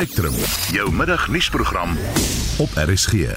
Spectrum, 0.00 0.32
jou 0.72 0.92
middagnuusprogram 0.92 1.90
op 2.58 2.68
RSG. 2.74 3.36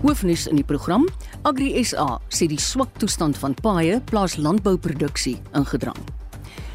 Hoofnuus 0.00 0.46
in 0.50 0.58
die 0.58 0.64
program: 0.66 1.04
Agri 1.46 1.84
SA 1.86 2.16
sê 2.26 2.48
die 2.50 2.58
swak 2.58 2.90
toestand 2.98 3.38
van 3.38 3.54
paaie 3.54 4.00
plaas 4.10 4.34
landbouproduksie 4.42 5.36
ingedrang. 5.54 6.00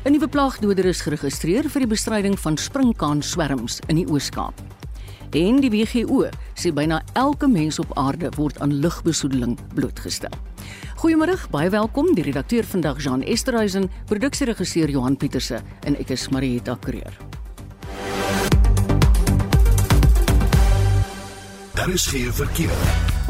'n 0.05 0.11
Nuwe 0.15 0.27
plaagdoder 0.27 0.85
is 0.85 1.01
geregistreer 1.03 1.67
vir 1.67 1.83
die 1.83 1.91
bestryding 1.91 2.39
van 2.39 2.55
sprinkaan-swerms 2.57 3.81
in 3.87 3.95
die 3.95 4.07
Oos-Kaap. 4.07 4.55
En 5.35 5.59
die 5.59 5.69
WGO 5.69 6.29
sê 6.55 6.71
byna 6.71 7.03
elke 7.13 7.47
mens 7.47 7.79
op 7.79 7.91
aarde 7.97 8.31
word 8.37 8.59
aan 8.59 8.79
lugbesoedeling 8.79 9.59
blootgestel. 9.75 10.31
Goeiemôre, 11.03 11.35
baie 11.51 11.69
welkom. 11.69 12.15
Die 12.15 12.23
redakteur 12.23 12.63
vandag 12.63 13.03
Jean 13.03 13.23
Esterhuizen, 13.23 13.91
produksieregisseur 14.05 14.89
Johan 14.89 15.17
Pieterse 15.17 15.59
en 15.83 15.99
ek 15.99 16.09
is 16.09 16.29
Marieta 16.29 16.77
Kreer. 16.79 17.27
Geen 21.87 22.33
verkeer. 22.33 22.75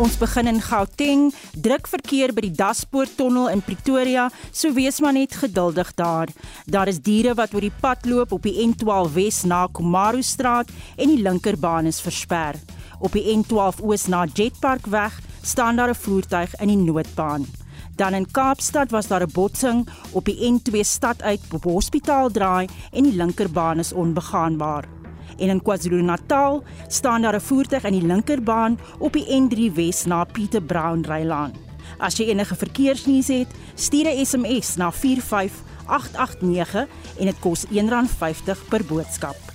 Ons 0.02 0.16
begin 0.18 0.48
in 0.50 0.58
Gauteng, 0.62 1.28
druk 1.54 1.86
verkeer 1.88 2.32
by 2.34 2.42
die 2.48 2.56
Daspoortonnel 2.58 3.52
in 3.54 3.62
Pretoria, 3.62 4.24
so 4.50 4.74
wees 4.74 4.98
maar 5.00 5.14
net 5.14 5.36
geduldig 5.38 5.92
daar. 5.94 6.32
Daar 6.66 6.90
is 6.90 6.98
diere 7.06 7.36
wat 7.38 7.54
oor 7.54 7.62
die 7.62 7.74
pad 7.84 8.10
loop 8.10 8.34
op 8.34 8.42
die 8.42 8.56
N12 8.66 9.14
Wes 9.14 9.44
na 9.46 9.68
Komaro 9.70 10.26
straat 10.26 10.74
en 10.98 11.14
die 11.14 11.22
linkerbaan 11.22 11.86
is 11.86 12.02
versper. 12.02 12.58
Op 12.98 13.14
die 13.14 13.30
N12 13.38 13.84
Oos 13.86 14.08
na 14.10 14.26
Jetpark 14.26 14.90
weg 14.90 15.22
staan 15.44 15.78
daar 15.78 15.94
'n 15.94 16.02
voertuig 16.02 16.58
in 16.58 16.68
die 16.68 16.82
noodbaan. 16.82 17.46
Dan 17.96 18.14
in 18.14 18.32
Kaapstad 18.32 18.92
was 18.92 19.08
daar 19.08 19.22
'n 19.22 19.32
botsing 19.34 19.88
op 20.12 20.26
die 20.26 20.38
N2 20.42 20.84
stad 20.84 21.22
uit 21.22 21.42
op 21.54 21.64
Hospitaal 21.64 22.32
Draai 22.32 22.68
en 22.92 23.04
die 23.04 23.16
linkerbaan 23.16 23.80
is 23.80 23.94
onbegaanbaar. 23.94 24.97
En 25.38 25.50
in 25.50 25.62
KwaZulu-Natal 25.62 26.64
staan 26.88 27.22
daar 27.22 27.36
'n 27.36 27.42
voertuig 27.42 27.84
in 27.84 27.92
die 28.00 28.06
linkerbaan 28.06 28.80
op 29.00 29.14
die 29.14 29.26
N3 29.42 29.74
Wes 29.74 30.06
na 30.06 30.24
Pieter 30.24 30.62
Brown 30.62 31.06
Rylaan. 31.08 31.54
As 31.98 32.18
jy 32.18 32.26
enige 32.30 32.56
verkeersnuus 32.56 33.28
het, 33.28 33.48
stuur 33.76 34.06
'n 34.06 34.26
SMS 34.26 34.76
na 34.76 34.92
45889 34.92 36.88
en 37.20 37.26
dit 37.26 37.40
kos 37.40 37.66
R1.50 37.66 38.68
per 38.70 38.86
boodskap. 38.86 39.47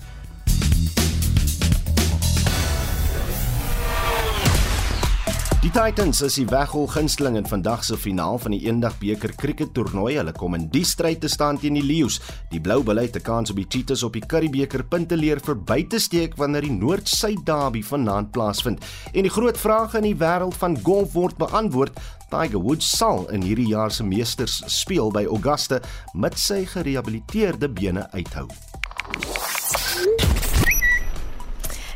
Die 5.63 5.71
Titans 5.71 6.19
is 6.27 6.35
die 6.41 6.49
weghol 6.51 6.89
gunsteling 6.91 7.37
in 7.39 7.45
vandag 7.47 7.85
se 7.87 7.95
finaal 7.95 8.41
van 8.43 8.51
die 8.51 8.65
Eendagbeker 8.67 9.31
krieket 9.39 9.71
toernooi. 9.77 10.17
Hulle 10.17 10.33
kom 10.35 10.57
in 10.59 10.65
die 10.73 10.83
stryd 10.83 11.21
te 11.23 11.31
staan 11.31 11.61
teen 11.63 11.79
die 11.79 11.85
Lions. 11.87 12.17
Die 12.51 12.59
Blou 12.59 12.81
Bulle 12.83 13.05
het 13.07 13.15
'n 13.15 13.23
kans 13.23 13.51
op 13.51 13.61
die 13.61 13.69
Cheetahs 13.69 14.03
op 14.03 14.13
die 14.19 14.27
Curriebeeker 14.27 14.83
punte 14.83 15.17
leer 15.17 15.39
verby 15.39 15.87
te 15.87 16.01
steek 16.01 16.35
wanneer 16.35 16.63
die 16.63 16.73
Noord-Suid 16.73 17.47
Derby 17.47 17.83
vanaand 17.83 18.33
plaasvind. 18.33 18.85
En 19.15 19.23
die 19.23 19.31
groot 19.31 19.59
vraag 19.59 19.95
in 19.95 20.03
die 20.03 20.17
wêreld 20.17 20.55
van 20.55 20.83
golf 20.83 21.13
word 21.13 21.37
beantwoord. 21.37 21.93
Tiger 22.29 22.61
Woods 22.61 22.97
sal 22.97 23.31
in 23.31 23.43
hierdie 23.43 23.69
jaar 23.69 23.91
se 23.91 24.03
Meesters 24.03 24.63
speel 24.67 25.13
by 25.13 25.25
Augusta 25.25 25.81
met 26.13 26.39
sy 26.39 26.67
gerehabiliteerde 26.67 27.69
bene 27.69 28.11
uithou. 28.11 28.49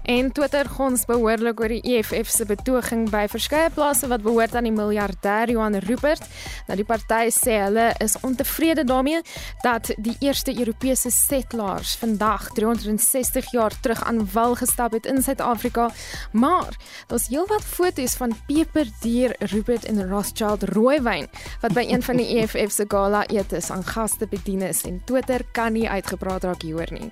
En 0.07 0.33
Twitter 0.33 0.69
gons 0.71 1.03
behoorlik 1.05 1.59
oor 1.61 1.73
die 1.75 1.97
EFF 1.97 2.29
se 2.31 2.45
betoging 2.47 3.09
by 3.11 3.25
verskeie 3.27 3.73
plase 3.75 4.07
wat 4.07 4.23
behoort 4.23 4.55
aan 4.55 4.69
die 4.69 4.75
miljardêr 4.75 5.51
Johan 5.51 5.75
Rupert. 5.83 6.23
Nou 6.69 6.77
die 6.79 6.87
party 6.87 7.33
sê 7.35 7.57
hulle 7.65 7.89
is 8.05 8.15
ontevrede 8.23 8.85
daarmee 8.87 9.19
dat 9.65 9.91
die 9.99 10.15
eerste 10.23 10.55
Europese 10.55 11.11
settlers 11.11 11.97
vandag 11.99 12.53
360 12.55 13.51
jaar 13.51 13.75
terug 13.83 14.05
aan 14.07 14.23
wal 14.33 14.55
gestap 14.55 14.95
het 14.95 15.11
in 15.11 15.19
Suid-Afrika. 15.23 15.89
Maar 16.31 16.79
daar's 17.11 17.27
heelwat 17.27 17.67
foto's 17.67 18.15
van 18.15 18.37
peperdier 18.47 19.35
Rupert 19.51 19.89
en 19.91 20.07
Rothschild 20.09 20.69
rooiwyn 20.71 21.27
wat 21.65 21.75
by 21.75 21.83
een 21.89 22.07
van 22.07 22.23
die 22.23 22.29
EFF 22.39 22.79
se 22.79 22.87
gala 22.87 23.25
etes 23.27 23.73
aan 23.75 23.83
gaste 23.85 24.31
bedien 24.31 24.63
is 24.63 24.85
en 24.87 25.03
Twitter 25.05 25.43
kan 25.51 25.75
nie 25.75 25.89
uitgepraat 25.91 26.47
raak 26.47 26.63
hieroor 26.63 26.95
nie. 26.95 27.11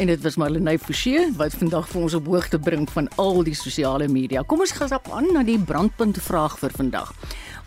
En 0.00 0.06
dit 0.06 0.20
was 0.20 0.36
Marlenae 0.36 0.78
Forsie 0.78 1.26
wat 1.36 1.52
vandag 1.60 1.88
vir 1.92 2.00
ons 2.00 2.14
op 2.16 2.28
hoogte 2.32 2.56
bring 2.58 2.86
van 2.88 3.08
al 3.20 3.42
die 3.44 3.54
sosiale 3.54 4.06
media. 4.08 4.40
Kom 4.48 4.62
ons 4.64 4.72
gaan 4.72 4.94
aan 5.12 5.26
na 5.34 5.42
die 5.44 5.58
brandpunt 5.60 6.16
vraag 6.24 6.56
vir 6.58 6.72
vandag. 6.72 7.10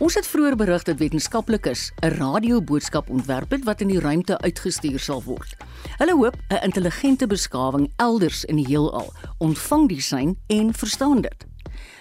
Ons 0.01 0.17
het 0.17 0.25
vroeër 0.25 0.57
berig 0.57 0.83
dat 0.83 0.97
wetenskaplikes 0.97 1.91
'n 2.01 2.17
radioboodskap 2.17 3.09
ontwerp 3.09 3.51
het 3.51 3.63
wat 3.63 3.81
in 3.81 3.87
die 3.87 3.99
ruimte 3.99 4.39
uitgestuur 4.41 4.99
sal 4.99 5.23
word. 5.23 5.55
Hulle 6.01 6.15
hoop 6.15 6.35
'n 6.49 6.63
intelligente 6.63 7.27
beskawing 7.27 7.91
elders 7.97 8.45
in 8.45 8.55
die 8.55 8.67
heelal 8.67 9.13
ontvang 9.37 9.87
die 9.87 10.01
sein 10.01 10.37
en 10.47 10.73
verstaan 10.73 11.21
dit. 11.21 11.45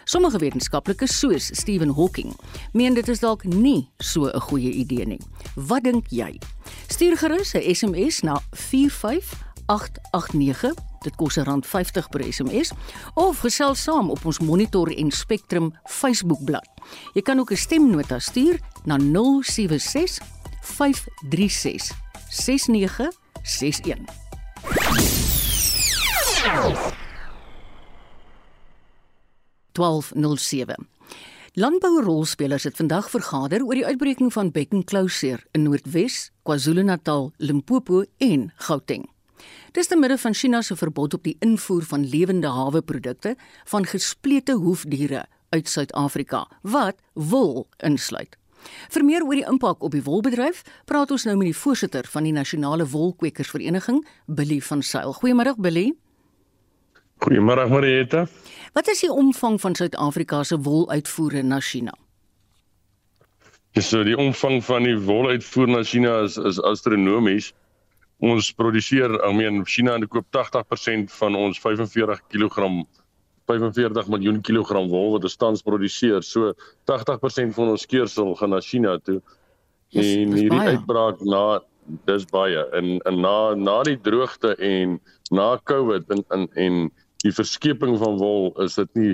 Sommige 0.04 0.38
wetenskaplikes 0.38 1.19
soos 1.19 1.50
Stephen 1.53 1.94
Hawking 1.94 2.34
meen 2.72 2.94
dit 2.94 3.09
is 3.09 3.20
dalk 3.20 3.44
nie 3.44 3.91
so 3.99 4.26
'n 4.26 4.41
goeie 4.41 4.70
idee 4.70 5.06
nie. 5.06 5.20
Wat 5.54 5.84
dink 5.84 6.06
jy? 6.09 6.38
Stuur 6.87 7.16
gerus 7.16 7.54
'n 7.54 7.75
SMS 7.75 8.20
na 8.22 8.41
45 8.50 9.51
0889 9.66 10.74
dit 11.02 11.16
kos 11.16 11.38
R50 11.38 12.08
per 12.10 12.22
SMS 12.32 12.70
of 13.14 13.38
gesels 13.42 13.82
saam 13.82 14.10
op 14.10 14.24
ons 14.24 14.38
Monitor 14.38 14.92
en 14.96 15.10
Spectrum 15.10 15.72
Facebookblad. 15.84 16.68
Jy 17.14 17.22
kan 17.22 17.38
ook 17.38 17.50
'n 17.52 17.56
stemnota 17.56 18.18
stuur 18.18 18.60
na 18.84 18.98
076 18.98 20.18
536 20.62 21.90
6961. 22.30 23.98
Landbourolspelers 31.52 32.64
het 32.64 32.76
vandag 32.76 33.10
vergader 33.10 33.64
oor 33.64 33.74
die 33.74 33.86
uitbreking 33.86 34.32
van 34.32 34.50
bekkenklouseer 34.50 35.44
in 35.52 35.62
Noordwes, 35.62 36.30
KwaZulu-Natal, 36.42 37.32
Limpopo 37.36 38.04
en 38.16 38.52
Gauteng. 38.56 39.11
Dis 39.72 39.88
te 39.88 39.97
midde 39.97 40.19
van 40.19 40.34
China 40.34 40.62
se 40.62 40.76
verbod 40.76 41.14
op 41.14 41.22
die 41.25 41.36
invoer 41.41 41.82
van 41.82 42.04
lewende 42.08 42.48
haweprodukte 42.48 43.36
van 43.64 43.86
gesplete 43.86 44.53
hoefdiere 44.53 45.25
uit 45.48 45.69
Suid-Afrika 45.69 46.47
wat 46.62 46.97
wol 47.12 47.66
insluit. 47.76 48.36
Vir 48.92 49.04
meer 49.04 49.25
oor 49.26 49.36
die 49.38 49.48
impak 49.48 49.82
op 49.82 49.94
die 49.97 50.04
wolbedryf, 50.06 50.62
praat 50.86 51.10
ons 51.10 51.25
nou 51.26 51.34
met 51.41 51.50
die 51.50 51.56
voorsitter 51.56 52.06
van 52.12 52.28
die 52.28 52.34
Nasionale 52.34 52.86
Wolkwekersvereniging, 52.92 54.02
Billy 54.26 54.60
van 54.60 54.82
Sail. 54.82 55.14
Goeiemôre 55.19 55.56
Billy. 55.58 55.92
Goeiemôre 57.22 57.69
Marieta. 57.70 58.26
Wat 58.75 58.88
is 58.88 59.02
die 59.04 59.12
omvang 59.12 59.60
van 59.60 59.75
Suid-Afrika 59.78 60.42
se 60.44 60.58
woluitvoere 60.58 61.42
na 61.42 61.60
China? 61.60 61.94
Ja, 63.72 63.81
so 63.81 64.02
die 64.04 64.16
omvang 64.19 64.60
van 64.64 64.84
die 64.84 64.98
woluitvoer 64.98 65.70
na 65.70 65.82
China 65.82 66.19
is 66.26 66.36
is 66.36 66.60
astronomies 66.60 67.52
ons 68.22 68.52
produseer, 68.54 69.16
I 69.26 69.32
mean 69.34 69.64
China 69.66 69.96
en 69.98 70.06
koop 70.08 70.28
80% 70.30 71.10
van 71.18 71.38
ons 71.38 71.58
45 71.58 72.22
kg 72.30 72.68
45 73.50 74.08
miljoen 74.08 74.38
kilogram 74.46 74.86
wol 74.92 75.16
wat 75.16 75.26
ons 75.26 75.36
tans 75.36 75.64
produseer. 75.66 76.22
So 76.22 76.52
80% 76.90 77.56
van 77.56 77.72
ons 77.74 77.82
skeursel 77.82 78.34
gaan 78.38 78.54
na 78.54 78.60
China 78.62 78.96
toe. 79.02 79.18
Yes, 79.92 80.14
en 80.14 80.36
hierdie 80.38 80.54
baie. 80.54 80.76
uitbraak 80.76 81.20
na 81.26 81.60
dis 82.06 82.24
baie 82.30 82.62
en, 82.78 82.94
en 83.10 83.18
na 83.20 83.54
na 83.58 83.80
die 83.84 83.98
droogte 84.00 84.54
en 84.62 85.00
na 85.34 85.56
Covid 85.68 86.06
en 86.14 86.22
en 86.30 86.46
en 86.54 86.78
die 87.26 87.34
verskeping 87.34 87.98
van 87.98 88.16
wol 88.22 88.52
is 88.62 88.78
dit 88.78 88.94
nie 88.94 89.12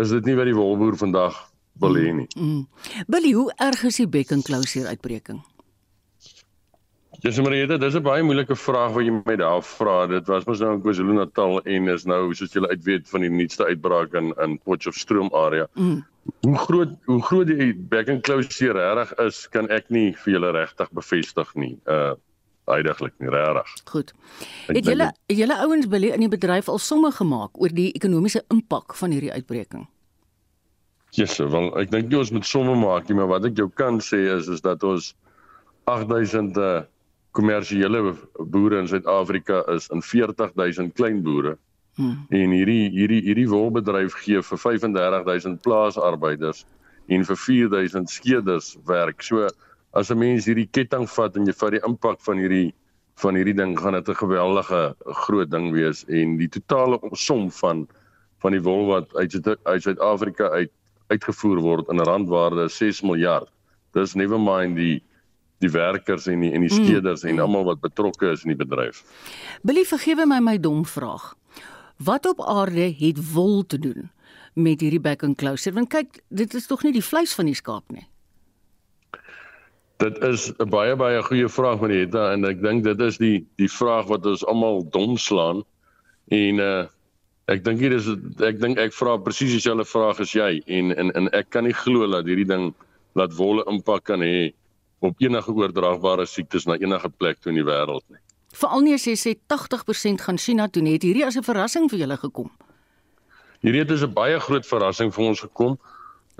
is 0.00 0.10
dit 0.16 0.26
nie 0.26 0.34
wat 0.38 0.48
die 0.48 0.56
wolboer 0.56 0.96
vandag 0.98 1.36
wil 1.82 1.94
hê 1.94 2.10
nie. 2.14 2.26
Mm, 2.34 2.48
mm. 2.48 3.04
Billy, 3.06 3.32
hoe 3.36 3.52
erg 3.62 3.84
is 3.86 4.00
die 4.00 4.08
bekkenklousier 4.10 4.88
uitbreking? 4.90 5.44
Ja, 7.20 7.32
so 7.32 7.42
Marieta, 7.42 7.76
dis 7.82 7.94
'n 7.94 8.02
baie 8.02 8.22
moeilike 8.22 8.54
vraag 8.54 8.92
wat 8.94 9.04
jy 9.04 9.10
my 9.10 9.34
daar 9.36 9.62
vra. 9.62 10.06
Dit 10.06 10.28
was 10.30 10.44
mos 10.46 10.60
nou 10.60 10.74
in 10.74 10.82
KwaZulu-Natal 10.82 11.60
en 11.64 11.88
is 11.88 12.04
nou 12.04 12.34
soos 12.34 12.52
julle 12.52 12.68
uitweet 12.68 13.08
van 13.10 13.20
die 13.20 13.30
nuutste 13.30 13.64
uitbraak 13.64 14.12
in 14.14 14.32
in 14.38 14.58
Potchefstroom 14.58 15.28
area. 15.34 15.66
Mm. 15.74 16.04
Hoe 16.46 16.58
groot 16.58 16.88
hoe 17.04 17.22
groot 17.22 17.46
die 17.46 17.74
bekkenklousier 17.74 18.72
regtig 18.72 19.18
is, 19.18 19.48
kan 19.48 19.68
ek 19.68 19.90
nie 19.90 20.12
vir 20.14 20.32
julle 20.32 20.52
regtig 20.54 20.90
bevestig 20.90 21.54
nie. 21.54 21.78
Uh 21.86 22.14
uiteindelik 22.68 23.14
nie 23.18 23.30
regtig. 23.32 23.72
Goed. 23.84 24.12
Het 24.66 24.86
julle 24.86 25.12
julle 25.26 25.56
ouens 25.58 25.86
wil 25.86 26.02
in 26.02 26.20
die 26.20 26.28
bedryf 26.28 26.68
al 26.68 26.78
somme 26.78 27.10
gemaak 27.10 27.50
oor 27.58 27.74
die 27.74 27.92
ekonomiese 27.92 28.44
impak 28.48 28.94
van 28.94 29.10
hierdie 29.10 29.32
uitbreking? 29.32 29.88
Yes, 31.10 31.38
wel 31.38 31.72
ek 31.80 31.90
dink 31.90 32.12
jy 32.12 32.18
ons 32.18 32.30
moet 32.30 32.46
somme 32.46 32.76
maak, 32.76 33.08
maar 33.08 33.26
wat 33.26 33.44
ek 33.44 33.56
jou 33.56 33.70
kan 33.74 33.98
sê 33.98 34.20
is 34.36 34.46
is 34.46 34.60
dat 34.60 34.82
ons 34.82 35.16
8000 35.84 36.56
uh 36.56 36.84
kommersiële 37.38 38.14
boere 38.50 38.82
in 38.82 38.88
Suid-Afrika 38.90 39.62
is 39.74 39.88
in 39.94 40.02
40000 40.02 40.94
klein 40.98 41.22
boere. 41.22 41.56
Hmm. 41.98 42.26
En 42.34 42.54
hierdie 42.54 42.90
hierdie 42.94 43.22
hierdie 43.26 43.48
wolbedryf 43.50 44.16
gee 44.24 44.42
vir 44.42 44.60
35000 44.64 45.62
plaasarbeiders 45.62 46.64
en 47.08 47.24
vir 47.26 47.38
4000 47.44 48.10
skeders 48.10 48.74
werk. 48.86 49.22
So 49.22 49.48
as 49.92 50.10
'n 50.10 50.18
mens 50.18 50.46
hierdie 50.46 50.68
ketting 50.70 51.08
vat 51.10 51.36
en 51.36 51.46
jy 51.46 51.54
vat 51.54 51.74
die 51.74 51.84
impak 51.86 52.20
van 52.26 52.38
hierdie 52.38 52.74
van 53.18 53.34
hierdie 53.34 53.56
ding 53.56 53.74
gaan 53.78 53.98
dit 53.98 54.08
'n 54.08 54.22
geweldige 54.22 54.94
groot 55.24 55.50
ding 55.50 55.72
wees 55.72 56.04
en 56.08 56.36
die 56.38 56.48
totale 56.48 56.98
som 57.12 57.50
van 57.50 57.88
van 58.42 58.52
die 58.52 58.62
wol 58.62 58.86
wat 58.86 59.14
uit 59.16 59.34
uit 59.64 59.82
Suid-Afrika 59.82 60.50
uit 60.50 60.70
uitgevoer 61.08 61.60
word 61.60 61.88
in 61.88 61.98
randwaarde 61.98 62.68
6 62.68 63.02
miljard. 63.02 63.48
Dis 63.94 64.14
never 64.14 64.38
mind 64.38 64.76
die 64.76 65.02
die 65.62 65.70
werkers 65.70 66.26
en 66.30 66.44
die 66.44 66.52
en 66.54 66.64
die 66.66 66.72
skeders 66.72 67.24
mm. 67.24 67.30
en 67.32 67.42
almal 67.46 67.64
wat 67.64 67.80
betrokke 67.82 68.30
is 68.30 68.44
in 68.46 68.54
die 68.54 68.60
bedryf. 68.60 69.02
Billy, 69.66 69.84
vergewe 69.88 70.26
my 70.26 70.38
my 70.44 70.56
dom 70.62 70.84
vraag. 70.86 71.32
Wat 71.98 72.26
op 72.30 72.44
aarde 72.46 72.92
het 72.98 73.18
wol 73.32 73.64
te 73.66 73.78
doen 73.78 74.10
met 74.54 74.80
hierdie 74.80 75.02
back 75.02 75.24
and 75.26 75.38
closure? 75.38 75.74
Want 75.74 75.90
kyk, 75.90 76.20
dit 76.28 76.54
is 76.54 76.66
tog 76.70 76.84
nie 76.86 76.94
die 76.94 77.04
vleis 77.04 77.34
van 77.34 77.50
die 77.50 77.58
skaap 77.58 77.90
nie. 77.94 78.06
Dit 79.98 80.18
is 80.22 80.52
'n 80.58 80.70
baie 80.70 80.94
baie 80.96 81.22
goeie 81.22 81.48
vraag 81.48 81.80
Marieta 81.80 82.32
en 82.32 82.44
ek 82.44 82.62
dink 82.62 82.84
dit 82.84 83.00
is 83.00 83.18
die 83.18 83.46
die 83.58 83.70
vraag 83.70 84.06
wat 84.06 84.26
ons 84.26 84.46
almal 84.46 84.86
dom 84.90 85.18
slaan. 85.18 85.64
En 86.30 86.58
uh 86.58 86.86
ek 87.48 87.64
dink 87.64 87.80
hier 87.80 87.94
is 87.96 88.06
ek 88.44 88.60
dink 88.60 88.78
ek 88.78 88.92
vra 88.92 89.16
presies 89.16 89.54
dieselfde 89.56 89.84
vraag 89.88 90.20
as 90.20 90.34
jy 90.36 90.62
en 90.66 90.92
en 90.92 91.10
en 91.16 91.28
ek 91.32 91.50
kan 91.50 91.64
nie 91.64 91.72
glo 91.72 92.06
dat 92.06 92.28
hierdie 92.28 92.46
ding 92.46 92.74
laat 93.16 93.32
wolle 93.38 93.64
impak 93.72 94.04
kan 94.04 94.20
hê 94.20 94.52
op 95.00 95.20
enige 95.22 95.52
oordraagbare 95.52 96.26
siektes 96.26 96.66
na 96.66 96.76
enige 96.78 97.08
plek 97.08 97.38
toe 97.40 97.52
in 97.52 97.60
die 97.60 97.66
wêreld 97.66 98.04
nie. 98.08 98.20
Veral 98.58 98.82
nie 98.82 98.94
as 98.96 99.04
jy 99.06 99.14
sê 99.18 99.34
80% 99.36 100.24
gaan 100.24 100.40
China 100.40 100.68
toe 100.68 100.82
net 100.82 101.04
hierdie 101.06 101.26
as 101.26 101.36
'n 101.36 101.44
verrassing 101.44 101.90
vir 101.90 101.98
julle 101.98 102.16
gekom. 102.16 102.50
Hierdie 103.62 103.82
het 103.82 103.90
'n 103.90 104.14
baie 104.14 104.40
groot 104.40 104.66
verrassing 104.66 105.12
vir 105.14 105.24
ons 105.24 105.40
gekom. 105.40 105.78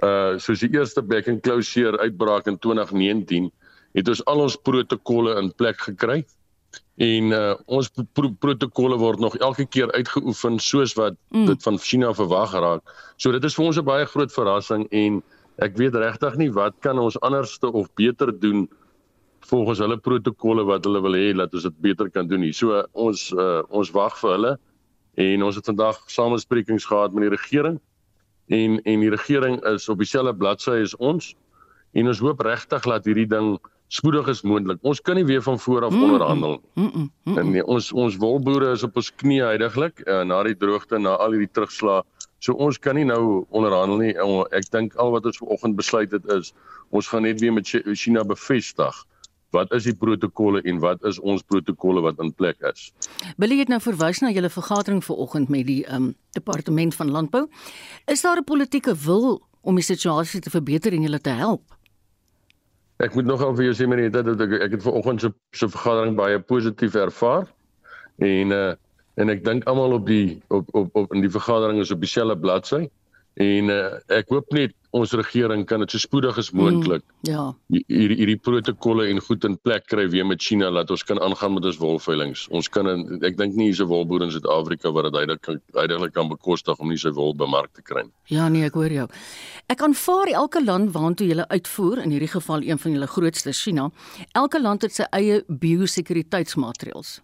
Uh 0.02 0.38
soos 0.38 0.60
die 0.60 0.72
eerste 0.72 1.02
back 1.02 1.28
and 1.28 1.42
closure 1.42 1.98
uitbraak 1.98 2.46
in 2.46 2.58
2019 2.58 3.50
het 3.94 4.08
ons 4.08 4.24
al 4.24 4.40
ons 4.40 4.56
protokolle 4.56 5.38
in 5.38 5.52
plek 5.54 5.80
gekry. 5.80 6.24
En 6.96 7.32
uh 7.32 7.54
ons 7.66 7.90
pro 8.12 8.30
protokolle 8.30 8.98
word 8.98 9.18
nog 9.18 9.36
elke 9.36 9.66
keer 9.66 9.92
uitgeoefen 9.92 10.58
soos 10.58 10.94
wat 10.94 11.14
mm. 11.30 11.46
dit 11.46 11.62
van 11.62 11.78
China 11.78 12.14
verwag 12.14 12.52
raak. 12.52 12.82
So 13.16 13.32
dit 13.32 13.44
is 13.44 13.54
vir 13.54 13.64
ons 13.64 13.78
'n 13.78 13.84
baie 13.84 14.06
groot 14.06 14.32
verrassing 14.32 14.86
en 14.90 15.22
ek 15.58 15.76
weet 15.78 15.96
regtig 15.98 16.36
nie 16.38 16.50
wat 16.54 16.76
kan 16.84 16.98
ons 16.98 17.18
anderste 17.26 17.70
of 17.72 17.90
beter 17.98 18.32
doen 18.40 18.68
volgens 19.48 19.78
hulle 19.82 19.98
protokolle 19.98 20.64
wat 20.68 20.84
hulle 20.86 21.02
wil 21.02 21.16
hê 21.18 21.32
dat 21.36 21.54
ons 21.54 21.66
dit 21.66 21.80
beter 21.80 22.10
kan 22.10 22.28
doen 22.28 22.42
nie. 22.42 22.52
So 22.52 22.82
ons 22.92 23.28
uh, 23.34 23.62
ons 23.68 23.90
wag 23.94 24.18
vir 24.20 24.34
hulle 24.36 24.52
en 25.18 25.42
ons 25.42 25.56
het 25.58 25.66
vandag 25.66 25.98
samesprekings 26.10 26.86
gehad 26.86 27.14
met 27.14 27.28
die 27.28 27.34
regering 27.34 27.80
en 28.54 28.78
en 28.84 29.04
die 29.04 29.10
regering 29.14 29.58
is 29.72 29.88
op 29.88 29.98
dieselfde 30.02 30.36
bladsy 30.36 30.78
as 30.84 30.94
ons 30.98 31.34
en 31.98 32.10
ons 32.10 32.22
hoop 32.22 32.40
regtig 32.44 32.86
dat 32.86 33.06
hierdie 33.08 33.28
ding 33.28 33.56
spoedig 33.88 34.28
is 34.28 34.42
moontlik. 34.44 34.78
Ons 34.84 35.00
kan 35.00 35.16
nie 35.16 35.24
weer 35.24 35.42
van 35.42 35.58
voor 35.58 35.86
af 35.86 35.94
onderhandel 35.96 36.58
nie. 36.58 36.60
Mm 36.74 36.90
-mm, 36.92 37.10
mm 37.24 37.34
-mm. 37.34 37.50
Nee, 37.50 37.64
ons 37.64 37.92
ons 37.92 38.16
wolboere 38.16 38.72
is 38.72 38.82
op 38.82 38.96
ons 38.96 39.14
knie 39.14 39.42
heidaglik 39.42 40.02
uh, 40.04 40.22
na 40.22 40.42
die 40.42 40.56
droogte 40.56 40.98
na 40.98 41.16
al 41.16 41.30
hierdie 41.30 41.52
terugslag. 41.52 42.04
So 42.38 42.54
ons 42.54 42.78
kan 42.78 42.94
nie 42.94 43.04
nou 43.04 43.44
onderhandel 43.50 43.98
nie. 43.98 44.14
Ek 44.54 44.70
dink 44.70 44.94
al 44.96 45.10
wat 45.10 45.26
ons 45.26 45.40
vanoggend 45.42 45.76
besluit 45.76 46.12
het 46.14 46.26
is 46.38 46.52
ons 46.90 47.08
gaan 47.10 47.22
net 47.22 47.40
weer 47.40 47.52
met 47.52 47.68
China 47.68 48.24
bevestig 48.24 49.04
wat 49.56 49.72
is 49.72 49.86
die 49.88 49.96
protokolle 49.96 50.60
en 50.68 50.80
wat 50.82 51.04
is 51.08 51.18
ons 51.18 51.42
protokolle 51.42 52.02
wat 52.04 52.20
in 52.20 52.32
plek 52.36 52.60
is. 52.68 52.90
Billy 53.40 53.58
het 53.62 53.70
nou 53.72 53.80
verwys 53.80 54.20
na 54.20 54.32
julle 54.34 54.50
vergadering 54.52 55.00
vanoggend 55.04 55.48
met 55.52 55.66
die 55.68 55.82
um, 55.92 56.12
departement 56.36 56.94
van 56.94 57.12
landbou. 57.14 57.46
Is 58.06 58.22
daar 58.22 58.40
'n 58.40 58.44
politieke 58.44 58.94
wil 59.04 59.40
om 59.60 59.74
die 59.74 59.84
situasie 59.84 60.40
te 60.40 60.50
verbeter 60.50 60.92
en 60.92 61.02
julle 61.02 61.20
te 61.20 61.30
help? 61.30 61.62
Ek 62.98 63.14
moet 63.14 63.24
nogal 63.24 63.54
vir 63.54 63.64
jou 63.64 63.74
sê 63.74 63.88
meneer 63.88 64.10
dat 64.10 64.26
ek 64.26 64.52
ek 64.60 64.70
het 64.70 64.82
vanoggend 64.82 65.20
se 65.20 65.32
se 65.52 65.68
vergadering 65.68 66.16
baie 66.16 66.40
positief 66.40 66.94
ervaar. 66.94 67.46
En 68.18 68.50
uh 68.50 68.74
en 69.18 69.34
ek 69.34 69.44
dink 69.44 69.66
almal 69.70 69.98
op 69.98 70.06
die 70.06 70.38
op 70.54 70.70
op 70.78 70.96
op 70.96 71.14
in 71.14 71.24
die 71.26 71.34
vergadering 71.34 71.82
is 71.82 71.94
op 71.94 72.00
dieselfde 72.04 72.38
bladsy. 72.38 72.86
En 73.38 73.70
uh, 73.70 73.98
ek 74.10 74.32
hoop 74.34 74.50
net 74.50 74.72
ons 74.96 75.12
regering 75.14 75.62
kan 75.68 75.82
dit 75.84 75.92
so 75.92 76.00
spoedig 76.02 76.38
as 76.40 76.48
moontlik 76.56 77.04
mm, 77.04 77.28
ja 77.28 77.42
hierdie 77.70 78.16
hierdie 78.18 78.38
protokolle 78.40 79.04
en 79.12 79.20
goed 79.22 79.44
in 79.46 79.54
plek 79.62 79.84
kry 79.92 80.06
weer 80.10 80.26
met 80.26 80.42
China 80.42 80.70
dat 80.74 80.90
ons 80.90 81.04
kan 81.06 81.20
aangaan 81.22 81.54
met 81.54 81.68
ons 81.68 81.78
wolveilings. 81.78 82.46
Ons 82.50 82.70
kan 82.72 82.88
in, 82.90 83.04
ek 83.22 83.36
dink 83.38 83.54
nie 83.54 83.68
hierse 83.68 83.86
wolboer 83.86 84.24
in 84.26 84.32
Suid-Afrika 84.34 84.90
wat 84.96 85.10
dit 85.12 85.46
uiteindelik 85.76 86.16
kan 86.16 86.32
bekostig 86.32 86.80
om 86.82 86.90
nie 86.90 86.98
sy 86.98 87.12
wol 87.14 87.36
bemark 87.36 87.70
te 87.76 87.84
kry 87.84 88.08
nie. 88.08 88.14
Ja 88.32 88.48
nee, 88.48 88.66
ek 88.66 88.80
hoor 88.80 88.96
jou. 88.96 89.06
Ek 89.70 89.86
aanvaar 89.86 90.32
elke 90.32 90.64
land 90.64 90.90
waantoe 90.96 91.28
jy 91.28 91.46
uitvoer, 91.46 92.02
in 92.02 92.16
hierdie 92.16 92.32
geval 92.32 92.66
een 92.66 92.82
van 92.82 92.96
julle 92.96 93.12
grootste 93.12 93.54
China, 93.54 93.90
elke 94.32 94.58
land 94.58 94.82
het 94.88 94.98
sy 94.98 95.06
eie 95.14 95.42
biosekuriteitsmaatreëls. 95.46 97.18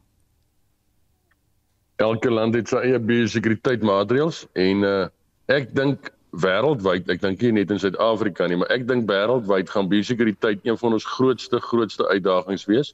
Elke 2.02 2.31
land 2.31 2.56
het 2.58 2.70
sy 2.70 2.81
eie 2.88 2.99
biosekuriteitsmaatreëls 2.99 4.44
en 4.58 4.82
uh, 4.87 5.06
ek 5.52 5.70
dink 5.79 6.11
wêreldwyd, 6.43 7.06
ek 7.12 7.20
dink 7.23 7.43
nie 7.44 7.52
net 7.61 7.70
in 7.70 7.79
Suid-Afrika 7.79 8.49
nie, 8.50 8.58
maar 8.58 8.73
ek 8.75 8.88
dink 8.88 9.06
wêreldwyd 9.06 9.70
gaan 9.70 9.91
biosekuriteit 9.93 10.67
een 10.67 10.79
van 10.81 10.96
ons 10.96 11.06
grootste 11.06 11.61
grootste 11.62 12.08
uitdagings 12.11 12.67
wees. 12.67 12.91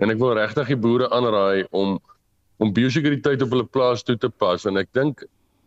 En 0.00 0.10
ek 0.10 0.18
wil 0.22 0.32
regtig 0.38 0.72
die 0.72 0.80
boere 0.80 1.10
aanraai 1.12 1.68
om 1.70 1.98
om 2.62 2.70
biosekuriteit 2.72 3.42
op 3.42 3.50
hulle 3.50 3.66
plaas 3.66 4.04
toe 4.06 4.14
te 4.16 4.28
pas 4.30 4.62
en 4.70 4.78
ek 4.78 4.88
dink 4.94 5.24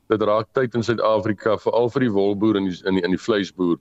dit 0.10 0.22
raak 0.24 0.48
tyd 0.56 0.76
in 0.80 0.86
Suid-Afrika 0.88 1.58
veral 1.60 1.92
vir 1.92 2.06
die 2.06 2.14
wolboer 2.16 2.58
en 2.58 2.70
die, 2.70 2.78
in 2.88 2.96
die 2.98 3.04
in 3.04 3.14
die 3.14 3.22
vleisboer 3.22 3.76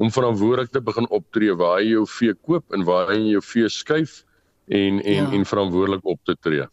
om 0.00 0.12
verantwoordelik 0.14 0.70
te 0.72 0.80
begin 0.80 1.08
optree 1.10 1.56
waar 1.58 1.82
jy 1.82 1.96
jou 1.96 2.04
vee 2.14 2.36
koop 2.46 2.76
en 2.76 2.86
waar 2.86 3.10
jy 3.12 3.34
jou 3.34 3.42
vee 3.50 3.68
skuif 3.68 4.22
en 4.70 5.02
en 5.02 5.26
ja. 5.26 5.32
en 5.34 5.44
verantwoordelik 5.44 6.06
op 6.06 6.22
te 6.24 6.38
tree. 6.40 6.68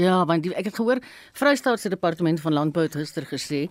Ja, 0.00 0.24
want 0.26 0.46
ek 0.46 0.72
het 0.72 0.74
gehoor 0.74 0.98
Vrystaat 1.38 1.80
se 1.80 1.88
departement 1.88 2.40
van 2.40 2.52
landbou 2.52 2.88
gister 2.90 3.26
gesê 3.30 3.68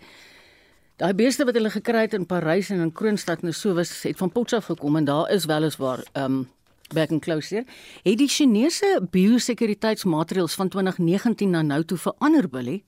Daai 1.01 1.13
beeste 1.17 1.43
wat 1.45 1.55
hulle 1.57 1.71
gekry 1.73 2.05
het 2.05 2.13
in 2.13 2.25
Parys 2.29 2.69
en 2.69 2.79
in 2.79 2.91
Kroonstad 2.93 3.41
nou 3.41 3.51
so 3.51 3.73
was 3.73 3.91
het 4.03 4.17
van 4.17 4.31
Potchefstroom 4.31 4.77
gekom 4.77 4.95
en 4.95 5.05
daar 5.09 5.31
is 5.33 5.45
weliswaar 5.49 6.03
um 6.13 6.45
back 6.93 7.11
and 7.11 7.21
closer. 7.21 7.63
Het 8.03 8.17
die 8.17 8.27
Chinese 8.27 9.01
biosekuriteitsmaatreëls 9.11 10.55
van 10.55 10.69
2019 10.69 11.49
na 11.49 11.61
nou 11.61 11.81
toe 11.83 11.97
verander 11.97 12.49
billie? 12.49 12.83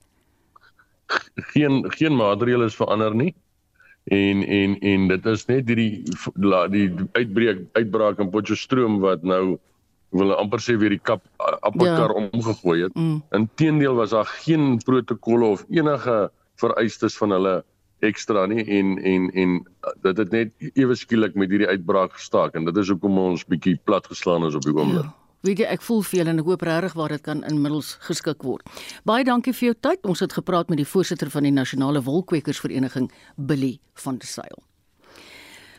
Geen 1.52 1.84
geen 1.92 2.16
maatreëls 2.16 2.72
is 2.72 2.78
verander 2.78 3.14
nie. 3.14 3.34
En 4.04 4.44
en 4.46 4.78
en 4.80 5.08
dit 5.08 5.26
is 5.26 5.46
net 5.46 5.68
hierdie 5.68 6.04
die 6.70 6.90
uitbreek 7.12 7.64
uitbraak 7.72 8.22
in 8.22 8.30
Potchefstroom 8.30 9.00
wat 9.02 9.22
nou 9.22 9.58
wil 10.18 10.34
amper 10.36 10.62
sê 10.62 10.76
weer 10.80 10.94
die 10.94 11.02
kap 11.02 11.22
appelkar 11.38 12.12
ja. 12.12 12.28
omgegooi 12.32 12.82
het. 12.82 12.94
Mm. 12.94 13.22
Inteendeel 13.36 13.94
was 13.94 14.10
daar 14.16 14.28
geen 14.44 14.76
protokolle 14.84 15.46
of 15.56 15.64
enige 15.68 16.30
vereistes 16.60 17.16
van 17.16 17.34
hulle 17.36 17.56
ekstra 18.04 18.46
nie 18.46 18.64
en 18.78 18.96
en 18.98 19.30
en 19.32 19.54
uh, 19.60 19.92
dit 20.02 20.18
het 20.18 20.32
net 20.32 20.72
ewe 20.74 20.94
skielik 20.94 21.34
met 21.34 21.50
hierdie 21.50 21.68
uitbraak 21.68 22.12
gestaak 22.18 22.54
en 22.54 22.68
dit 22.68 22.76
is 22.76 22.90
hoekom 22.92 23.18
ons 23.18 23.46
bietjie 23.48 23.78
plat 23.84 24.06
geslaan 24.06 24.44
is 24.46 24.54
op 24.54 24.66
die 24.66 24.74
oomblik. 24.74 25.04
Ja. 25.04 25.14
Weet 25.46 25.60
jy, 25.62 25.66
ek 25.70 25.82
voel 25.86 26.00
veel 26.02 26.26
en 26.26 26.42
ek 26.42 26.48
hoop 26.48 26.62
regtig 26.66 26.96
waar 26.98 27.12
dit 27.14 27.22
kan 27.22 27.44
inmiddels 27.46 27.96
geskik 28.08 28.42
word. 28.42 28.66
Baie 29.06 29.24
dankie 29.24 29.54
vir 29.54 29.70
jou 29.70 29.76
tyd. 29.88 30.00
Ons 30.08 30.24
het 30.24 30.32
gepraat 30.34 30.72
met 30.72 30.80
die 30.80 30.88
voorsitter 30.88 31.30
van 31.30 31.46
die 31.46 31.54
Nasionale 31.54 32.02
Wolkwekersvereniging, 32.02 33.12
Billy 33.36 33.76
van 34.02 34.18
der 34.18 34.26
Sail. 34.26 34.64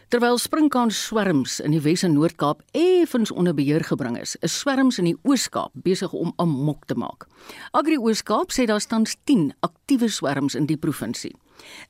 Terwyl 0.08 0.38
sprinkaan 0.40 0.88
swerms 0.96 1.58
in 1.60 1.74
die 1.76 1.82
Wes 1.84 2.06
en 2.08 2.14
Noord-Kaap 2.16 2.62
effens 2.80 3.28
onder 3.28 3.52
beheer 3.52 3.84
gebring 3.84 4.16
is, 4.16 4.38
is 4.40 4.54
swerms 4.56 5.02
in 5.02 5.10
die 5.10 5.18
Oos-Kaap 5.28 5.74
besig 5.84 6.14
om 6.16 6.32
amok 6.40 6.86
te 6.88 6.96
maak. 6.96 7.26
Agri 7.76 7.98
Oos-Kaap 8.00 8.56
sê 8.56 8.64
daar 8.72 8.80
staan 8.80 9.04
10 9.04 9.50
aktiewe 9.68 10.08
swerms 10.08 10.56
in 10.56 10.72
die 10.72 10.80
provinsie. 10.80 11.36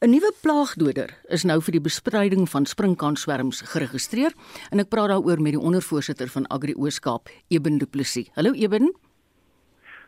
'n 0.01 0.09
Nuwe 0.09 0.33
plaagdoder 0.41 1.13
is 1.29 1.45
nou 1.45 1.61
vir 1.61 1.77
die 1.77 1.85
bespreiding 1.89 2.49
van 2.49 2.65
sprinkanswerms 2.65 3.61
geregistreer 3.61 4.33
en 4.71 4.79
ek 4.79 4.89
praat 4.89 5.13
daaroor 5.13 5.37
met 5.37 5.53
die 5.53 5.61
ondervoorsitter 5.61 6.27
van 6.27 6.49
Agri 6.49 6.73
Ooskaap, 6.73 7.29
Eben 7.49 7.77
Du 7.77 7.85
Plessis. 7.85 8.33
Hallo 8.33 8.53
Eben. 8.53 8.97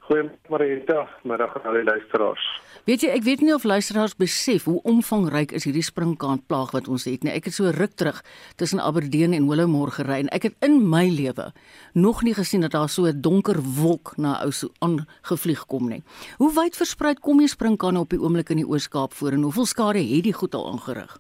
Goeiemôre, 0.10 1.06
middag 1.22 1.52
aan 1.54 1.66
al 1.70 1.76
die 1.78 1.84
luisteraars. 1.86 2.46
Weet 2.88 3.04
jy, 3.06 3.10
ek 3.14 3.26
weet 3.28 3.44
nie 3.46 3.52
of 3.54 3.66
luisteraars 3.68 4.16
besef 4.18 4.64
hoe 4.66 4.80
omvangryk 4.90 5.52
is 5.54 5.68
hierdie 5.68 5.86
sprinkaanplaag 5.86 6.72
wat 6.74 6.90
ons 6.90 7.06
het 7.06 7.22
nie. 7.22 7.36
Ek 7.38 7.46
het 7.46 7.54
so 7.54 7.70
ruk 7.76 7.94
terug 7.94 8.24
tussen 8.58 8.82
Aberdeen 8.82 9.36
en 9.38 9.46
Willowmore 9.46 9.94
gery 10.00 10.18
en 10.24 10.34
ek 10.34 10.48
het 10.50 10.66
in 10.66 10.80
my 10.90 11.04
lewe 11.14 11.52
nog 11.94 12.24
nie 12.26 12.34
gesien 12.34 12.66
dat 12.66 12.74
daar 12.74 12.90
so 12.90 13.06
'n 13.06 13.22
donker 13.22 13.62
wolk 13.62 14.18
na 14.18 14.42
ou 14.42 14.50
so 14.52 14.74
aangevlieg 14.82 15.68
kom 15.70 15.90
nie. 15.90 16.02
Hoe 16.42 16.50
wyd 16.58 16.74
versprei 16.74 17.14
kom 17.14 17.38
die 17.38 17.48
sprinkaane 17.48 18.00
op 18.00 18.10
die 18.10 18.20
oomblik 18.20 18.50
in 18.50 18.66
die 18.66 18.70
Oos-Kaap 18.70 19.14
voor 19.14 19.38
en 19.38 19.46
hoeveel 19.46 19.66
skade 19.66 20.02
het 20.02 20.24
die 20.24 20.34
goed 20.34 20.56
al 20.56 20.72
aangerig? 20.72 21.18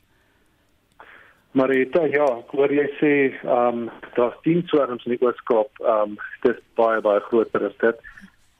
Marita, 1.51 2.03
ja, 2.05 2.25
ek 2.25 2.51
hoor 2.53 2.69
jy 2.69 2.86
sê, 3.00 3.13
ehm 3.41 3.89
um, 3.89 3.89
daar's 4.15 4.36
10 4.46 4.67
swerms 4.69 5.05
in 5.05 5.15
die 5.15 5.22
Oos-Kaap. 5.25 5.69
Ehm 5.81 6.01
um, 6.01 6.17
dit 6.41 6.55
is 6.55 6.62
baie 6.75 7.01
baie 7.01 7.19
groter 7.19 7.65
as 7.65 7.77
dit. 7.81 7.98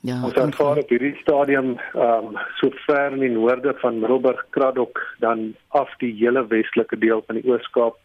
Ja, 0.08 0.22
ons 0.24 0.34
ervaar 0.40 0.78
op 0.80 0.92
hierdie 0.94 1.16
stadium 1.20 1.74
ehm 1.76 2.30
um, 2.32 2.38
so 2.60 2.72
ver 2.86 3.12
in 3.12 3.20
die 3.20 3.32
noorde 3.34 3.74
van 3.82 4.00
Middelburg 4.00 4.46
Kraddock 4.56 5.02
dan 5.20 5.56
af 5.76 5.92
die 6.00 6.14
hele 6.22 6.46
westelike 6.48 6.98
deel 6.98 7.24
van 7.28 7.36
die 7.36 7.52
Oos-Kaap. 7.52 7.98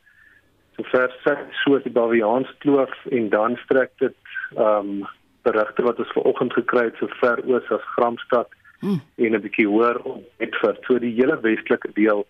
So 0.77 0.83
ver 0.91 1.15
soos 1.63 1.85
die 1.85 1.95
Baviaanskloof 1.95 2.97
en 3.11 3.29
dan 3.31 3.55
strek 3.63 3.93
dit 4.03 4.17
ehm 4.57 4.91
um, 4.91 5.07
berigte 5.45 5.83
wat 5.87 5.99
ons 5.99 6.13
vanoggend 6.17 6.53
gekry 6.57 6.85
het 6.89 6.99
so 6.99 7.07
ver 7.21 7.43
oos 7.47 7.71
as 7.71 7.87
Gramstad 7.95 8.49
hmm. 8.81 9.01
en 9.17 9.35
'n 9.35 9.45
bietjie 9.47 9.69
hoër 9.69 10.01
op 10.03 10.23
Bedford. 10.39 10.83
So 10.87 10.99
die 10.99 11.15
hele 11.15 11.39
westelike 11.41 11.93
deel 11.95 12.27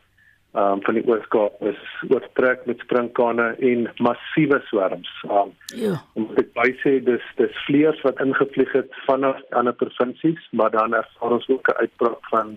um, 0.55 0.83
van 0.83 0.95
die 0.99 1.05
Oos-Kaap 1.09 1.63
is 1.71 1.81
oortrek 2.09 2.67
met 2.67 2.83
sprinkane 2.85 3.49
en 3.71 3.89
massiewe 4.03 4.61
swerms. 4.69 5.11
Um, 5.27 5.51
ja. 5.75 5.99
Ek 6.41 6.53
by 6.57 6.69
sê 6.83 6.99
dis 7.07 7.25
dis 7.41 7.59
vleiers 7.67 8.01
wat 8.07 8.23
ingevlieg 8.23 8.71
het 8.77 8.95
vanaf 9.09 9.41
ander 9.59 9.77
provinsies, 9.81 10.41
maar 10.53 10.71
dan 10.75 10.95
ervaar 10.95 11.37
ons 11.39 11.49
ook 11.49 11.69
'n 11.69 11.81
uitbraak 11.83 12.31
van 12.31 12.57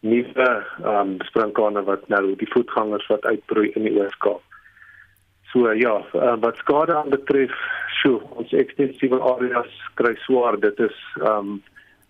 nuwe 0.00 0.50
um, 0.84 1.16
sprinkane 1.28 1.84
wat 1.84 2.08
nou 2.08 2.36
die 2.36 2.52
voetgangers 2.52 3.06
wat 3.06 3.24
uitbroei 3.24 3.70
in 3.74 3.88
die 3.88 3.96
Oos-Kaap. 4.00 4.42
So 5.52 5.70
ja, 5.72 6.02
uh, 6.14 6.34
wat 6.40 6.56
skade 6.56 6.96
betref, 7.08 7.54
so 8.02 8.18
ons 8.34 8.52
ekstensiewe 8.52 9.20
areas 9.20 9.70
kry 9.94 10.16
swaar. 10.26 10.58
Dit 10.60 10.80
is 10.80 10.96
um 11.22 11.62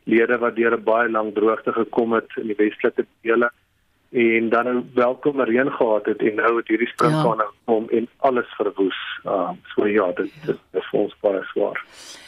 lede 0.04 0.38
wat 0.38 0.56
deur 0.56 0.76
'n 0.76 0.84
baie 0.84 1.08
lang 1.08 1.34
droogte 1.34 1.72
gekom 1.72 2.12
het 2.12 2.28
in 2.36 2.46
die 2.46 2.56
westelike 2.56 3.06
dele 3.22 3.50
en 4.14 4.49
dan 4.49 4.68
'n 4.68 4.90
welkome 4.94 5.44
reën 5.44 5.71
gehad 5.71 6.06
het 6.06 6.21
en 6.23 6.35
nou 6.35 6.56
het 6.56 6.68
hierdie 6.68 6.88
sprinkane 6.88 7.42
ja. 7.42 7.50
kom 7.64 7.88
en 7.88 8.09
alles 8.16 8.47
verwoes. 8.56 9.00
Uh, 9.25 9.50
so 9.75 9.87
ja, 9.87 10.12
dit, 10.12 10.30
dit 10.47 10.59
is 10.73 10.87
vir 10.90 11.00
ons 11.00 11.16
baie 11.21 11.42
swaar. 11.42 11.83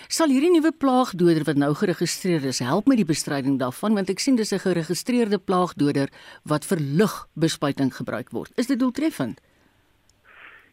Sal 0.08 0.28
hierdie 0.28 0.50
nuwe 0.50 0.72
plaagdoder 0.78 1.44
wat 1.44 1.56
nou 1.56 1.74
geregistreer 1.74 2.44
is 2.44 2.58
help 2.58 2.86
met 2.86 2.96
die 2.96 3.06
bestryding 3.06 3.58
daarvan 3.58 3.94
want 3.94 4.10
ek 4.10 4.18
sien 4.18 4.36
dis 4.36 4.52
'n 4.52 4.58
geregistreerde 4.58 5.38
plaagdoder 5.38 6.08
wat 6.42 6.64
vir 6.64 6.78
lugbespuiting 6.80 7.94
gebruik 7.94 8.30
word. 8.30 8.50
Is 8.56 8.66
dit 8.66 8.78
doeltreffend? 8.78 9.40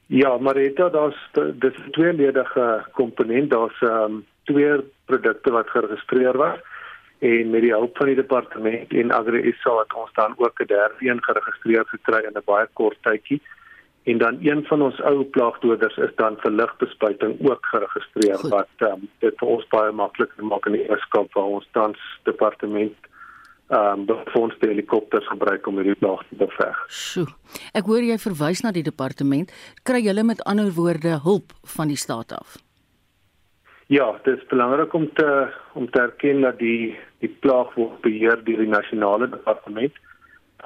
Ja, 0.07 0.37
maar 0.37 0.53
dit 0.53 0.75
daar's 0.75 1.29
dis 1.33 1.77
tweeledige 1.91 2.85
komponent, 2.91 3.49
daar's 3.49 3.81
ehm 3.81 4.03
um, 4.03 4.25
twee 4.43 4.81
produkte 5.05 5.51
wat 5.51 5.69
geregistreer 5.69 6.37
was 6.37 6.59
en 7.23 7.49
met 7.49 7.63
die 7.63 7.71
hulp 7.71 7.97
van 7.97 8.09
die 8.11 8.19
departement 8.19 8.93
en 9.01 9.11
AgriSA 9.15 9.73
het 9.79 9.93
ons 10.01 10.13
dan 10.19 10.33
ook 10.37 10.61
'n 10.61 10.67
derde 10.67 10.95
een 10.99 11.23
geregistreer 11.23 11.85
gekry 11.85 12.21
in 12.27 12.35
'n 12.35 12.45
baie 12.45 12.67
kort 12.73 12.97
tydjie. 13.01 13.41
En 14.03 14.17
dan 14.17 14.37
een 14.41 14.65
van 14.65 14.81
ons 14.81 15.01
ou 15.01 15.23
plaagdoders 15.23 15.97
is 15.97 16.15
dan 16.15 16.35
vir 16.37 16.51
ligbespuiting 16.51 17.49
ook 17.49 17.65
geregistreer 17.65 18.37
Goed. 18.37 18.49
wat 18.49 18.75
um, 18.77 19.09
dit 19.19 19.33
vir 19.37 19.47
ons 19.47 19.67
baie 19.67 19.91
makliker 19.91 20.43
maak 20.43 20.65
in 20.65 20.71
die 20.71 20.89
eerskap 20.89 21.33
waar 21.33 21.51
ons 21.57 21.67
tans 21.71 21.99
departement 22.23 22.95
ehm 23.67 24.09
um, 24.09 24.17
fonds 24.25 24.55
die 24.59 24.69
helikopters 24.69 25.27
gebruik 25.27 25.67
om 25.67 25.75
hierdie 25.75 25.95
plaag 25.95 26.21
te 26.27 26.35
beveg. 26.35 26.85
Sjoe. 26.87 27.27
Ek 27.73 27.85
hoor 27.85 28.03
jy 28.03 28.17
verwys 28.17 28.61
na 28.61 28.71
die 28.71 28.83
departement. 28.83 29.51
Kry 29.83 30.03
julle 30.03 30.23
met 30.23 30.43
ander 30.43 30.71
woorde 30.75 31.19
hulp 31.23 31.55
van 31.63 31.87
die 31.87 31.97
staat 31.97 32.31
af? 32.31 32.62
Ja, 33.93 34.19
dit 34.23 34.37
is 34.37 34.45
belangrik 34.45 34.93
om 34.93 35.13
te 35.13 35.47
om 35.73 35.89
te 35.89 35.99
erken 36.01 36.41
dat 36.41 36.57
die 36.57 36.97
die 37.21 37.29
plaag 37.39 37.73
word 37.77 37.99
beheer 38.01 38.39
deur 38.43 38.61
die 38.63 38.71
nasionale 38.71 39.27
departement. 39.29 39.99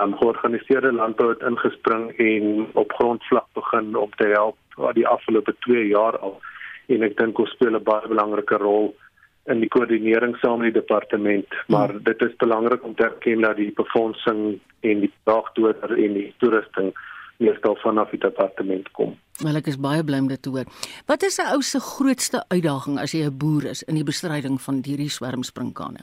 Um 0.03 0.13
georganiseerde 0.21 0.93
landbou 0.95 1.27
het 1.33 1.43
ingespring 1.49 2.05
en 2.25 2.45
op 2.83 2.93
grondvlak 2.99 3.49
begin 3.59 3.95
om 4.03 4.13
te 4.15 4.29
help 4.31 4.55
vir 4.77 4.95
die 4.99 5.07
afgelope 5.15 5.55
2 5.67 5.83
jaar 5.89 6.19
al. 6.19 6.37
En 6.87 7.03
ek 7.09 7.17
dink 7.19 7.41
ons 7.43 7.51
speel 7.57 7.75
'n 7.75 7.83
baie 7.89 8.13
belangrike 8.13 8.61
rol 8.63 8.95
in 9.51 9.59
die 9.59 9.71
koördinering 9.75 10.37
saam 10.39 10.63
met 10.63 10.71
die 10.71 10.79
departement, 10.79 11.59
maar 11.67 11.89
hmm. 11.89 12.03
dit 12.03 12.21
is 12.21 12.35
belangrik 12.45 12.83
om 12.83 12.95
te 12.95 13.03
erken 13.11 13.41
dat 13.41 13.55
die 13.55 13.71
befondsing 13.75 14.59
en 14.79 14.99
die 15.03 15.13
plaagdoder 15.23 15.91
en 16.05 16.13
die 16.13 16.33
toerusting 16.37 16.93
meestal 17.37 17.75
vanaf 17.75 18.09
die 18.09 18.19
departement 18.19 18.91
kom. 18.91 19.15
Wel 19.43 19.55
ek 19.59 19.67
is 19.67 19.77
baie 19.77 20.03
bly 20.03 20.19
om 20.23 20.27
dit 20.27 20.41
te 20.41 20.49
hoor. 20.49 20.65
Wat 21.05 21.23
is 21.23 21.39
'n 21.39 21.53
ou 21.53 21.61
se 21.61 21.79
grootste 21.79 22.43
uitdaging 22.49 22.99
as 22.99 23.13
jy 23.13 23.25
'n 23.25 23.37
boer 23.37 23.65
is 23.65 23.83
in 23.83 23.95
die 23.95 24.03
bestryding 24.03 24.61
van 24.61 24.81
hierdie 24.85 25.09
swermsprinkane? 25.09 26.01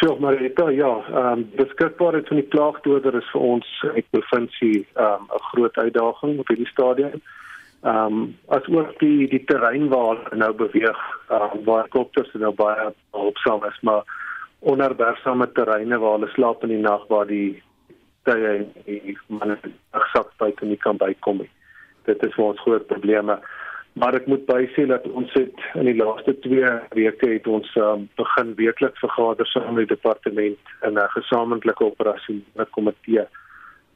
So 0.00 0.16
maar 0.18 0.38
dit 0.38 0.52
ja, 0.56 0.92
ehm 1.06 1.32
um, 1.32 1.50
beskikbaarheid 1.56 2.28
van 2.28 2.36
die 2.36 2.50
plaagdoder 2.54 3.14
is 3.14 3.30
vir 3.32 3.40
ons 3.40 3.66
die 3.94 4.06
provinsie 4.10 4.86
ehm 4.94 5.22
um, 5.22 5.28
'n 5.34 5.46
groot 5.50 5.76
uitdaging 5.76 6.38
op 6.38 6.48
hierdie 6.48 6.72
stadium. 6.72 7.20
Ehm 7.82 8.12
um, 8.12 8.36
as 8.48 8.66
ook 8.66 8.98
die 8.98 9.28
die 9.28 9.44
terrein 9.44 9.88
waar 9.88 10.18
nou 10.32 10.52
beweeg, 10.52 11.00
ehm 11.28 11.58
um, 11.58 11.64
waar 11.64 11.88
kopters 11.88 12.32
nou 12.32 12.54
baie 12.54 12.92
opsaam 13.10 13.64
is, 13.64 13.78
maar 13.80 14.02
onherbergsame 14.60 15.52
terreine 15.52 15.98
waar 15.98 16.18
hulle 16.18 16.30
slaap 16.32 16.62
in 16.62 16.68
die 16.68 16.84
nag 16.84 17.06
waar 17.08 17.26
die 17.26 17.62
tye 18.24 18.54
en 18.58 18.64
die 18.86 19.18
manne 19.28 19.58
gesak 19.92 20.32
buite 20.38 20.66
nie 20.66 20.80
kan 20.80 20.96
bykom 20.96 21.38
nie. 21.44 21.50
Dit 22.08 22.22
is 22.26 22.34
vir 22.36 22.44
ons 22.44 22.60
groot 22.64 22.86
probleme. 22.86 23.38
Maar 23.94 24.16
ek 24.18 24.26
moet 24.26 24.42
bysê 24.48 24.88
dat 24.90 25.06
ons 25.06 25.30
het 25.38 25.60
in 25.78 25.86
die 25.86 25.94
laaste 25.94 26.34
2 26.42 26.70
weke 26.98 27.28
het 27.30 27.46
ons 27.46 27.68
um, 27.78 28.08
begin 28.18 28.54
weekliks 28.58 28.98
vergader 28.98 29.46
saam 29.46 29.76
met 29.76 29.86
die 29.86 29.94
departement 29.94 30.72
in 30.82 30.98
'n 30.98 31.08
gesamentlike 31.14 31.84
operasie 31.84 32.42
met 32.58 32.70
komitee 32.70 33.26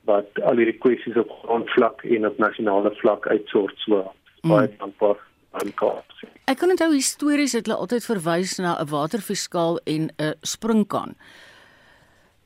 wat 0.06 0.40
al 0.49 0.56
hierdie 0.56 0.78
kwessies 0.78 1.16
op 1.16 1.30
grondvlak 1.42 2.04
en 2.04 2.26
op 2.26 2.38
nasionale 2.38 2.94
vlak 3.02 3.26
uitsort 3.26 3.75
so. 3.85 4.14
Mm. 4.42 4.50
Baie 4.50 4.70
dankbaar 4.78 5.18
aan 5.50 5.75
Kaaps. 5.75 6.23
Ek 6.47 6.58
kon 6.58 6.70
onthou 6.70 6.92
histories 6.94 7.52
het 7.52 7.66
hulle 7.66 7.78
altyd 7.78 8.04
verwys 8.06 8.58
na 8.58 8.78
'n 8.78 8.88
waterfiskaal 8.88 9.80
en 9.85 10.11
'n 10.16 10.35
springkaan. 10.42 11.16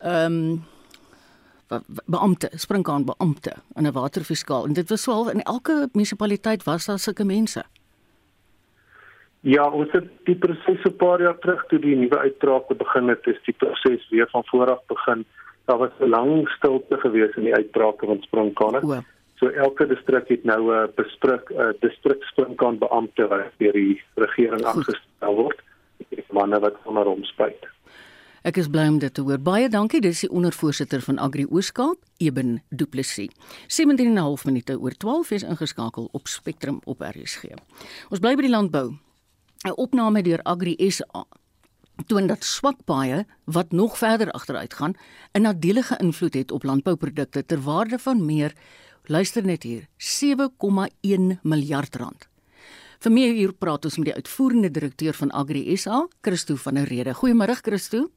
Ehm 0.01 0.33
um, 0.33 0.65
beampte, 2.07 2.51
springkaan 2.55 3.05
beampte 3.05 3.53
in 3.75 3.87
'n 3.87 3.93
waterfiskaal 3.93 4.65
en 4.65 4.73
dit 4.73 4.89
was 4.89 5.03
swaar 5.03 5.33
in 5.35 5.43
elke 5.43 5.89
munisipaliteit 5.93 6.65
was 6.65 6.87
daar 6.87 6.99
sulke 6.99 7.25
mense. 7.25 7.65
Ja, 9.41 9.65
ons 9.67 9.91
het 9.91 10.07
die 10.25 10.37
proses 10.39 10.85
'n 10.85 10.97
paar 10.97 11.21
jaar 11.21 11.39
terug 11.39 11.65
toe 11.67 11.79
die 11.79 11.97
nuwe 11.97 12.19
uitbrake 12.19 12.75
begin 12.75 13.09
het, 13.09 13.27
is 13.27 13.41
die 13.45 13.55
proses 13.55 14.09
weer 14.11 14.29
van 14.31 14.45
voor 14.45 14.71
af 14.71 14.87
begin. 14.87 15.25
Daar 15.65 15.79
was 15.79 15.91
'n 15.99 16.09
lang 16.09 16.49
stilte 16.49 16.97
gewees 16.97 17.35
in 17.37 17.43
die 17.43 17.55
uitbrake 17.55 18.07
van 18.07 18.23
springkane. 18.23 18.81
O. 18.83 19.03
So 19.35 19.49
elke 19.49 19.87
distrik 19.87 20.29
het 20.29 20.45
nou 20.45 20.63
'n 20.75 20.93
besprik 20.95 21.51
'n 21.51 21.77
distrik 21.81 22.23
springkaan 22.23 22.79
beampte 22.79 23.27
wat 23.29 23.51
deur 23.59 23.73
die 23.73 24.03
regering 24.15 24.65
aangestel 24.65 25.35
word. 25.35 25.61
Die 26.09 26.25
manne 26.31 26.61
wat 26.61 26.77
onder 26.85 27.05
hom 27.05 27.25
spuit. 27.25 27.67
Ek 28.43 28.57
is 28.59 28.67
bly 28.67 28.89
om 28.91 28.97
dit 28.99 29.13
te 29.15 29.23
hoor. 29.23 29.39
Baie 29.39 29.69
dankie. 29.71 30.01
Dis 30.03 30.25
die 30.25 30.31
ondervoorsitter 30.35 31.03
van 31.05 31.21
Agri 31.23 31.45
Ooskaap, 31.47 32.01
Eben 32.19 32.57
Du 32.75 32.89
Plessis. 32.91 33.31
17 33.69 34.07
en 34.07 34.15
'n 34.15 34.19
half 34.19 34.45
minute 34.45 34.81
oor 34.81 34.91
12 34.91 35.31
is 35.31 35.43
ingeskakel 35.43 36.09
op 36.13 36.27
Spectrum 36.27 36.81
op 36.85 37.01
RSG. 37.01 37.55
Ons 38.11 38.19
bly 38.19 38.35
by 38.35 38.43
die 38.43 38.51
landbou. 38.51 38.99
'n 39.65 39.77
Opname 39.77 40.23
deur 40.23 40.43
Agri 40.43 40.75
SA 40.91 41.25
toon 42.07 42.27
dat 42.27 42.45
swak 42.45 42.85
paaie 42.85 43.27
wat 43.45 43.73
nog 43.73 43.99
verder 43.99 44.31
agteruit 44.31 44.75
gaan 44.75 44.95
'n 45.33 45.43
nadelige 45.43 45.97
invloed 45.99 46.35
het 46.35 46.51
op 46.51 46.63
landbouprodukte 46.63 47.47
ter 47.47 47.61
waarde 47.61 47.99
van 47.99 48.25
meer 48.25 48.53
luister 49.05 49.45
net 49.45 49.63
hier 49.63 49.87
7,1 49.97 51.39
miljard 51.43 51.97
rand. 51.97 52.29
Vir 52.99 53.13
meer 53.13 53.33
hier 53.33 53.53
praat 53.53 53.85
ons 53.85 53.97
met 53.97 54.07
die 54.07 54.15
uitvoerende 54.15 54.71
direkteur 54.71 55.15
van 55.15 55.31
Agri 55.31 55.77
SA, 55.77 56.09
Christo 56.21 56.55
van 56.55 56.75
der 56.75 56.85
Rede. 56.85 57.15
Goeiemôre 57.15 57.61
Christo. 57.63 58.11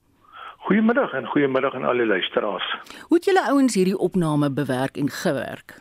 Goeiemiddag 0.65 1.13
en 1.13 1.25
goeiemiddag 1.25 1.73
aan 1.73 1.83
al 1.83 1.97
die 1.97 2.05
luisteraars. 2.05 2.77
Hoe 3.07 3.17
het 3.17 3.25
julle 3.25 3.47
ouens 3.47 3.75
hierdie 3.75 3.97
opname 3.97 4.51
bewerk 4.51 4.97
en 4.97 5.09
gewerk? 5.09 5.75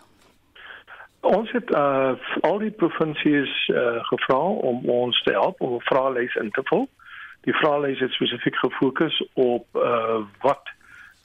Ons 1.20 1.52
het 1.52 1.70
uh 1.70 2.12
al 2.40 2.58
die 2.58 2.70
provinsies 2.70 3.68
uh 3.68 4.04
gevra 4.10 4.36
om 4.70 4.84
ons 4.84 5.22
te 5.22 5.32
help 5.32 5.60
om 5.60 5.74
'n 5.74 5.88
vraelys 5.88 6.34
in 6.34 6.50
te 6.50 6.60
vul. 6.64 6.88
Die 7.48 7.54
vraelys 7.54 7.98
het 7.98 8.10
spesifiek 8.10 8.56
gefokus 8.56 9.24
op 9.32 9.66
uh 9.72 10.20
wat 10.40 10.68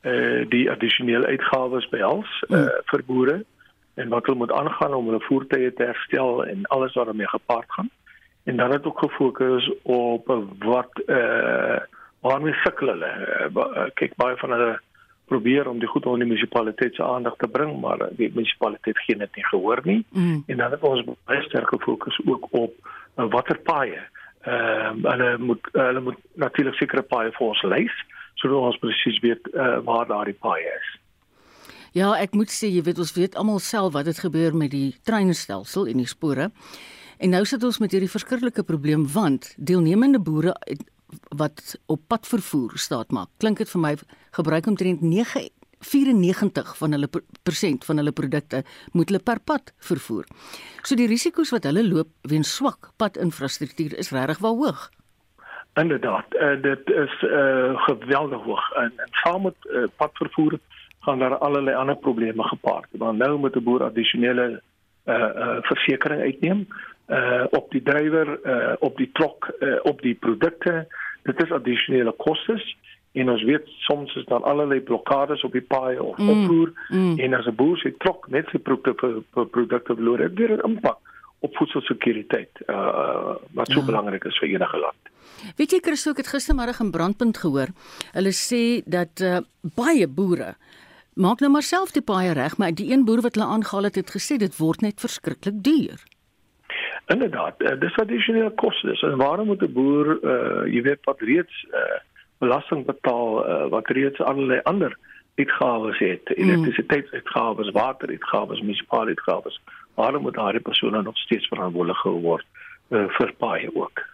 uh 0.03 0.49
die 0.49 0.71
addisionele 0.71 1.27
uitgawes 1.27 1.89
behels 1.89 2.31
uh 2.47 2.57
hmm. 2.57 2.81
vir 2.85 3.03
boere 3.05 3.37
en 3.93 4.09
wat 4.09 4.25
hulle 4.25 4.37
moet 4.37 4.51
aangaan 4.51 4.93
om 4.93 5.05
hulle 5.05 5.25
voertuie 5.27 5.73
te 5.73 5.83
herstel 5.83 6.45
en 6.45 6.65
alles 6.65 6.93
wat 6.93 7.05
daarmee 7.05 7.27
gepaard 7.27 7.71
gaan. 7.71 7.89
En 8.43 8.57
dan 8.57 8.71
het 8.71 8.85
ook 8.85 8.99
gefokus 8.99 9.71
op 9.83 10.27
wat 10.59 10.91
uh 11.05 11.79
waarmee 12.25 12.53
sukkel 12.63 12.93
hulle? 12.93 13.09
Uh, 13.49 13.87
kyk 13.99 14.15
baie 14.19 14.37
van 14.41 14.55
hulle 14.55 14.71
probeer 15.29 15.67
om 15.69 15.79
die 15.79 15.87
goed 15.87 16.05
onder 16.05 16.23
die 16.25 16.29
munisipaliteit 16.31 16.95
se 16.95 17.03
aandag 17.05 17.35
te 17.37 17.47
bring, 17.47 17.75
maar 17.81 18.07
die 18.17 18.31
munisipaliteit 18.33 18.97
gee 19.05 19.17
dit 19.17 19.35
nie 19.35 19.45
gehoor 19.51 19.81
nie. 19.83 19.99
Mm. 20.09 20.43
En 20.47 20.57
dan 20.57 20.71
het 20.71 20.85
ons 20.85 21.03
baie 21.29 21.41
sterk 21.45 21.69
gefokus 21.75 22.17
ook 22.25 22.47
op 22.49 22.73
uh, 22.83 23.27
watter 23.35 23.59
paaie. 23.71 24.01
Ehm 24.47 25.03
uh, 25.03 25.11
hulle 25.11 25.37
moet 25.37 25.69
hulle 25.71 26.01
moet 26.01 26.19
natuurlik 26.33 26.79
sekere 26.79 27.03
paaie 27.03 27.31
vir 27.35 27.47
ons 27.47 27.67
lys 27.75 27.99
sodat 28.39 28.69
ons 28.69 28.79
presies 28.79 29.19
weet 29.19 29.49
uh, 29.51 29.81
waar 29.83 30.07
daardie 30.07 30.37
paaie 30.39 30.69
is. 30.77 30.93
Ja, 31.91 32.13
ek 32.15 32.37
moet 32.37 32.53
sê 32.53 32.69
jy 32.69 32.83
weet 32.85 33.01
ons 33.01 33.11
weet 33.17 33.35
almal 33.35 33.59
self 33.59 33.93
wat 33.97 34.07
het 34.07 34.21
gebeur 34.23 34.55
met 34.55 34.71
die 34.71 34.93
treinstelsel 35.03 35.89
en 35.91 35.99
die 35.99 36.07
spore. 36.07 36.51
En 37.19 37.33
nou 37.35 37.43
sit 37.45 37.63
ons 37.67 37.81
met 37.83 37.91
hierdie 37.91 38.11
verskriklike 38.11 38.63
probleem 38.63 39.03
want 39.11 39.51
deelnemende 39.57 40.21
boere 40.23 40.55
wat 41.37 41.75
op 41.85 42.01
pad 42.07 42.27
vervoer 42.27 42.77
staat 42.77 43.11
maak. 43.11 43.29
Klink 43.37 43.57
dit 43.57 43.69
vir 43.69 43.81
my 43.81 43.95
gebruik 44.31 44.67
omtrent 44.67 45.01
9 45.01 45.49
94 45.79 46.77
van 46.77 46.91
hulle 46.91 47.07
persent 47.43 47.85
van 47.85 47.97
hulle 48.01 48.11
produkte 48.11 48.63
moet 48.91 49.09
hulle 49.09 49.23
per 49.23 49.39
pad 49.39 49.73
vervoer. 49.89 50.27
So 50.83 50.95
die 50.99 51.07
risiko's 51.07 51.53
wat 51.55 51.67
hulle 51.69 51.85
loop 51.87 52.11
weens 52.27 52.51
swak 52.55 52.91
padinfrastruktuur 52.99 53.95
is 53.97 54.11
regtig 54.11 54.41
wel 54.43 54.57
hoog. 54.59 54.89
Inderdaad, 55.79 56.35
uh, 56.35 56.55
dit 56.61 56.89
is 56.89 57.13
uh, 57.23 57.77
geweldig 57.87 58.43
hoog 58.43 58.71
en, 58.81 58.91
en 58.97 59.13
saam 59.23 59.47
met 59.47 59.69
uh, 59.69 59.85
padvervoer 59.95 60.57
gaan 61.07 61.19
daar 61.19 61.37
allerlei 61.37 61.75
ander 61.75 61.95
probleme 61.95 62.43
gepaard. 62.43 62.89
Want 62.91 63.17
nou 63.17 63.37
moet 63.39 63.55
'n 63.55 63.63
boer 63.63 63.83
addisionele 63.83 64.61
uh, 65.05 65.15
uh, 65.15 65.57
versekerings 65.61 66.23
uitneem 66.23 66.67
uh, 67.09 67.45
op 67.49 67.71
die 67.71 67.81
drywer, 67.83 68.39
uh, 68.43 68.73
op 68.79 68.97
die 68.97 69.09
trok, 69.13 69.49
uh, 69.59 69.79
op 69.83 70.01
die 70.01 70.13
produkte. 70.13 70.87
Dit 71.23 71.43
is 71.43 71.51
addisionele 71.51 72.13
kostes 72.17 72.63
en 73.11 73.29
ons 73.29 73.43
weet 73.43 73.67
soms 73.87 74.15
is 74.15 74.25
daar 74.29 74.43
allerlei 74.45 74.79
blokkades 74.85 75.43
op 75.43 75.51
die 75.57 75.65
paaie 75.65 76.03
of 76.03 76.17
mm, 76.17 76.29
opvoer 76.29 76.73
mm. 76.89 77.19
en 77.19 77.33
as 77.33 77.45
'n 77.45 77.55
boer 77.55 77.77
se 77.77 77.93
trok 77.97 78.27
net 78.29 78.45
sy 78.51 78.57
produkte 78.57 79.23
produkte 79.31 79.95
verloor, 79.95 80.19
het 80.19 80.35
dit 80.35 80.49
'n 80.49 80.65
impak 80.65 80.97
op 81.39 81.55
voedselsekuriteit 81.55 82.51
uh, 82.67 83.35
wat 83.55 83.71
so 83.71 83.79
ja. 83.79 83.85
belangrik 83.85 84.23
is 84.23 84.37
vir 84.37 84.49
enige 84.49 84.77
land. 84.77 85.01
Weet 85.55 85.71
jy 85.71 85.79
Christo, 85.79 86.11
ek 86.11 86.17
het 86.17 86.27
gistermiddag 86.27 86.81
'n 86.83 86.91
brandpunt 86.91 87.37
gehoor. 87.37 87.69
Hulle 88.11 88.33
sê 88.35 88.83
dat 88.85 89.21
uh, 89.21 89.39
baie 89.61 90.07
boere 90.07 90.55
maak 91.13 91.39
nou 91.39 91.51
maar 91.51 91.65
self 91.65 91.91
die 91.91 92.05
paaie 92.05 92.31
reg, 92.31 92.57
maar 92.57 92.71
die 92.71 92.91
een 92.91 93.05
boer 93.05 93.21
wat 93.21 93.35
hulle 93.35 93.47
aangehaal 93.47 93.83
het, 93.83 93.95
het 93.95 94.11
gesê 94.11 94.37
dit 94.37 94.57
word 94.57 94.81
net 94.81 94.99
verskriklik 94.99 95.63
duur. 95.63 96.03
Inderdaad, 97.09 97.61
uh, 97.61 97.73
dis 97.79 97.95
addisionele 97.97 98.51
kostes. 98.53 99.01
En 99.01 99.17
waarom 99.17 99.47
moet 99.47 99.61
'n 99.61 99.73
boer 99.73 100.07
uh 100.21 100.73
jy 100.73 100.81
weet 100.81 101.03
wat 101.09 101.21
reeds 101.21 101.65
uh 101.73 101.97
belasting 102.37 102.85
betaal 102.85 103.49
uh, 103.49 103.67
wat 103.69 103.87
reeds 103.87 104.19
allerlei 104.21 104.59
ander 104.63 104.97
uitgawes 105.35 105.97
het, 105.97 106.29
mm. 106.29 106.43
elektrisiteitsuitgawes, 106.43 107.71
wateruitgawes, 107.71 108.61
munisipale 108.61 109.07
uitgawes. 109.15 109.61
Waarom 109.93 110.21
moet 110.21 110.33
daardie 110.33 110.61
persone 110.61 111.01
nog 111.01 111.17
steeds 111.17 111.47
verantwoordelik 111.47 111.97
gehou 111.97 112.21
word 112.21 112.45
uh, 112.89 113.05
vir 113.17 113.33
paaie 113.37 113.69
ook? 113.75 114.05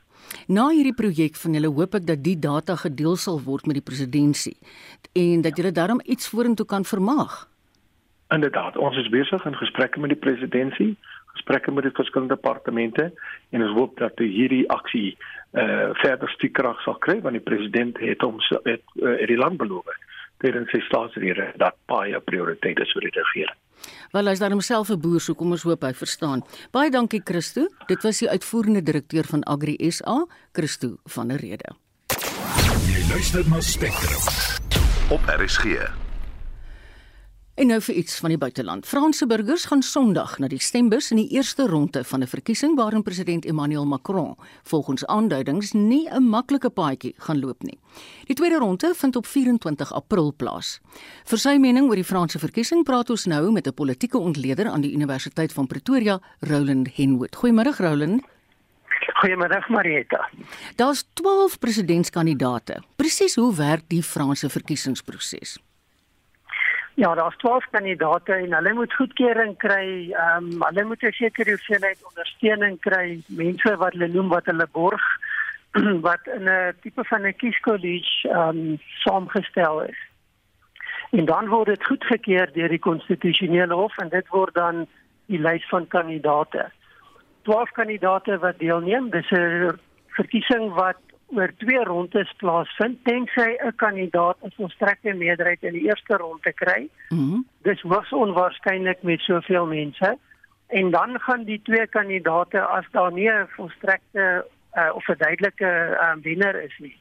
Na 0.48 0.70
hierdie 0.70 0.94
projek 0.94 1.36
van 1.36 1.54
julle 1.58 1.72
hoop 1.78 1.98
ek 2.00 2.08
dat 2.08 2.24
die 2.24 2.38
data 2.40 2.76
gedeel 2.76 3.16
sal 3.16 3.42
word 3.46 3.66
met 3.70 3.78
die 3.80 3.86
presidentskap 3.86 5.10
en 5.14 5.42
dat 5.42 5.58
julle 5.58 5.72
daarom 5.72 6.02
iets 6.04 6.30
vorentoe 6.30 6.66
kan 6.66 6.86
vermaak. 6.86 7.46
Inderdaad, 8.34 8.78
ons 8.78 8.98
is 8.98 9.10
besig 9.10 9.46
in 9.46 9.56
gesprekke 9.56 10.00
met 10.00 10.10
die 10.10 10.20
presidentskap, 10.20 11.14
gesprekke 11.36 11.72
met 11.72 11.88
die 11.88 11.96
verskillende 11.96 12.36
departemente 12.36 13.12
en 13.52 13.66
ons 13.68 13.76
hoop 13.78 14.00
dat 14.00 14.20
hierdie 14.20 14.66
aksie 14.74 15.18
eh 15.56 15.64
uh, 15.64 15.90
verder 16.02 16.30
stiekrag 16.30 16.82
sal 16.84 16.98
kry 17.00 17.22
want 17.22 17.38
die 17.38 17.48
president 17.52 18.00
het 18.00 18.22
hom 18.22 18.42
het, 18.64 18.84
uh, 19.00 19.16
het 19.20 19.28
die 19.32 19.40
land 19.40 19.58
beloof 19.58 19.88
tydens 20.44 20.72
sy 20.74 20.82
staatsrede 20.88 21.52
dat 21.62 21.78
baie 21.88 22.20
prioriteite 22.20 22.84
is 22.84 22.92
vir 22.96 23.08
die 23.08 23.16
regering. 23.16 23.58
Wel 24.16 24.32
hy's 24.32 24.40
dan 24.40 24.56
homself 24.56 24.90
'n 24.90 25.00
boer, 25.00 25.22
so 25.22 25.34
kom 25.34 25.52
ons 25.52 25.64
hoop 25.64 25.84
hy 25.84 25.94
verstaan. 25.94 26.44
Baie 26.72 26.90
dankie 26.92 27.22
Christo. 27.24 27.68
Dit 27.88 28.04
was 28.04 28.20
die 28.20 28.30
uitvoerende 28.30 28.84
direkteur 28.84 29.24
van 29.24 29.44
Agri 29.44 29.76
SA, 29.92 30.26
Christo 30.54 30.98
van 31.06 31.28
der 31.28 31.40
Rede. 31.40 31.76
Jy 32.88 33.02
luister 33.12 33.44
na 33.50 33.62
Spectrum 33.62 34.22
op 35.10 35.22
RSG. 35.28 36.05
En 37.56 37.70
nou 37.72 37.78
vir 37.80 37.96
iets 37.96 38.18
van 38.20 38.34
die 38.34 38.38
buiteland. 38.38 38.84
Franse 38.84 39.24
burgers 39.32 39.64
gaan 39.72 39.80
Sondag 39.82 40.34
na 40.44 40.50
die 40.52 40.60
stembus 40.60 41.06
in 41.16 41.22
die 41.22 41.38
eerste 41.38 41.64
ronde 41.72 42.02
van 42.04 42.20
'n 42.20 42.28
verkiesing 42.28 42.76
waarin 42.76 43.04
president 43.04 43.46
Emmanuel 43.46 43.86
Macron 43.86 44.36
volgens 44.64 45.06
aanduidings 45.06 45.72
nie 45.72 46.10
'n 46.10 46.24
maklike 46.24 46.70
paadjie 46.70 47.14
gaan 47.18 47.40
loop 47.40 47.64
nie. 47.64 47.80
Die 48.26 48.36
tweede 48.36 48.58
ronde 48.58 48.94
vind 48.96 49.16
op 49.16 49.26
24 49.26 49.94
April 49.94 50.34
plaas. 50.38 50.80
Vir 51.24 51.38
sy 51.38 51.58
mening 51.58 51.88
oor 51.88 51.96
die 51.96 52.04
Franse 52.04 52.40
verkiesing 52.40 52.84
praat 52.84 53.10
ons 53.10 53.26
nou 53.26 53.52
met 53.52 53.68
'n 53.68 53.74
politieke 53.74 54.18
ontleder 54.18 54.68
aan 54.68 54.82
die 54.82 54.94
Universiteit 54.94 55.54
van 55.54 55.68
Pretoria, 55.68 56.20
Roland 56.40 56.90
Henwood. 56.96 57.36
Goeiemôre 57.36 57.78
Roland. 57.78 58.22
Goeiemôre 59.24 59.70
Marieta. 59.70 60.30
Daar's 60.76 61.04
12 61.14 61.60
presidentskandidaate. 61.60 62.84
Presies 62.96 63.36
hoe 63.36 63.56
werk 63.56 63.84
die 63.88 64.04
Franse 64.04 64.50
verkiesingsproses? 64.50 65.65
Ja, 66.96 67.16
daar's 67.16 67.38
12 67.38 67.66
kandidate 67.72 68.34
en 68.34 68.54
hulle 68.54 68.74
moet 68.74 68.94
goedkeuring 68.94 69.58
kry. 69.58 70.12
Ehm 70.12 70.54
um, 70.54 70.62
hulle 70.64 70.84
moet 70.84 71.04
'n 71.04 71.12
sekere 71.12 71.50
hoeveelheid 71.50 72.06
ondersteuning 72.08 72.80
kry. 72.80 73.22
Mense 73.28 73.76
wat 73.78 73.92
hulle 73.92 74.08
noem 74.08 74.28
wat 74.28 74.46
hulle 74.46 74.68
borg 74.72 75.04
wat 76.08 76.28
in 76.28 76.48
'n 76.50 76.74
tipe 76.82 77.04
van 77.04 77.28
'n 77.28 77.36
kieskollege 77.36 78.30
ehm 78.30 78.50
um, 78.50 78.80
saamgestel 79.04 79.82
is. 79.82 80.00
En 81.12 81.26
dan 81.26 81.48
word 81.48 81.68
dit 81.68 81.86
goedgekeur 81.86 82.54
deur 82.54 82.70
die 82.70 82.80
konstitusionele 82.80 83.74
hof 83.74 83.98
en 83.98 84.10
dit 84.10 84.28
word 84.28 84.54
dan 84.54 84.88
die 85.26 85.40
lys 85.40 85.68
van 85.70 85.88
kandidate. 85.88 86.72
12 87.42 87.72
kandidate 87.72 88.40
wat 88.40 88.60
deelneem. 88.60 89.10
Dis 89.10 89.32
'n 89.32 89.80
verkiesing 90.08 90.74
wat 90.74 90.98
oor 91.34 91.52
twee 91.58 91.84
rondes 91.84 92.34
plaasvind 92.38 93.04
tensy 93.04 93.58
'n 93.58 93.76
kandidaat 93.76 94.38
'n 94.44 94.54
volstrekte 94.56 95.14
meerderheid 95.14 95.64
in 95.64 95.74
die 95.74 95.88
eerste 95.88 96.18
ronde 96.18 96.54
kry. 96.54 96.90
Mm 97.10 97.46
Dis 97.62 97.82
was 97.82 98.10
onwaarskynlik 98.10 99.02
met 99.02 99.20
soveel 99.20 99.66
mense. 99.66 100.18
En 100.68 100.92
dan 100.92 101.20
gaan 101.20 101.44
die 101.44 101.62
twee 101.64 101.88
kandidaate 101.88 102.62
as 102.62 102.86
daar 102.92 103.12
nie 103.12 103.30
'n 103.30 103.48
volstrekte 103.48 104.46
uh, 104.74 104.96
of 104.96 105.08
'n 105.08 105.18
duidelike 105.18 105.98
uh, 106.02 106.14
wenner 106.22 106.64
is 106.64 106.76
nie. 106.78 106.98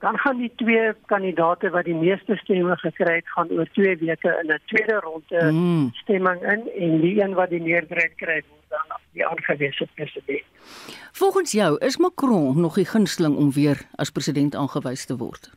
Dan 0.00 0.18
gaan 0.18 0.36
die 0.36 0.52
twee 0.56 0.92
kandidaate 1.06 1.70
wat 1.70 1.84
die 1.84 1.94
meeste 1.94 2.36
stemme 2.36 2.76
gekry 2.76 3.14
het, 3.14 3.28
gaan 3.28 3.50
oor 3.50 3.68
2 3.72 3.96
weke 3.96 4.32
in 4.42 4.52
'n 4.52 4.60
tweede 4.64 5.00
ronde 5.00 5.52
mm. 5.52 5.90
stemming 5.92 6.42
in 6.42 6.68
en 6.78 7.00
die 7.00 7.22
een 7.22 7.34
wat 7.34 7.50
die 7.50 7.62
meerderheid 7.62 8.14
kry, 8.16 8.42
word 8.48 8.68
dan 8.68 8.98
die 9.12 9.26
aangewese 9.26 9.86
president. 9.94 10.44
Volgens 11.12 11.52
jou 11.52 11.78
is 11.78 11.96
Macron 11.96 12.60
nog 12.60 12.74
die 12.74 12.84
gunsteling 12.84 13.36
om 13.36 13.52
weer 13.52 13.88
as 13.94 14.10
president 14.10 14.54
aangewys 14.54 15.04
te 15.04 15.16
word? 15.16 15.50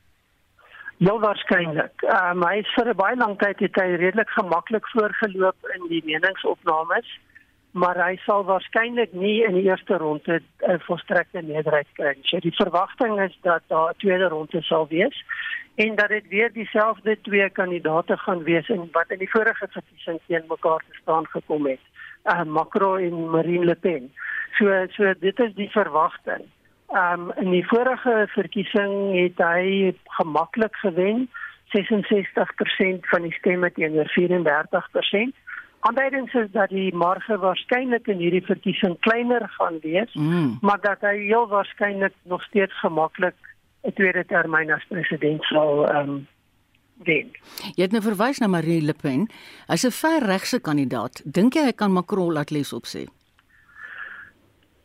Ja, 0.98 1.20
waarskynlik. 1.20 2.02
Um, 2.02 2.44
hy 2.44 2.56
het 2.58 2.68
vir 2.76 2.90
'n 2.90 2.96
baie 2.96 3.16
lang 3.16 3.38
tyd 3.40 3.60
het 3.60 3.76
hy 3.76 3.96
redelik 3.96 4.30
gemaklik 4.30 4.88
voorgeloop 4.88 5.56
in 5.76 5.88
die 5.88 6.02
meningsopnames, 6.06 7.08
maar 7.72 7.98
hy 8.02 8.16
sal 8.26 8.44
waarskynlik 8.44 9.14
nie 9.14 9.44
in 9.46 9.54
die 9.54 9.68
eerste 9.70 9.98
ronde 9.98 10.42
'n 10.68 10.80
volstrekte 10.88 11.42
meerderheid 11.42 11.88
kry 11.94 12.14
nie. 12.16 12.28
So 12.28 12.40
die 12.40 12.56
verwagting 12.56 13.22
is 13.22 13.38
dat 13.42 13.62
daar 13.68 13.90
'n 13.90 13.98
tweede 13.98 14.28
ronde 14.28 14.62
sal 14.62 14.88
wees 14.88 15.24
en 15.76 15.96
dat 15.96 16.10
dit 16.10 16.28
weer 16.28 16.54
dieselfde 16.54 17.18
twee 17.22 17.50
kandidate 17.50 18.18
gaan 18.18 18.44
wees 18.44 18.70
en 18.70 18.90
wat 18.92 19.10
in 19.10 19.20
die 19.20 19.30
vorige 19.30 19.68
verkiesing 19.70 20.20
teen 20.28 20.44
mekaar 20.48 20.80
te 20.80 20.98
staan 21.02 21.28
gekom 21.28 21.66
het 21.66 21.80
uh, 22.26 22.44
Macron 22.44 23.00
en 23.00 23.30
Marine 23.30 23.66
Le 23.66 23.76
Pen. 23.76 24.12
So 24.58 24.86
so 24.90 25.14
dit 25.20 25.40
is 25.40 25.54
die 25.56 25.70
verwagting. 25.70 26.44
Um 26.90 27.32
in 27.36 27.52
die 27.52 27.68
vorige 27.68 28.26
verkiesing 28.30 28.94
het 29.16 29.38
hy 29.38 29.94
gemaklik 30.04 30.76
gewen, 30.76 31.30
66% 31.70 33.06
van 33.12 33.22
die 33.22 33.34
stemme 33.34 33.72
teenoor 33.72 34.10
34%. 34.18 35.49
Aanduidings 35.80 36.34
is 36.34 36.50
dat 36.52 36.70
die 36.70 36.96
marge 36.96 37.38
waarskynlik 37.38 38.08
in 38.08 38.18
hierdie 38.18 38.44
verkiesing 38.44 38.98
kleiner 39.00 39.46
gaan 39.50 39.80
wees, 39.82 40.14
mm. 40.14 40.58
maar 40.62 40.82
dat 40.82 41.02
hy 41.02 41.16
heel 41.30 41.48
waarskynlik 41.48 42.14
nog 42.24 42.44
steeds 42.44 42.80
gemaklik 42.80 43.36
'n 43.88 43.94
tweede 43.94 44.26
termyn 44.26 44.72
as 44.72 44.84
president 44.88 45.44
sal 45.44 45.88
um 45.96 46.28
wen. 47.04 47.32
Jy 47.76 47.84
het 47.86 47.92
nou 47.96 48.02
verwys 48.04 48.40
na 48.40 48.48
Marine 48.48 48.86
Le 48.86 48.94
Pen. 48.94 49.30
Hy's 49.68 49.86
'n 49.88 49.92
verregse 49.92 50.60
kandidaat. 50.60 51.22
Dink 51.26 51.54
jy 51.54 51.64
hy 51.64 51.72
kan 51.72 51.92
Macron 51.92 52.34
laat 52.34 52.52
les 52.52 52.74
opsê? 52.74 53.08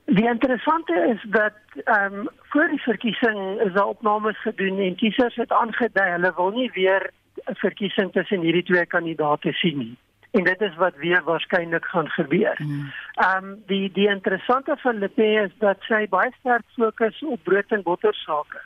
Die 0.05 0.29
interessante 0.29 0.95
is 1.13 1.31
dat 1.31 1.59
ehm 1.85 2.15
um, 2.15 2.29
voor 2.53 2.69
die 2.69 2.83
verkiesing 2.83 3.61
is 3.61 3.73
daar 3.73 3.87
opnames 3.87 4.41
gedoen 4.41 4.79
en 4.79 4.97
kiesers 4.97 5.35
het 5.35 5.51
aangedui 5.51 6.11
hulle 6.11 6.33
wil 6.37 6.51
nie 6.51 6.71
weer 6.75 7.11
'n 7.51 7.55
verkiesing 7.55 8.13
tussen 8.13 8.41
hierdie 8.41 8.63
twee 8.63 8.87
kandidaate 8.87 9.53
sien 9.53 9.79
nie. 9.79 9.97
En 10.35 10.45
dit 10.45 10.61
is 10.61 10.77
wat 10.77 10.97
weer 10.99 11.23
waarskynlik 11.25 11.85
gaan 11.85 12.09
gebeur. 12.09 12.59
Ehm 12.59 13.45
um, 13.45 13.63
die 13.67 13.91
die 13.93 14.09
interessante 14.09 14.77
van 14.83 14.99
Le 14.99 15.09
Pen 15.09 15.43
is 15.47 15.53
dat 15.59 15.83
sy 15.89 16.07
baie 16.11 16.33
sterk 16.39 16.67
fokus 16.77 17.23
op 17.23 17.43
brood 17.43 17.71
en 17.71 17.83
botter 17.83 18.15
sake 18.15 18.61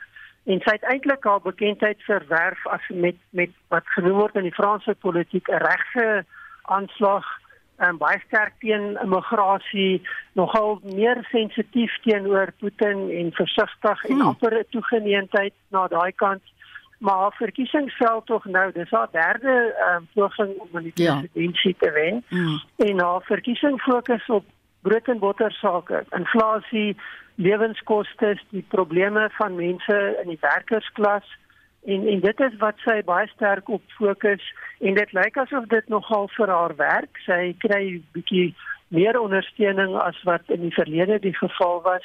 en 0.49 0.61
sy 0.65 0.73
het 0.77 0.87
eintlik 0.89 1.25
haar 1.27 1.41
bekendheid 1.43 2.01
verwerf 2.07 2.65
as 2.73 2.85
met 2.89 3.17
met 3.37 3.51
wat 3.73 3.85
genoem 3.95 4.17
word 4.21 4.39
in 4.39 4.47
die 4.47 4.55
Franse 4.55 4.95
politiek 5.05 5.49
'n 5.49 5.61
regse 5.65 6.07
aanslag 6.77 7.25
en 7.77 7.97
baie 7.97 8.19
sterk 8.27 8.53
teen 8.59 8.97
immigrasie, 9.03 10.01
nogal 10.33 10.79
meer 10.83 11.27
sensitief 11.31 11.93
teenoor 12.03 12.51
Putin 12.59 13.09
en 13.19 13.31
versigtig 13.31 14.01
hmm. 14.01 14.21
en 14.21 14.25
amper 14.31 14.57
'n 14.59 14.65
toegeneentheid 14.69 15.53
na 15.69 15.87
daai 15.87 16.11
kant. 16.11 16.43
Maar 16.99 17.15
haar 17.15 17.35
verkiesingsveld 17.37 18.25
tog 18.25 18.45
nou, 18.45 18.71
dis 18.71 18.89
haar 18.89 19.07
derde 19.11 19.75
um, 19.95 20.07
poging 20.13 20.57
om 20.57 20.77
in 20.77 20.83
die 20.83 21.03
ja. 21.03 21.19
presidentskap 21.19 21.79
te 21.79 21.91
wen. 21.91 22.23
Hmm. 22.27 22.59
En 22.75 22.99
haar 22.99 23.21
verkiesing 23.21 23.81
fokus 23.81 24.25
op 24.27 24.45
brood 24.81 25.07
en 25.07 25.19
botter 25.19 25.51
sake, 25.51 26.03
inflasie, 26.09 26.97
lewenskoste, 27.35 28.37
die 28.49 28.65
probleme 28.67 29.29
van 29.31 29.55
mense 29.55 29.99
in 30.23 30.27
die 30.27 30.41
werkersklas 30.41 31.37
en 31.85 32.07
en 32.07 32.19
dit 32.19 32.39
is 32.39 32.55
wat 32.59 32.75
sy 32.83 32.99
baie 33.07 33.27
sterk 33.27 33.69
op 33.69 33.83
fokus 33.95 34.43
en 34.79 34.97
dit 34.99 35.13
lyk 35.15 35.37
asof 35.37 35.67
dit 35.71 35.87
nogal 35.87 36.27
vir 36.35 36.51
haar 36.51 36.75
werk. 36.75 37.21
Sy 37.23 37.55
kry 37.63 38.01
bietjie 38.11 38.51
meer 38.87 39.19
ondersteuning 39.19 39.95
as 39.95 40.19
wat 40.27 40.51
in 40.51 40.67
die 40.67 40.75
verlede 40.75 41.19
die 41.23 41.35
geval 41.37 41.81
was. 41.87 42.03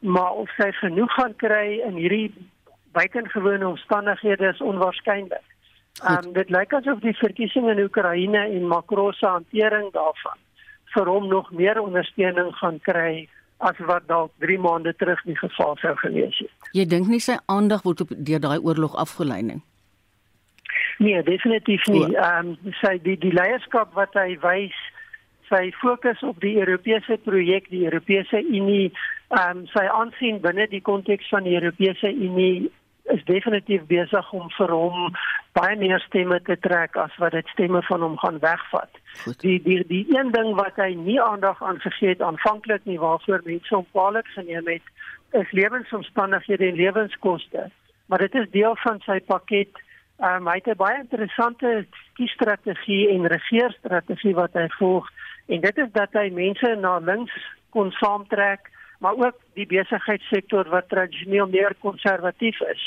maar 0.00 0.32
of 0.32 0.50
sy 0.56 0.70
genoeg 0.72 1.12
gaan 1.12 1.36
kry 1.36 1.80
in 1.84 1.98
hierdie 2.00 2.32
buitengewone 2.92 3.68
omstandighede 3.68 4.52
is 4.52 4.60
onwaarskynlik. 4.60 5.46
Ehm 6.02 6.26
um, 6.26 6.32
dit 6.32 6.50
lyk 6.50 6.72
asof 6.72 7.00
die 7.00 7.16
verkiesing 7.16 7.68
in 7.70 7.82
Oekraïne 7.82 8.44
en 8.46 8.66
Macron 8.66 9.12
se 9.12 9.26
hantering 9.26 9.92
daarvan 9.92 10.38
vir 10.94 11.06
hom 11.06 11.26
nog 11.28 11.50
meer 11.50 11.80
ondersteuning 11.80 12.54
gaan 12.56 12.78
kry 12.80 13.28
as 13.58 13.78
wat 13.78 14.06
dalk 14.08 14.32
3 14.38 14.58
maande 14.58 14.94
terug 14.96 15.20
die 15.28 15.36
geval 15.38 15.76
sou 15.76 15.92
gewees 15.96 16.38
het. 16.38 16.70
Jy 16.72 16.86
dink 16.88 17.10
nie 17.12 17.20
sy 17.20 17.36
aandag 17.46 17.82
word 17.82 18.00
op 18.06 18.14
deur 18.16 18.40
daai 18.40 18.58
oorlog 18.58 18.96
afgelei 18.96 19.42
nie. 19.42 19.60
Nee, 20.98 21.22
definitief 21.22 21.84
nie. 21.86 22.06
Ehm 22.14 22.54
um, 22.54 22.72
sy 22.80 22.96
die 23.04 23.18
die 23.18 23.34
leierskap 23.36 23.94
wat 23.98 24.16
hy 24.18 24.38
wys, 24.42 24.76
sy 25.50 25.70
fokus 25.82 26.22
op 26.22 26.40
die 26.40 26.56
Europese 26.62 27.18
projek, 27.24 27.68
die 27.70 27.84
Europese 27.84 28.40
Unie, 28.40 28.92
ehm 29.28 29.62
um, 29.62 29.64
sy 29.74 29.84
aansien 30.00 30.40
binne 30.40 30.68
die 30.72 30.84
konteks 30.92 31.28
van 31.28 31.48
die 31.48 31.56
Europese 31.60 32.12
Unie 32.12 32.70
is 33.14 33.24
definitief 33.24 33.82
besig 33.90 34.32
om 34.32 34.50
vir 34.56 34.72
hom 34.74 35.14
baie 35.58 35.76
meer 35.76 36.00
stemme 36.06 36.40
te 36.46 36.56
trek 36.66 36.96
as 36.96 37.16
wat 37.22 37.32
dit 37.32 37.46
stemme 37.54 37.82
van 37.82 38.02
hom 38.06 38.16
gaan 38.22 38.38
wegvat. 38.38 38.90
Goed. 39.24 39.40
Die 39.40 39.58
die 39.62 39.84
die 39.88 40.04
een 40.16 40.32
ding 40.36 40.54
wat 40.58 40.76
hy 40.76 40.94
nie 40.94 41.20
aandag 41.22 41.62
aan 41.62 41.80
gegee 41.80 42.14
het 42.14 42.22
aanvanklik 42.22 42.84
nie 42.84 42.98
waarvoor 42.98 43.42
mense 43.44 43.74
hom 43.74 43.86
kwaliek 43.92 44.26
geneem 44.36 44.68
het, 44.68 44.82
is 45.42 45.52
lewensomstandighede 45.52 46.66
en 46.66 46.80
lewenskoste. 46.82 47.70
Maar 48.06 48.18
dit 48.18 48.34
is 48.34 48.50
deel 48.50 48.76
van 48.82 49.00
sy 49.06 49.20
pakket. 49.26 49.82
Um, 50.20 50.48
hy 50.48 50.58
het 50.60 50.68
'n 50.68 50.76
baie 50.76 50.98
interessante 51.00 51.86
kiesstrategie 52.14 53.08
en 53.08 53.26
regeerstrategie 53.26 54.34
wat 54.34 54.52
hy 54.52 54.68
volg 54.78 55.08
en 55.46 55.60
dit 55.60 55.78
is 55.78 55.92
dat 55.92 56.12
hy 56.12 56.28
mense 56.30 56.74
na 56.80 56.98
links 56.98 57.32
kon 57.70 57.90
saamtrek 57.90 58.70
maar 59.00 59.16
ook 59.16 59.36
die 59.56 59.66
besigheidssektor 59.66 60.68
wat 60.68 60.88
tradisioneel 60.88 61.48
meer 61.48 61.74
konservatief 61.80 62.60
is. 62.68 62.82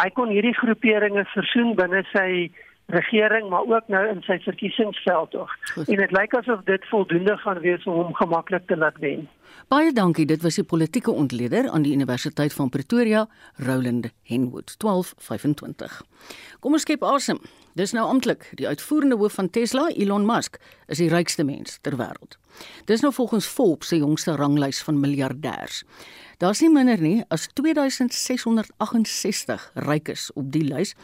Hy 0.00 0.08
kon 0.16 0.32
hierdie 0.32 0.56
groeperinge 0.56 1.24
versoen 1.32 1.74
binne 1.78 2.02
sy 2.12 2.50
regering 2.86 3.48
maar 3.48 3.64
ook 3.66 3.88
nou 3.88 4.08
in 4.08 4.22
sy 4.22 4.38
verkiesingsveld 4.44 5.30
tog. 5.30 5.50
En 5.86 5.96
dit 5.96 6.10
lyk 6.10 6.34
asof 6.34 6.60
dit 6.64 6.88
voldoende 6.88 7.36
gaan 7.36 7.60
wees 7.64 7.84
om 7.84 7.94
hom 7.94 8.14
gemaklik 8.14 8.66
te 8.66 8.76
laat 8.76 8.98
wen. 8.98 9.28
Baie 9.68 9.92
dankie. 9.92 10.26
Dit 10.26 10.42
was 10.42 10.54
die 10.54 10.64
politieke 10.64 11.10
ontleder 11.10 11.70
aan 11.70 11.82
die 11.82 11.92
Universiteit 11.92 12.52
van 12.52 12.68
Pretoria, 12.68 13.26
Roland 13.56 14.06
Henwood, 14.22 14.74
1225. 14.78 16.02
Kom 16.60 16.72
ons 16.72 16.82
skep 16.82 17.02
asem. 17.02 17.40
Dis 17.74 17.92
nou 17.92 18.06
amptelik, 18.06 18.50
die 18.54 18.68
uitvoerende 18.68 19.16
hoof 19.18 19.32
van 19.34 19.50
Tesla, 19.50 19.88
Elon 19.88 20.26
Musk, 20.26 20.56
is 20.86 20.98
die 21.02 21.08
rykste 21.10 21.44
mens 21.44 21.78
ter 21.82 21.96
wêreld. 21.98 22.38
Dis 22.86 23.00
nou 23.02 23.12
volgens 23.12 23.46
Forbes 23.50 23.88
se 23.88 23.96
jongste 23.98 24.36
ranglys 24.38 24.82
van 24.86 25.00
miljardêers. 25.00 25.82
Daar's 26.38 26.60
nie 26.62 26.70
minder 26.70 27.00
nie 27.00 27.24
as 27.34 27.48
2668 27.52 29.70
rykes 29.74 30.32
op 30.34 30.52
die 30.52 30.64
lys, 30.64 30.94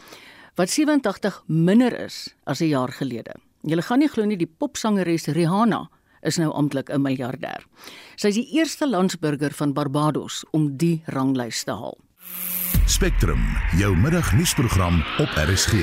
wat 0.55 0.69
87 0.69 1.43
minder 1.47 1.99
is 1.99 2.35
as 2.43 2.59
'n 2.61 2.67
jaar 2.67 2.91
gelede. 2.91 3.35
Jy 3.61 3.81
gaan 3.81 3.99
nie 3.99 4.09
glo 4.09 4.25
nie 4.25 4.37
die 4.37 4.53
popsangeres 4.57 5.27
Rihanna 5.27 5.89
is 6.21 6.37
nou 6.37 6.51
amptelik 6.53 6.89
'n 6.89 7.01
miljardêr. 7.01 7.65
Sy 8.15 8.27
is 8.27 8.35
die 8.35 8.49
eerste 8.57 8.89
landsburger 8.89 9.51
van 9.51 9.73
Barbados 9.73 10.43
om 10.51 10.77
die 10.77 11.03
ranglys 11.05 11.63
te 11.63 11.71
haal. 11.71 11.97
Spectrum, 12.85 13.41
jou 13.77 13.95
middagnuusprogram 13.97 15.03
op 15.19 15.29
RSG. 15.35 15.73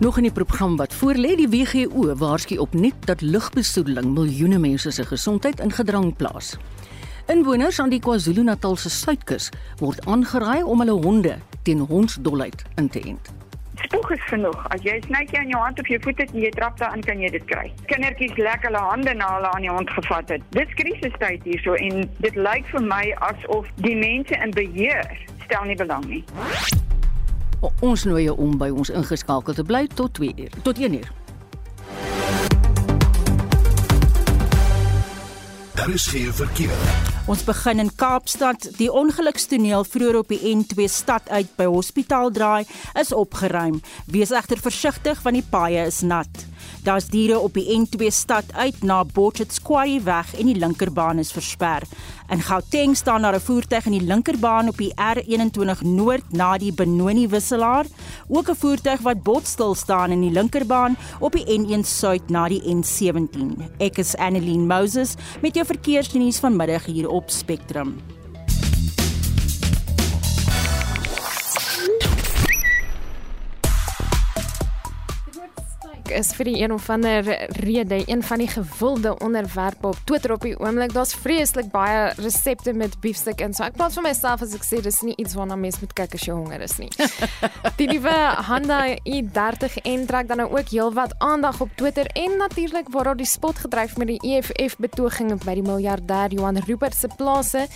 Nog 0.00 0.16
in 0.16 0.22
die 0.22 0.32
program 0.32 0.76
wat 0.76 0.94
voorlê, 0.94 1.36
die 1.36 1.48
WGO 1.48 2.14
waarsku 2.16 2.58
opnuut 2.58 3.06
dat 3.06 3.20
lugbesoedeling 3.20 4.14
miljoene 4.14 4.58
mense 4.58 4.90
se 4.90 5.04
gesondheid 5.04 5.60
in 5.60 5.70
gedrang 5.70 6.16
plaas. 6.16 6.56
Inwoners 7.26 7.80
aan 7.80 7.88
die 7.88 8.00
KwaZulu-Natal 8.04 8.76
se 8.76 8.90
suidkus 8.92 9.48
word 9.80 10.04
aangeraai 10.04 10.60
om 10.62 10.82
hulle 10.82 10.96
honde 11.06 11.38
teen 11.64 11.80
hondsdolheid 11.88 12.64
in 12.76 12.90
te 12.92 13.00
ent. 13.00 13.30
Spoeg 13.80 14.10
is 14.12 14.26
genoeg. 14.28 14.66
As 14.74 14.84
jy 14.84 14.98
sny 15.06 15.22
jy 15.30 15.40
aan 15.40 15.54
jou 15.54 15.62
hand 15.62 15.80
of 15.80 15.88
jou 15.88 15.98
voet 16.04 16.20
het 16.20 16.34
en 16.34 16.42
jy 16.44 16.50
trap 16.52 16.76
daarin, 16.82 17.04
kan 17.06 17.22
jy 17.24 17.30
dit 17.32 17.46
kry. 17.48 17.64
Kindertjies 17.88 18.36
lek 18.36 18.68
hulle 18.68 18.84
hande 18.90 19.16
na 19.16 19.30
hulle 19.38 19.54
aan 19.56 19.64
die 19.64 19.72
hond 19.72 19.90
gevat 19.96 20.36
het. 20.36 20.44
Dis 20.52 20.76
krisistyd 20.76 21.48
hierso 21.48 21.78
en 21.80 22.04
dit 22.20 22.36
lyk 22.36 22.68
vir 22.74 22.86
my 22.92 23.02
asof 23.30 23.72
die 23.80 23.96
mense 23.96 24.36
in 24.36 24.52
beheer 24.52 25.08
stel 25.46 25.64
nie 25.64 25.80
belang 25.80 26.04
nie. 26.12 26.22
O, 27.64 27.72
ons 27.80 28.04
nooi 28.04 28.26
jou 28.26 28.36
om 28.36 28.58
by 28.60 28.68
ons 28.68 28.92
ingeskakel 28.92 29.56
te 29.56 29.64
bly 29.64 29.86
tot 29.96 30.12
2 30.20 30.36
uur. 30.44 30.64
Tot 30.68 30.76
1 30.76 31.00
uur. 31.00 31.12
Daar 35.84 35.94
is 35.94 36.06
geen 36.06 36.32
verkeer. 36.32 36.70
Ons 37.26 37.42
begin 37.44 37.78
in 37.78 37.90
Kaapstad. 37.94 38.70
Die 38.78 38.86
ongelukstoneel 38.92 39.84
vroeër 39.84 40.16
op 40.16 40.30
die 40.32 40.54
N2 40.56 40.86
stad 40.88 41.28
uit 41.28 41.50
by 41.58 41.66
Hospitaal 41.68 42.32
Draai 42.32 42.64
is 43.00 43.12
opgeruim. 43.12 43.82
Wees 44.08 44.32
egter 44.32 44.62
versigtig 44.64 45.20
want 45.26 45.36
die 45.36 45.44
paaie 45.44 45.84
is 45.84 46.00
nat. 46.00 46.46
Daar's 46.84 47.06
diere 47.08 47.38
op 47.38 47.54
die 47.54 47.66
N2 47.78 48.06
stad 48.12 48.44
uit 48.52 48.82
na 48.82 49.04
Botchetskwaai 49.04 50.00
weg 50.04 50.34
en 50.38 50.46
die 50.46 50.58
linkerbaan 50.58 51.18
is 51.18 51.32
versper. 51.32 51.82
In 52.28 52.42
Gauteng 52.42 52.96
staan 52.96 53.22
daar 53.22 53.34
'n 53.34 53.40
voertuig 53.40 53.86
in 53.86 53.98
die 53.98 54.06
linkerbaan 54.06 54.68
op 54.68 54.76
die 54.76 54.92
R21 54.94 55.82
Noord 55.82 56.32
na 56.32 56.58
die 56.58 56.72
Benoni 56.72 57.28
wisselaar, 57.28 57.86
ook 58.28 58.48
'n 58.48 58.54
voertuig 58.54 59.00
wat 59.00 59.22
botstil 59.22 59.74
staan 59.74 60.10
in 60.10 60.20
die 60.20 60.30
linkerbaan 60.30 60.96
op 61.20 61.32
die 61.32 61.46
N1 61.58 61.84
Suid 61.84 62.28
na 62.30 62.48
die 62.48 62.62
N17. 62.62 63.70
Ek 63.78 63.98
is 63.98 64.16
Annelien 64.16 64.66
Moses 64.66 65.14
met 65.42 65.54
jou 65.54 65.66
verkeersnuus 65.66 66.38
vanmiddag 66.38 66.84
hier 66.84 67.08
op 67.08 67.30
Spectrum. 67.30 68.13
Is 76.10 76.32
vir 76.36 76.48
die 76.48 76.56
een 76.60 76.72
of 76.72 76.88
ander 76.90 77.24
rede 77.60 78.02
een 78.06 78.22
van 78.22 78.38
die 78.38 78.48
gewilde 78.48 79.18
onderwerpe 79.18 79.86
op 79.86 79.98
Twitter 80.04 80.32
op 80.32 80.42
die 80.42 80.58
oomblik. 80.60 80.92
Daar's 80.92 81.14
vreeslik 81.14 81.70
baie 81.72 82.12
resepte 82.16 82.72
met 82.72 82.98
beefsteak 83.00 83.40
en 83.40 83.54
so. 83.54 83.64
Ek 83.64 83.76
praat 83.78 83.94
vir 83.96 84.04
myself 84.04 84.42
as 84.44 84.54
ek 84.56 84.66
sê 84.66 84.80
dis 84.84 85.00
nie 85.06 85.14
iets 85.16 85.36
waarna 85.38 85.56
mens 85.56 85.80
moet 85.80 85.94
kyk 85.96 86.16
as 86.18 86.26
jy 86.26 86.34
honger 86.34 86.64
is 86.66 86.76
nie. 86.78 86.90
die 87.80 87.88
nuwe 87.88 88.16
Hyundai 88.48 88.98
i30 89.08 89.78
en 89.84 90.06
trek 90.10 90.28
dan 90.28 90.42
nou 90.42 90.48
ook 90.52 90.74
heelwat 90.74 91.14
aandag 91.24 91.60
op 91.64 91.72
Twitter 91.80 92.10
en 92.18 92.36
natuurlik 92.42 92.90
waar 92.92 93.12
daar 93.12 93.20
die 93.22 93.28
spot 93.28 93.62
gedryf 93.64 93.96
met 93.96 94.12
die 94.12 94.20
EFF 94.34 94.76
betoging 94.82 95.32
by 95.44 95.56
die 95.56 95.64
miljardêr 95.64 96.36
Johan 96.36 96.60
Rupert 96.66 96.98
se 96.98 97.08
plase. 97.16 97.66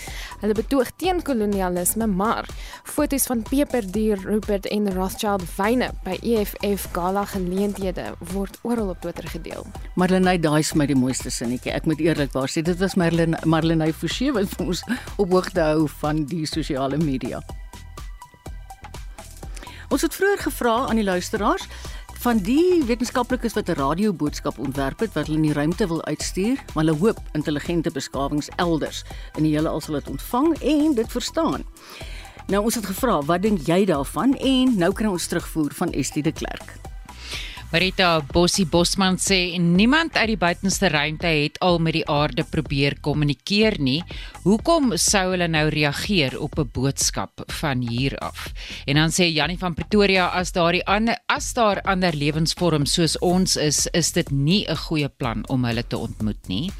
Hulle 0.43 0.59
betoog 0.59 0.93
teen 1.01 1.23
kolonialisme, 1.25 2.07
maar 2.07 2.49
foto's 2.85 3.27
van 3.31 3.43
peperdier 3.49 4.21
Rupert 4.27 4.69
en 4.69 4.93
Rothschild 4.95 5.47
wyne 5.57 5.91
by 6.05 6.19
EFF 6.23 6.91
gala 6.93 7.25
geleenthede 7.25 8.13
word 8.33 8.59
oral 8.63 8.89
op 8.89 9.01
Twitter 9.01 9.29
gedeel. 9.29 9.67
Marlenae, 9.95 10.39
daai 10.39 10.61
is 10.61 10.75
my 10.75 10.87
die 10.87 10.97
mooiste 10.99 11.31
sinnetjie. 11.31 11.73
Ek 11.73 11.87
moet 11.87 12.01
eerlikwaar 12.03 12.51
sê, 12.51 12.63
dit 12.63 12.79
was 12.79 12.97
Marlenae 12.99 13.39
Marlenae 13.47 13.93
Forsie 13.93 14.33
wat 14.35 14.51
vir 14.57 14.67
ons 14.67 14.83
op 15.17 15.31
hoogte 15.31 15.61
hou 15.61 15.87
van 16.01 16.25
die 16.31 16.47
sosiale 16.47 16.99
media. 16.99 17.43
Ons 19.89 20.03
het 20.05 20.15
vroeër 20.15 20.43
gevra 20.49 20.75
aan 20.89 21.01
die 21.01 21.07
luisteraars 21.07 21.65
van 22.19 22.41
die 22.43 22.83
wetenskaplikes 22.85 23.55
wat 23.55 23.69
'n 23.71 23.79
radioboodskap 23.79 24.59
ontwerp 24.59 25.01
het 25.01 25.13
wat 25.15 25.27
hulle 25.27 25.39
in 25.39 25.49
die 25.49 25.53
ruimte 25.53 25.87
wil 25.87 26.05
uitstuur, 26.05 26.57
maar 26.75 26.85
hulle 26.85 26.99
hoop 26.99 27.19
intelligente 27.33 27.91
beskawings 27.91 28.49
elders 28.57 29.05
in 29.37 29.43
die 29.43 29.55
hele 29.55 29.69
al 29.69 29.81
sal 29.81 29.95
dit 29.95 30.09
ontvang 30.09 30.59
en 30.63 30.95
dit 30.95 31.11
verstaan. 31.11 31.65
Nou 32.47 32.65
ons 32.65 32.75
het 32.75 32.87
gevra, 32.87 33.23
wat 33.23 33.43
dink 33.43 33.67
jy 33.67 33.85
daarvan? 33.85 34.35
En 34.35 34.77
nou 34.79 34.93
kry 34.93 35.07
ons 35.07 35.27
terugvoer 35.27 35.73
van 35.75 35.91
Estie 35.91 36.23
de 36.23 36.33
Klerk. 36.33 36.88
Marita 37.69 38.23
Bossie 38.25 38.65
Bosman 38.65 39.19
sê 39.21 39.59
niemand 39.61 40.15
uit 40.17 40.31
die 40.31 40.39
buitenste 40.41 40.89
ruimte 40.89 41.29
het 41.29 41.59
al 41.61 41.77
met 41.85 41.99
die 41.99 42.05
aarde 42.09 42.47
probeer 42.49 42.95
kommunikeer 43.05 43.77
nie. 43.85 43.99
Hoekom 44.47 44.95
sou 44.97 45.35
hulle 45.35 45.51
nou 45.53 45.67
reageer 45.69 46.39
op 46.41 46.57
'n 46.59 46.71
boodskap 46.73 47.45
van 47.61 47.85
hier 47.85 48.17
af? 48.25 48.55
En 48.87 48.95
dan 48.97 49.11
sê 49.13 49.29
Jannie 49.29 49.59
van 49.59 49.75
Pretoria 49.75 50.29
as 50.29 50.53
daar 50.53 50.81
ander 50.87 51.19
as 51.27 51.53
daar 51.53 51.83
ander 51.83 52.17
lewensvorms 52.17 52.93
soos 52.93 53.19
ons 53.19 53.57
is, 53.57 53.87
is 53.93 54.13
dit 54.13 54.31
nie 54.31 54.65
'n 54.65 54.77
goeie 54.77 55.09
plan 55.09 55.45
om 55.49 55.65
hulle 55.65 55.87
te 55.87 55.99
ontmoet 55.99 56.49
nie. 56.49 56.73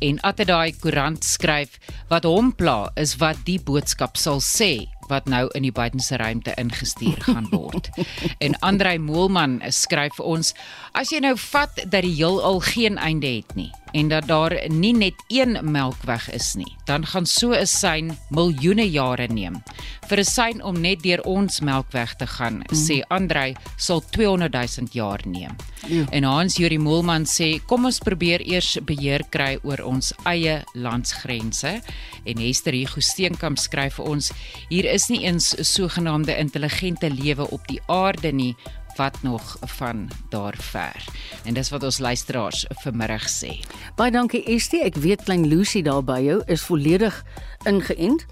En 0.00 0.20
Atterdaai 0.20 0.78
Koerant 0.78 1.24
skryf 1.24 1.78
wat 2.08 2.24
hom 2.24 2.54
pla 2.54 2.90
is 2.94 3.16
wat 3.16 3.36
die 3.44 3.58
boodskap 3.58 4.16
sal 4.16 4.40
sê 4.40 4.86
wat 5.08 5.28
nou 5.30 5.46
in 5.54 5.66
die 5.66 5.72
buitenste 5.72 6.16
ruimte 6.16 6.54
ingestuur 6.56 7.16
gaan 7.28 7.48
word. 7.50 7.90
en 8.44 8.58
Andrei 8.60 8.98
Moelman 8.98 9.60
skryf 9.68 10.18
vir 10.18 10.30
ons: 10.36 10.54
As 10.92 11.12
jy 11.12 11.22
nou 11.24 11.36
vat 11.48 11.82
dat 11.84 12.02
die 12.02 12.14
heelal 12.16 12.60
geen 12.60 12.98
einde 12.98 13.38
het 13.38 13.54
nie 13.58 13.72
en 13.96 14.08
dat 14.12 14.26
daar 14.28 14.52
nie 14.68 14.92
net 14.92 15.22
een 15.32 15.56
melkweg 15.64 16.28
is 16.36 16.52
nie, 16.60 16.76
dan 16.84 17.06
gaan 17.06 17.26
so 17.26 17.52
'n 17.52 17.66
sein 17.66 18.18
miljoene 18.30 18.90
jare 18.90 19.28
neem. 19.28 19.62
Vir 20.08 20.18
'n 20.18 20.24
sein 20.24 20.62
om 20.62 20.80
net 20.80 21.02
deur 21.02 21.22
ons 21.24 21.60
melkweg 21.60 22.14
te 22.16 22.26
gaan, 22.26 22.54
mm. 22.54 22.76
sê 22.76 23.02
Andrei, 23.08 23.54
sal 23.76 24.02
200 24.10 24.52
000 24.52 24.88
jaar 24.92 25.20
neem. 25.24 25.56
Ja. 25.86 26.04
En 26.10 26.22
Hans 26.22 26.56
Juri 26.56 26.78
Moelman 26.78 27.24
sê, 27.24 27.64
kom 27.66 27.84
ons 27.84 27.98
probeer 27.98 28.40
eers 28.40 28.78
beheer 28.82 29.22
kry 29.30 29.58
oor 29.62 29.82
ons 29.84 30.12
eie 30.24 30.64
landsgrense. 30.74 31.80
En 32.24 32.38
Hester 32.38 32.72
Hugo 32.72 33.00
Steenkamp 33.00 33.58
skryf 33.58 33.94
vir 33.94 34.04
ons, 34.04 34.32
hier 34.68 34.84
is 34.84 35.08
nie 35.08 35.24
eens 35.24 35.54
sogenaamde 35.74 36.36
intelligente 36.36 37.10
lewe 37.10 37.50
op 37.50 37.66
die 37.66 37.80
aarde 37.86 38.32
nie, 38.32 38.56
wat 38.96 39.22
nog 39.22 39.56
van 39.60 40.08
daar 40.28 40.54
ver. 40.58 41.04
En 41.44 41.54
dis 41.54 41.70
wat 41.70 41.82
ons 41.82 41.98
luisteraars 41.98 42.66
vanmiddag 42.68 43.28
sê. 43.28 43.60
Baie 43.96 44.10
dankie 44.10 44.44
Estie. 44.44 44.82
Ek 44.84 44.96
weet 44.96 45.22
klein 45.24 45.46
Lucy 45.46 45.82
daar 45.82 46.04
by 46.04 46.20
jou 46.24 46.40
is 46.46 46.64
volledig 46.64 47.22
ingeënt 47.64 48.26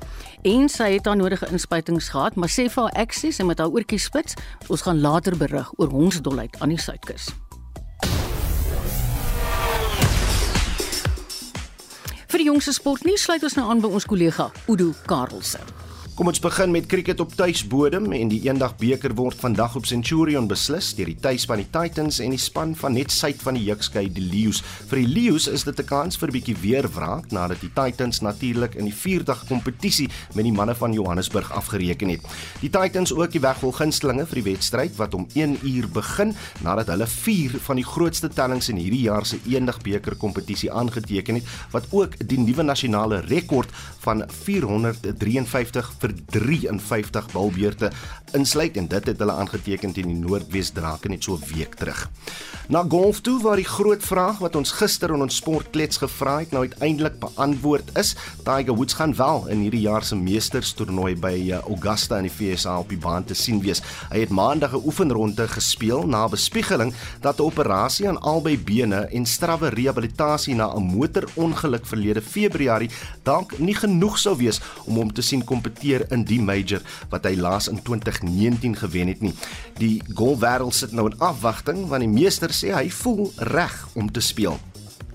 en 0.44 0.68
sy 0.68 0.90
het 0.96 1.06
haar 1.08 1.16
nodige 1.16 1.48
inspuitings 1.50 2.08
gehad, 2.12 2.36
maar 2.36 2.52
sê 2.52 2.68
vir 2.68 2.82
haar 2.82 3.00
eksis 3.06 3.40
en 3.40 3.48
met 3.48 3.58
haar 3.58 3.72
oortjie 3.72 3.98
spits, 3.98 4.36
ons 4.68 4.84
gaan 4.84 5.00
later 5.00 5.36
berig 5.36 5.72
oor 5.76 5.88
hondsdolheid 5.88 6.60
aan 6.60 6.74
die 6.74 6.80
suidkus. 6.80 7.30
Vir 12.28 12.42
die 12.42 12.50
jongste 12.50 12.74
sportnuus 12.74 13.22
sluit 13.22 13.46
ons 13.46 13.54
nou 13.54 13.70
aan 13.70 13.80
by 13.80 13.92
ons 13.94 14.06
kollega 14.10 14.50
Udo 14.66 14.92
Karlse. 15.06 15.83
Kom 16.14 16.28
ons 16.30 16.38
begin 16.38 16.70
met 16.70 16.84
cricket 16.86 17.18
op 17.18 17.32
tuisbodem 17.34 18.04
en 18.14 18.28
die 18.30 18.44
eendag 18.46 18.76
beker 18.78 19.16
word 19.18 19.34
vandag 19.42 19.72
op 19.74 19.86
Centurion 19.90 20.44
beslis 20.46 20.92
deur 20.94 21.08
die 21.10 21.16
tuisspan 21.18 21.58
die 21.58 21.66
Titans 21.74 22.20
en 22.22 22.30
die 22.30 22.38
span 22.38 22.76
van 22.78 22.94
net 22.94 23.10
suid 23.10 23.40
van 23.42 23.58
die 23.58 23.64
Jukskei 23.66 24.04
die 24.14 24.22
Lions. 24.22 24.60
Vir 24.92 25.00
die 25.00 25.08
Lions 25.10 25.48
is 25.50 25.64
dit 25.66 25.80
'n 25.80 25.84
kans 25.84 26.16
vir 26.16 26.28
'n 26.28 26.32
bietjie 26.36 26.54
weer 26.62 26.86
wraak 26.86 27.32
nadat 27.32 27.60
die 27.60 27.70
Titans 27.74 28.20
natuurlik 28.22 28.76
in 28.76 28.84
die 28.84 28.94
vierdag 28.94 29.42
kompetisie 29.48 30.08
met 30.34 30.44
die 30.44 30.52
manne 30.52 30.74
van 30.74 30.92
Johannesburg 30.92 31.50
afgereken 31.50 32.08
het. 32.08 32.20
Die 32.60 32.70
Titans 32.70 33.12
ook 33.12 33.32
die 33.32 33.40
wegvol 33.40 33.72
gunstelinge 33.72 34.26
vir 34.26 34.42
die 34.42 34.52
wedstryd 34.52 34.96
wat 34.96 35.14
om 35.14 35.26
1 35.34 35.58
uur 35.66 35.88
begin 35.88 36.32
nadat 36.62 36.86
hulle 36.86 37.06
4 37.06 37.58
van 37.58 37.76
die 37.76 37.84
grootste 37.84 38.28
tellings 38.28 38.68
in 38.68 38.76
hierdie 38.76 39.10
jaar 39.10 39.26
se 39.26 39.38
eendag 39.48 39.82
beker 39.82 40.14
kompetisie 40.14 40.70
aangeteken 40.70 41.34
het 41.34 41.44
wat 41.72 41.86
ook 41.90 42.28
die 42.28 42.38
nuwe 42.38 42.62
nasionale 42.62 43.20
rekord 43.26 43.68
van 43.98 44.22
453 44.28 46.03
vir 46.04 46.14
53 46.36 47.32
balbeurte 47.32 47.90
insluit 48.34 48.76
en 48.80 48.88
dit 48.90 49.10
het 49.10 49.20
hulle 49.22 49.36
aangeteken 49.40 49.94
teen 49.94 50.10
die 50.10 50.18
Noordwes 50.18 50.72
Drake 50.74 51.08
net 51.08 51.24
so 51.24 51.36
'n 51.36 51.44
week 51.54 51.74
terug. 51.74 52.10
Na 52.68 52.84
golf 52.88 53.20
toe 53.20 53.42
waar 53.42 53.56
die 53.56 53.68
groot 53.68 54.02
vraag 54.02 54.38
wat 54.38 54.56
ons 54.56 54.72
gister 54.72 55.12
in 55.12 55.20
ons 55.20 55.36
sportklets 55.36 55.98
gevra 56.00 56.38
het 56.38 56.50
nou 56.50 56.62
uiteindelik 56.64 57.18
beantwoord 57.20 57.90
is, 57.98 58.14
Tiger 58.44 58.74
Woods 58.74 58.94
gaan 58.94 59.14
wel 59.16 59.46
in 59.48 59.58
hierdie 59.58 59.80
jaar 59.80 60.02
se 60.02 60.16
Meesterstoernooi 60.16 61.14
by 61.16 61.34
uh, 61.52 61.58
Augusta 61.68 62.16
in 62.16 62.28
die 62.28 62.32
VSA 62.32 62.78
op 62.78 62.88
die 62.88 62.98
baan 62.98 63.24
te 63.24 63.34
sien 63.34 63.60
wees. 63.60 63.82
Hy 64.10 64.20
het 64.20 64.30
maandag 64.30 64.72
'n 64.72 64.86
oefenronde 64.86 65.48
gespeel 65.48 66.06
na 66.06 66.28
bespiegeling 66.28 66.94
dat 67.20 67.38
'n 67.38 67.42
operasie 67.42 68.08
aan 68.08 68.20
albei 68.20 68.58
bene 68.58 69.06
en 69.12 69.26
strawwe 69.26 69.68
rehabilitasie 69.68 70.54
na 70.54 70.74
'n 70.74 70.82
motorongeluk 70.82 71.86
verlede 71.86 72.22
Februarie 72.22 72.90
dalk 73.22 73.58
nie 73.58 73.74
genoeg 73.74 74.18
sou 74.18 74.36
wees 74.36 74.60
om 74.86 74.96
hom 74.96 75.12
te 75.12 75.22
sien 75.22 75.44
kompeteer 75.44 75.93
keer 75.94 76.06
in 76.10 76.24
die 76.26 76.40
major 76.42 76.82
wat 77.12 77.26
hy 77.28 77.34
laas 77.38 77.68
in 77.70 77.80
2019 77.82 78.76
gewen 78.82 79.08
het 79.12 79.22
nie. 79.22 79.34
Die 79.78 80.02
golfwêreld 80.14 80.74
sit 80.74 80.92
nou 80.92 81.08
in 81.10 81.18
afwagting 81.22 81.86
want 81.90 82.04
die 82.04 82.10
meester 82.10 82.52
sê 82.54 82.74
hy 82.74 82.88
voel 82.90 83.30
reg 83.54 83.74
om 83.94 84.10
te 84.10 84.22
speel. 84.24 84.58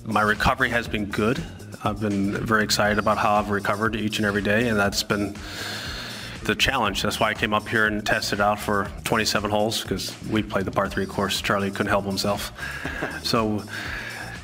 My 0.06 0.24
recovery 0.24 0.72
has 0.72 0.88
been 0.88 1.10
good. 1.12 1.42
I've 1.84 2.00
been 2.00 2.36
very 2.46 2.64
excited 2.64 2.98
about 2.98 3.18
how 3.18 3.40
I've 3.40 3.52
recovered 3.52 3.96
each 3.96 4.20
and 4.20 4.26
every 4.26 4.42
day 4.42 4.68
and 4.70 4.80
that's 4.80 5.04
been 5.04 5.36
the 6.44 6.56
challenge. 6.56 7.04
That's 7.04 7.20
why 7.20 7.32
I 7.32 7.34
came 7.34 7.54
up 7.54 7.68
here 7.68 7.86
and 7.86 8.06
tested 8.06 8.40
out 8.40 8.60
for 8.60 8.88
27 9.04 9.52
holes 9.52 9.82
because 9.82 10.16
we 10.32 10.42
played 10.42 10.66
the 10.66 10.72
par 10.72 10.88
3 10.88 11.06
course. 11.06 11.42
Charlie 11.42 11.70
couldn't 11.70 11.92
help 11.92 12.06
himself. 12.06 12.52
So 13.24 13.62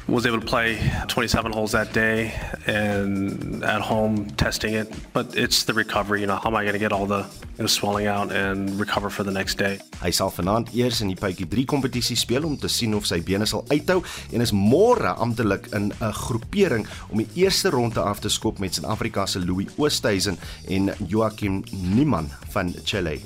was 0.07 0.25
able 0.25 0.39
to 0.39 0.45
play 0.45 0.77
27 1.07 1.51
holes 1.51 1.71
that 1.71 1.91
day 1.91 2.33
and 2.67 3.63
at 3.63 3.81
home 3.81 4.29
testing 4.31 4.73
it. 4.75 4.93
But 5.13 5.35
it's 5.35 5.63
the 5.63 5.73
recovery 5.73 6.21
you 6.21 6.27
know 6.27 6.35
how 6.35 6.49
am 6.49 6.55
i 6.55 6.63
going 6.63 6.73
to 6.73 6.79
get 6.79 6.91
all 6.91 7.05
the 7.05 7.25
you 7.57 7.63
know, 7.63 7.67
swelling 7.67 8.07
out 8.07 8.31
and 8.31 8.79
recover 8.79 9.09
for 9.09 9.23
the 9.23 9.31
next 9.31 9.57
day? 9.57 9.79
Hy 10.01 10.11
sal 10.11 10.31
vanaand 10.31 10.73
eers 10.75 11.01
in 11.01 11.09
die 11.13 11.19
Pythie 11.19 11.47
3 11.49 11.65
kompetisie 11.65 12.17
speel 12.19 12.45
om 12.45 12.57
te 12.57 12.69
sien 12.69 12.93
of 12.93 13.07
sy 13.09 13.21
bene 13.25 13.47
sal 13.49 13.65
uithou 13.73 14.03
en 14.31 14.45
is 14.45 14.53
môre 14.53 15.15
amptelik 15.15 15.71
in 15.73 15.91
'n 15.99 16.13
groepering 16.25 16.85
om 17.09 17.23
die 17.23 17.45
eerste 17.45 17.69
ronde 17.73 18.01
af 18.01 18.19
te 18.19 18.29
skop 18.29 18.59
met 18.59 18.75
Suid-Afrika 18.75 19.25
se 19.25 19.39
Louis 19.39 19.67
Oosthuizen 19.77 20.37
en 20.67 20.93
Joachim 21.07 21.63
Niemann 21.71 22.29
van 22.53 22.73
Chile 22.83 23.19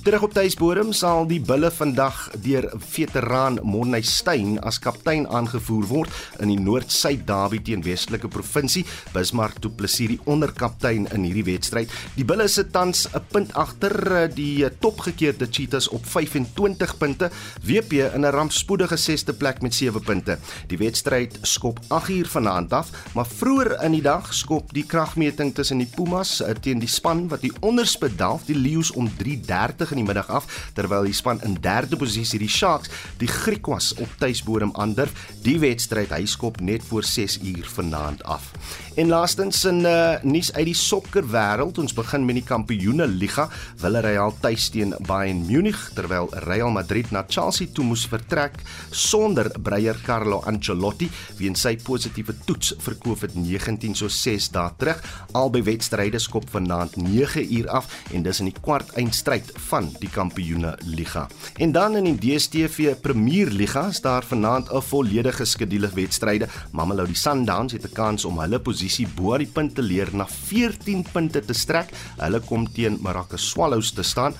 Terug 0.00 0.22
op 0.22 0.32
tuisbodem 0.32 0.94
sal 0.96 1.26
die 1.28 1.42
bulle 1.44 1.68
vandag 1.76 2.22
deur 2.40 2.64
veteraan 2.88 3.58
Monny 3.68 3.98
Steyn 4.00 4.54
as 4.64 4.78
kaptein 4.80 5.26
aangevoer 5.28 5.82
word 5.90 6.14
in 6.40 6.48
die 6.48 6.56
Noord-Suid 6.56 7.26
Derby 7.28 7.58
teen 7.60 7.82
Westelike 7.84 8.30
Provinsie. 8.32 8.86
Bismarck 9.12 9.58
Du 9.60 9.68
Plessis 9.68 10.08
die 10.14 10.16
onderkaptein 10.24 11.04
in 11.12 11.26
hierdie 11.28 11.44
wedstryd. 11.50 11.92
Die 12.14 12.24
bulle 12.24 12.46
sit 12.48 12.70
tans 12.72 13.10
'n 13.12 13.20
punt 13.28 13.52
agter 13.52 13.92
eh, 14.22 14.30
die 14.32 14.64
topgekeerde 14.80 15.50
Cheetahs 15.50 15.88
op 15.88 16.06
25 16.06 16.96
punte. 16.96 17.30
WP 17.60 17.92
in 18.14 18.24
'n 18.24 18.32
rampspoedige 18.32 18.96
6de 18.96 19.34
plek 19.34 19.60
met 19.60 19.74
7 19.74 20.00
punte. 20.00 20.38
Die 20.68 20.78
wedstryd 20.78 21.38
skop 21.42 21.78
8 21.88 22.08
uur 22.08 22.26
vanaand 22.26 22.72
af, 22.72 22.88
maar 23.14 23.26
vroeër 23.26 23.82
in 23.84 23.92
die 23.92 24.02
dag 24.02 24.32
skop 24.34 24.72
die 24.72 24.86
kragmeting 24.86 25.54
tussen 25.54 25.78
die 25.78 25.90
Pumas 25.94 26.40
eh, 26.40 26.54
teen 26.54 26.78
die 26.78 26.88
span 26.88 27.28
wat 27.28 27.40
die 27.40 27.52
onderspit 27.60 28.16
dalf, 28.18 28.44
die 28.46 28.56
Lions 28.56 28.92
om 28.92 29.10
3:30 29.18 29.89
in 29.90 30.02
die 30.02 30.06
middag 30.06 30.30
af 30.30 30.48
terwyl 30.74 31.06
die 31.08 31.16
span 31.16 31.42
in 31.46 31.58
derde 31.62 31.98
posisie 32.00 32.40
die 32.40 32.48
Sharks 32.48 32.90
die 33.20 33.28
Griekwas 33.30 33.92
op 33.98 34.16
tuisbodem 34.18 34.72
aandurf. 34.74 35.12
Die 35.44 35.58
wedstryd 35.62 36.12
hy 36.14 36.24
skop 36.30 36.60
net 36.60 36.84
voor 36.86 37.04
6 37.06 37.40
uur 37.42 37.68
vanaand 37.76 38.24
af. 38.24 38.50
En 38.98 39.06
laastens 39.06 39.64
in 39.64 39.84
uh, 39.86 40.18
nuus 40.26 40.48
uit 40.52 40.66
die 40.66 40.74
sokker 40.74 41.22
wêreld, 41.30 41.78
ons 41.78 41.92
begin 41.94 42.24
met 42.26 42.40
die 42.40 42.44
Kampioene 42.46 43.06
Liga. 43.06 43.44
Villarreal 43.78 44.32
tuis 44.42 44.64
teen 44.74 44.90
Bayern 45.06 45.44
Munich 45.46 45.78
terwyl 45.94 46.26
Real 46.42 46.72
Madrid 46.74 47.12
na 47.14 47.22
Chelsea 47.28 47.70
toe 47.70 47.84
moes 47.86 48.02
vertrek 48.10 48.58
sonder 48.90 49.52
breier 49.62 49.94
Carlo 50.02 50.40
Ancelotti 50.50 51.06
weens 51.38 51.62
sy 51.62 51.76
positiewe 51.78 52.34
toets 52.48 52.72
vir 52.82 52.96
COVID-19 53.04 53.94
so 54.00 54.10
6 54.10 54.50
dae 54.56 54.74
terug. 54.80 54.98
Albei 55.38 55.62
wedstryde 55.70 56.18
skop 56.18 56.50
vanaand 56.50 56.98
9 56.98 57.46
uur 57.60 57.70
af 57.70 57.94
en 58.10 58.26
dis 58.26 58.42
in 58.42 58.50
die 58.50 58.58
kwart 58.58 58.90
eindstryd 58.98 59.54
van 59.70 59.92
die 60.02 60.10
Kampioene 60.10 60.74
Liga. 60.90 61.28
En 61.62 61.70
dan 61.70 61.94
in 62.02 62.10
die 62.10 62.18
DStv 62.26 62.98
Premier 63.06 63.54
Liga 63.54 63.86
is 63.94 64.02
daar 64.02 64.26
vanaand 64.26 64.74
'n 64.74 64.82
volledige 64.82 65.44
skedule 65.44 65.90
wedstryde. 65.94 66.48
Mamelodi 66.72 67.14
Sundowns 67.14 67.72
het 67.72 67.86
'n 67.86 67.94
kans 67.94 68.24
om 68.24 68.38
hulle 68.40 68.58
posisie 68.58 68.89
bo 69.16 69.32
aan 69.34 69.44
die 69.44 69.52
punt 69.52 69.74
te 69.74 69.82
leer 69.82 70.10
na 70.12 70.26
14 70.26 71.04
punte 71.12 71.40
te 71.40 71.54
strek. 71.54 71.92
Hulle 72.18 72.40
kom 72.40 72.66
teen 72.72 72.98
Maracas 73.00 73.50
Swallows 73.50 73.92
te 73.92 74.02
staan. 74.02 74.34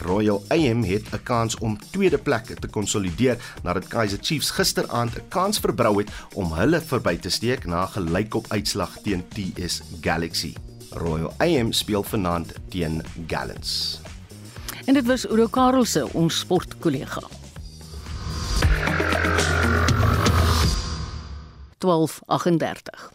Royal 0.00 0.40
AM 0.48 0.82
het 0.84 1.12
'n 1.12 1.22
kans 1.22 1.56
om 1.58 1.78
tweede 1.90 2.18
plek 2.18 2.46
te 2.60 2.68
konsolideer 2.68 3.36
nadat 3.62 3.88
Kaizer 3.88 4.18
Chiefs 4.20 4.50
gisteraand 4.50 5.16
'n 5.16 5.28
kans 5.28 5.58
verbrou 5.58 5.98
het 5.98 6.10
om 6.34 6.52
hulle 6.52 6.80
verby 6.80 7.16
te 7.16 7.30
steek 7.30 7.66
na 7.66 7.86
gelykop 7.86 8.46
uitslag 8.48 8.98
teen 9.02 9.24
TS 9.28 9.82
Galaxy. 10.00 10.54
Royal 10.90 11.34
AM 11.38 11.72
speel 11.72 12.02
vanaand 12.02 12.52
teen 12.68 13.02
Gallants. 13.26 14.00
En 14.84 14.94
dit 14.94 15.06
was 15.06 15.24
Udo 15.24 15.46
Karelse, 15.46 16.12
ons 16.12 16.38
sportkollega. 16.38 17.22
1238. 21.78 23.12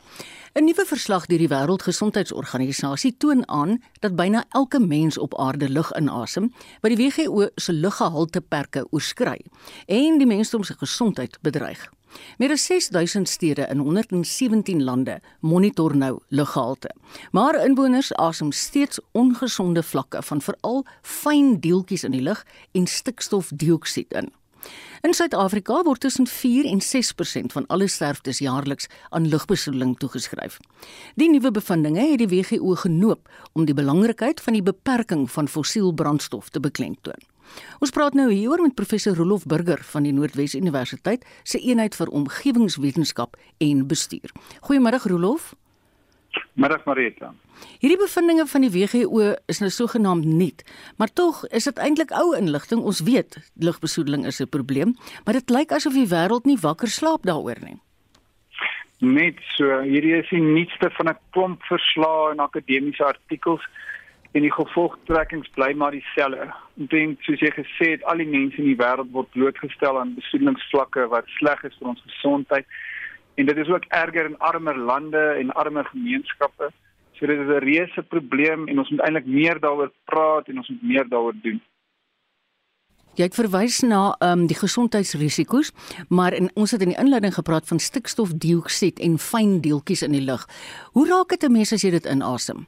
'n 0.58 0.66
Nuwe 0.66 0.86
verslag 0.90 1.28
deur 1.30 1.38
die 1.38 1.52
Wêreldgesondheidsorganisasie 1.52 3.12
toon 3.22 3.44
aan 3.48 3.76
dat 4.02 4.16
byna 4.18 4.40
elke 4.58 4.80
mens 4.80 5.18
op 5.18 5.36
aarde 5.38 5.70
lug 5.70 5.92
inasem, 6.00 6.48
wat 6.82 6.96
die 6.96 7.12
WHO 7.14 7.50
se 7.56 7.74
luggehalteperke 7.74 8.88
oorskry 8.90 9.38
en 9.86 10.18
die 10.18 10.26
mensdom 10.26 10.64
se 10.64 10.74
gesondheid 10.80 11.38
bedreig. 11.46 11.84
Meer 12.38 12.56
as 12.56 12.66
6000 12.66 13.30
stede 13.30 13.68
in 13.70 13.78
117 13.86 14.84
lande 14.84 15.20
monitor 15.40 15.96
nou 15.96 16.20
luggehalte. 16.28 16.90
Maar 17.32 17.62
inwoners 17.66 18.14
asem 18.14 18.52
steeds 18.52 19.00
ongesonde 19.12 19.84
vlakke 19.84 20.24
van 20.24 20.42
veral 20.42 20.86
fyn 21.02 21.60
deeltjies 21.60 22.04
in 22.04 22.18
die 22.18 22.26
lug 22.26 22.46
en 22.72 22.88
stikstofdioksied 22.88 24.14
in. 24.14 24.34
In 25.06 25.14
Suid-Afrika 25.14 25.84
word 25.86 26.02
tussen 26.02 26.26
4 26.28 26.66
en 26.66 26.80
6% 26.82 27.54
van 27.54 27.66
alle 27.68 27.88
sterftes 27.88 28.40
jaarliks 28.42 28.88
aan 29.10 29.28
lugbesoedeling 29.30 29.98
toegeskryf. 30.02 30.58
Die 31.16 31.30
nuwe 31.30 31.52
bevindinge 31.52 32.02
het 32.02 32.24
die 32.24 32.28
WHO 32.28 32.74
genoop 32.82 33.30
om 33.54 33.66
die 33.66 33.78
belangrikheid 33.78 34.42
van 34.42 34.58
die 34.58 34.64
beperking 34.66 35.28
van 35.32 35.48
fossiel 35.48 35.94
brandstof 35.94 36.50
te 36.50 36.60
beklemtoon. 36.60 37.22
Ons 37.80 37.94
praat 37.94 38.18
nou 38.18 38.32
hieroor 38.32 38.66
met 38.66 38.76
professor 38.76 39.16
Rolof 39.16 39.46
Burger 39.46 39.84
van 39.94 40.04
die 40.04 40.14
Noordwes 40.14 40.56
Universiteit 40.58 41.26
se 41.44 41.62
eenheid 41.62 41.96
vir 41.96 42.10
omgewingswetenskap 42.10 43.38
en 43.58 43.88
bestuur. 43.88 44.34
Goeiemôre 44.66 45.00
Rolof. 45.06 45.54
Middag 46.54 46.86
Marita. 46.86 47.34
Hierdie 47.80 48.00
bevindinge 48.00 48.46
van 48.46 48.62
die 48.62 48.72
WGO 48.74 49.34
is 49.46 49.60
nou 49.60 49.70
sogenaamd 49.70 50.26
nuut, 50.26 50.64
maar 50.98 51.14
tog 51.14 51.44
is 51.48 51.64
dit 51.64 51.78
eintlik 51.78 52.12
ou 52.12 52.36
inligting. 52.38 52.82
Ons 52.82 53.04
weet 53.08 53.38
lugbesoedeling 53.56 54.26
is 54.26 54.42
'n 54.42 54.50
probleem, 54.50 54.96
maar 55.26 55.34
dit 55.34 55.50
lyk 55.50 55.72
asof 55.72 55.94
die 55.94 56.08
wêreld 56.08 56.46
nie 56.46 56.58
wakker 56.58 56.88
slaap 56.88 57.24
daaroor 57.24 57.60
nie. 57.62 57.80
Net 59.00 59.38
so, 59.54 59.82
hierdie 59.82 60.16
is 60.18 60.30
die 60.30 60.42
nuutste 60.42 60.90
van 60.90 61.10
'n 61.10 61.18
klomp 61.32 61.62
verslae 61.64 62.32
en 62.32 62.40
akademiese 62.40 63.04
artikels 63.06 63.62
en 64.32 64.42
die 64.42 64.54
gevolgtrekkings 64.54 65.50
bly 65.56 65.74
maar 65.74 65.92
dieselfde. 65.92 66.50
Ek 66.82 66.90
dink 66.90 67.22
soos 67.22 67.40
jy 67.40 67.52
gesê 67.56 67.92
het, 67.92 68.04
al 68.04 68.18
die 68.18 68.30
mense 68.30 68.58
in 68.58 68.66
die 68.72 68.80
wêreld 68.80 69.12
word 69.12 69.30
blootgestel 69.36 70.00
aan 70.00 70.16
besoedelingsvlakke 70.18 71.08
wat 71.14 71.30
sleg 71.38 71.64
is 71.64 71.78
vir 71.80 71.88
ons 71.94 72.04
gesondheid. 72.10 72.66
En 73.38 73.46
dit 73.46 73.58
is 73.58 73.70
ook 73.70 73.86
erger 73.90 74.26
in 74.26 74.38
armer 74.40 74.78
lande 74.78 75.24
en 75.40 75.54
armer 75.54 75.86
gemeenskappe. 75.86 76.72
So 77.18 77.26
dit 77.26 77.40
is 77.40 77.48
'n 77.48 77.64
reuse 77.66 78.04
probleem 78.04 78.68
en 78.68 78.80
ons 78.80 78.90
moet 78.90 79.02
eintlik 79.02 79.26
meer 79.26 79.60
daaroor 79.60 79.92
praat 80.06 80.48
en 80.48 80.58
ons 80.58 80.70
moet 80.70 80.84
meer 80.84 81.10
daaroor 81.10 81.36
doen. 81.42 81.62
Jy 83.18 83.24
het 83.24 83.36
verwys 83.36 83.82
na 83.82 84.16
ehm 84.20 84.40
um, 84.40 84.48
die 84.48 84.58
gesondheidsrisiko's, 84.58 85.72
maar 86.10 86.34
in 86.34 86.52
ons 86.54 86.72
het 86.72 86.82
in 86.82 86.94
die 86.94 87.00
inleiding 87.02 87.34
gepraat 87.34 87.68
van 87.68 87.80
stikstofdioksied 87.80 89.00
en 89.00 89.18
fyn 89.18 89.62
deeltjies 89.62 90.04
in 90.06 90.12
die 90.12 90.22
lug. 90.22 90.46
Hoe 90.94 91.08
raak 91.08 91.30
dit 91.30 91.44
'n 91.44 91.52
mens 91.52 91.74
as 91.74 91.82
jy 91.82 91.90
dit 91.90 92.06
inasem? 92.06 92.68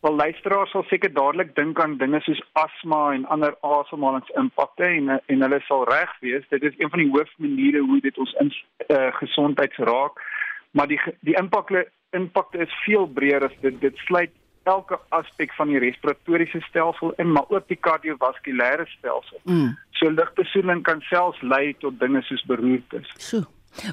Wel 0.00 0.14
luisteraars 0.14 0.70
sal 0.70 0.84
seker 0.88 1.12
dadelik 1.12 1.54
dink 1.54 1.80
aan 1.80 1.96
dinge 1.98 2.20
soos 2.20 2.42
asma 2.52 3.12
en 3.12 3.26
ander 3.26 3.56
asemhalingsimpakte 3.60 4.84
en 4.84 5.08
en 5.26 5.42
hulle 5.42 5.60
sal 5.60 5.84
reg 5.84 6.12
wees. 6.20 6.48
Dit 6.48 6.62
is 6.62 6.74
een 6.78 6.90
van 6.90 6.98
die 6.98 7.10
hoofmaniere 7.10 7.80
hoe 7.80 8.00
dit 8.00 8.18
ons 8.18 8.32
in 8.40 8.52
uh, 8.88 9.12
gesondheid 9.12 9.76
raak. 9.76 10.22
Maar 10.70 10.86
die 10.86 11.00
die 11.20 11.36
impakte 11.36 11.88
impakte 12.16 12.64
is 12.64 12.74
veel 12.84 13.06
breër 13.06 13.46
as 13.48 13.54
dit 13.62 13.80
dit 13.80 14.04
sluit 14.08 14.32
elke 14.66 14.98
aspek 15.14 15.52
van 15.54 15.70
die 15.70 15.78
respiratoriese 15.82 16.60
stelsel 16.66 17.12
in, 17.22 17.30
maar 17.32 17.46
ook 17.54 17.68
die 17.70 17.78
kardiovaskulêre 17.86 18.86
stelsel. 18.96 19.38
Mm. 19.44 19.76
So 20.00 20.10
lugbesoedeling 20.10 20.82
kan 20.82 21.00
selfs 21.06 21.42
lei 21.42 21.76
tot 21.84 22.00
dinge 22.00 22.22
soos 22.26 22.42
beroertes. 22.50 23.12
So. 23.22 23.44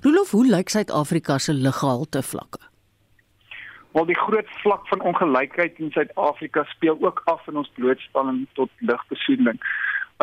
Rolof, 0.04 0.32
hoe 0.32 0.46
lyk 0.48 0.72
Suid-Afrika 0.72 1.38
se 1.38 1.54
luggehalte 1.54 2.22
vlakke? 2.24 2.62
Wel 3.94 4.06
die 4.10 4.18
groot 4.18 4.50
vlak 4.64 4.88
van 4.90 5.02
ongelykheid 5.02 5.80
in 5.84 5.92
Suid-Afrika 5.92 6.64
speel 6.72 6.98
ook 7.02 7.22
af 7.30 7.48
in 7.48 7.60
ons 7.62 7.72
blootstelling 7.76 8.46
tot 8.58 8.72
lugbesoedeling. 8.80 9.60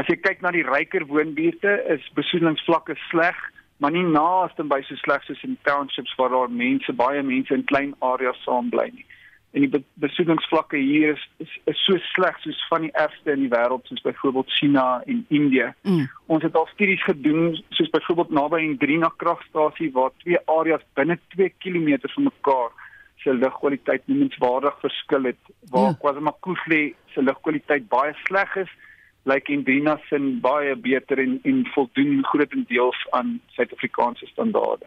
As 0.00 0.08
jy 0.10 0.16
kyk 0.16 0.40
na 0.42 0.50
die 0.54 0.64
ryker 0.66 1.04
woonbuurte, 1.06 1.76
is 1.92 2.06
besoedelingsvlakke 2.16 2.96
sleg, 3.10 3.36
maar 3.80 3.94
nie 3.94 4.04
naaste 4.04 4.64
by 4.68 4.82
so 4.84 4.96
sleg 5.00 5.24
soos 5.24 5.42
in 5.46 5.56
townships 5.64 6.12
waar 6.18 6.32
daar 6.34 6.50
mense, 6.52 6.92
baie 6.92 7.22
mense 7.24 7.54
in 7.54 7.64
klein 7.64 7.94
areas 8.04 8.42
saam 8.44 8.68
bly 8.72 8.90
nie. 8.92 9.06
En 9.56 9.64
die 9.64 9.84
besoedelingsvlakke 9.98 10.78
hier 10.78 11.16
is, 11.16 11.22
is 11.42 11.54
is 11.72 11.78
so 11.86 11.96
sleg 12.12 12.36
soos 12.44 12.58
van 12.68 12.84
die 12.86 12.92
ergste 12.92 13.32
in 13.32 13.46
die 13.46 13.50
wêreld 13.50 13.88
soos 13.88 14.04
byvoorbeeld 14.04 14.52
China 14.58 14.84
en 15.06 15.24
Indië. 15.28 15.72
Mm. 15.82 16.04
Ons 16.26 16.44
het 16.46 16.58
al 16.60 16.68
studies 16.74 17.02
gedoen 17.08 17.56
soos 17.78 17.90
byvoorbeeld 17.96 18.36
naby 18.36 18.60
'n 18.66 18.76
Drina 18.84 19.10
kragstasie 19.16 19.90
waar 19.96 20.12
twee 20.22 20.38
areas 20.44 20.84
binne 20.94 21.18
2 21.34 21.54
km 21.58 21.98
van 22.14 22.28
mekaar 22.28 22.70
se 23.16 23.34
lugkwaliteit 23.34 24.06
noemenswaardig 24.06 24.76
verskil 24.80 25.24
het 25.24 25.42
waar 25.70 25.90
ja. 25.90 25.98
KwaZulu-Natal 25.98 26.92
se 27.14 27.22
lugkwaliteit 27.22 27.88
baie 27.88 28.14
sleg 28.24 28.56
is 28.56 28.70
lyk 29.24 29.35
like 29.35 29.52
Indina 29.52 29.98
se 30.09 30.18
baie 30.40 30.76
beter 30.76 31.18
en 31.18 31.40
en 31.42 31.66
voldoen 31.74 32.24
grootendeels 32.24 33.06
aan 33.11 33.40
Suid-Afrikaanse 33.56 34.26
standaarde. 34.26 34.87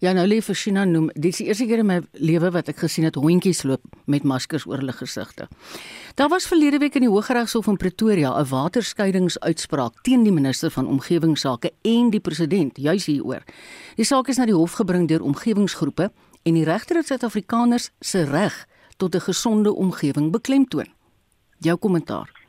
Ja 0.00 0.12
nou 0.12 0.26
lief 0.26 0.48
China 0.56 0.84
noem 0.84 1.10
dis 1.14 1.38
die 1.40 1.46
eerste 1.46 1.66
keer 1.68 1.82
in 1.82 1.86
my 1.86 1.98
lewe 2.12 2.50
wat 2.54 2.70
ek 2.72 2.80
gesien 2.82 3.04
het 3.04 3.18
hondjies 3.20 3.62
loop 3.68 3.82
met 4.10 4.24
maskers 4.24 4.64
oor 4.66 4.80
hulle 4.80 4.94
gesigte. 4.96 5.46
Daar 6.16 6.28
was 6.32 6.48
verlede 6.48 6.80
week 6.80 6.96
in 6.98 7.04
die 7.04 7.12
Hooggeregshof 7.12 7.68
in 7.68 7.76
Pretoria 7.76 8.32
'n 8.40 8.48
waterskeiingsuitspraak 8.48 10.02
teen 10.02 10.24
die 10.24 10.32
minister 10.32 10.70
van 10.70 10.86
omgewingsake 10.86 11.70
en 11.82 12.10
die 12.10 12.20
president 12.20 12.76
juis 12.76 13.06
hieroor. 13.06 13.42
Die 13.96 14.04
saak 14.04 14.28
is 14.28 14.36
na 14.36 14.46
die 14.46 14.54
hof 14.54 14.72
gebring 14.72 15.08
deur 15.08 15.22
omgewingsgroepe 15.22 16.10
en 16.42 16.54
die 16.54 16.64
regter 16.64 16.96
het 16.96 17.06
Suid-Afrikaners 17.06 17.90
se 18.00 18.24
reg 18.24 18.66
tot 18.96 19.14
'n 19.14 19.20
gesonde 19.20 19.74
omgewing 19.74 20.30
beklemtoon. 20.32 20.88
Jou 21.58 21.76
kommentaar. 21.76 22.39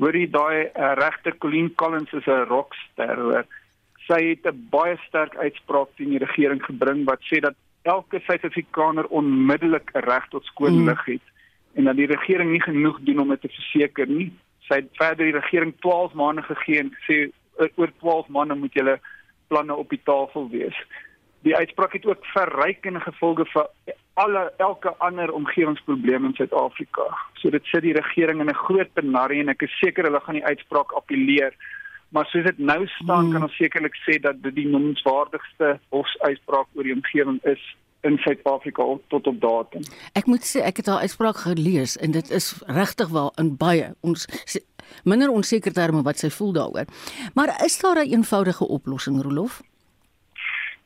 Hoorie 0.00 0.28
daai 0.30 0.70
uh, 0.72 0.92
regter 0.98 1.36
Colleen 1.38 1.74
Collins 1.74 2.12
is 2.12 2.26
'n 2.26 2.46
rockster 2.48 3.16
hoor. 3.16 3.44
Sy 4.08 4.20
het 4.30 4.46
'n 4.46 4.68
baie 4.70 4.96
sterk 5.06 5.36
uitspraak 5.36 5.88
teen 5.96 6.10
die 6.10 6.24
regering 6.24 6.62
gebring 6.64 7.04
wat 7.04 7.20
sê 7.20 7.40
dat 7.40 7.54
elke 7.82 8.20
Suid-Afrikaner 8.20 9.06
onmiddellik 9.06 9.90
'n 9.94 10.04
reg 10.08 10.28
tot 10.28 10.44
skoon 10.44 10.78
mm. 10.80 10.88
lug 10.88 11.04
het 11.04 11.26
en 11.74 11.84
dat 11.84 11.96
die 11.96 12.06
regering 12.06 12.50
nie 12.50 12.62
genoeg 12.62 12.98
doen 13.00 13.18
om 13.18 13.28
dit 13.28 13.40
te 13.40 13.48
verseker 13.48 14.06
nie. 14.08 14.32
Sy 14.68 14.74
het 14.74 14.90
verder 14.92 15.24
die 15.24 15.40
regering 15.40 15.74
12 15.80 16.12
maande 16.12 16.42
gegee 16.42 16.78
en 16.78 16.96
gesê 16.98 17.30
oor 17.76 17.90
12 17.98 18.28
maande 18.28 18.54
moet 18.54 18.72
julle 18.72 19.00
planne 19.48 19.74
op 19.74 19.88
die 19.88 20.00
tafel 20.04 20.48
wees 20.50 20.76
die 21.42 21.56
uitspraak 21.56 21.92
het 21.92 22.06
ook 22.06 22.26
verrykende 22.34 23.00
gevolge 23.00 23.46
vir 23.52 23.66
alle 24.14 24.52
elke 24.56 24.94
ander 24.98 25.32
omgewingsprobleme 25.32 26.26
in 26.26 26.34
Suid-Afrika. 26.34 27.06
So 27.40 27.50
dit 27.50 27.64
sit 27.64 27.82
die 27.82 27.96
regering 27.96 28.40
in 28.40 28.48
'n 28.48 28.54
groot 28.54 28.92
penarie 28.92 29.40
en 29.40 29.48
ek 29.48 29.62
is 29.62 29.78
seker 29.78 30.04
hulle 30.04 30.20
gaan 30.20 30.34
die 30.34 30.44
uitspraak 30.44 30.92
appeleer. 30.92 31.54
Maar 32.08 32.26
soos 32.26 32.44
dit 32.44 32.58
nou 32.58 32.86
staan 32.86 33.24
hmm. 33.24 33.32
kan 33.32 33.42
ons 33.42 33.56
sekerlik 33.56 33.96
sê 34.04 34.20
dat 34.20 34.42
dit 34.42 34.54
die 34.54 34.68
noemenswaardigste 34.68 35.80
hofsuitspraak 35.88 36.66
oor 36.74 36.82
die 36.82 36.94
omgewing 36.94 37.40
is 37.44 37.76
in 38.02 38.18
Suid-Afrika 38.18 38.84
tot 39.08 39.26
op 39.26 39.40
datum. 39.40 39.82
Ek 40.12 40.26
moet 40.26 40.44
sê 40.44 40.60
ek 40.60 40.76
het 40.76 40.86
daai 40.90 41.06
uitspraak 41.06 41.36
gelees 41.36 41.96
en 41.96 42.10
dit 42.10 42.30
is 42.30 42.62
regtig 42.66 43.08
wel 43.08 43.32
in 43.38 43.56
baie 43.56 43.94
ons 44.00 44.26
minder 45.04 45.30
onseker 45.30 45.72
terme 45.72 46.02
wat 46.02 46.18
sy 46.18 46.30
voel 46.30 46.52
daaroor. 46.52 46.86
Maar 47.34 47.64
is 47.64 47.78
daar 47.78 47.96
'n 47.96 47.98
een 48.00 48.12
eenvoudige 48.12 48.68
oplossing 48.68 49.22
Rolof? 49.22 49.62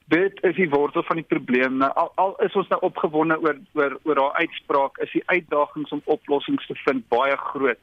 Dit 0.09 0.39
is 0.47 0.55
die 0.55 0.69
wortel 0.71 1.03
van 1.03 1.19
die 1.19 1.27
probleem. 1.27 1.77
Nou, 1.77 1.91
al, 1.99 2.13
al 2.15 2.37
is 2.47 2.55
ons 2.55 2.69
nou 2.71 2.79
opgewonde 2.87 3.41
oor 3.43 3.57
oor 3.75 3.99
oor 4.07 4.21
haar 4.23 4.43
uitspraak, 4.45 4.99
is 5.03 5.11
die 5.13 5.23
uitdagings 5.27 5.91
om 5.91 6.03
oplossings 6.05 6.67
te 6.67 6.77
vind 6.85 7.09
baie 7.11 7.37
groot. 7.37 7.81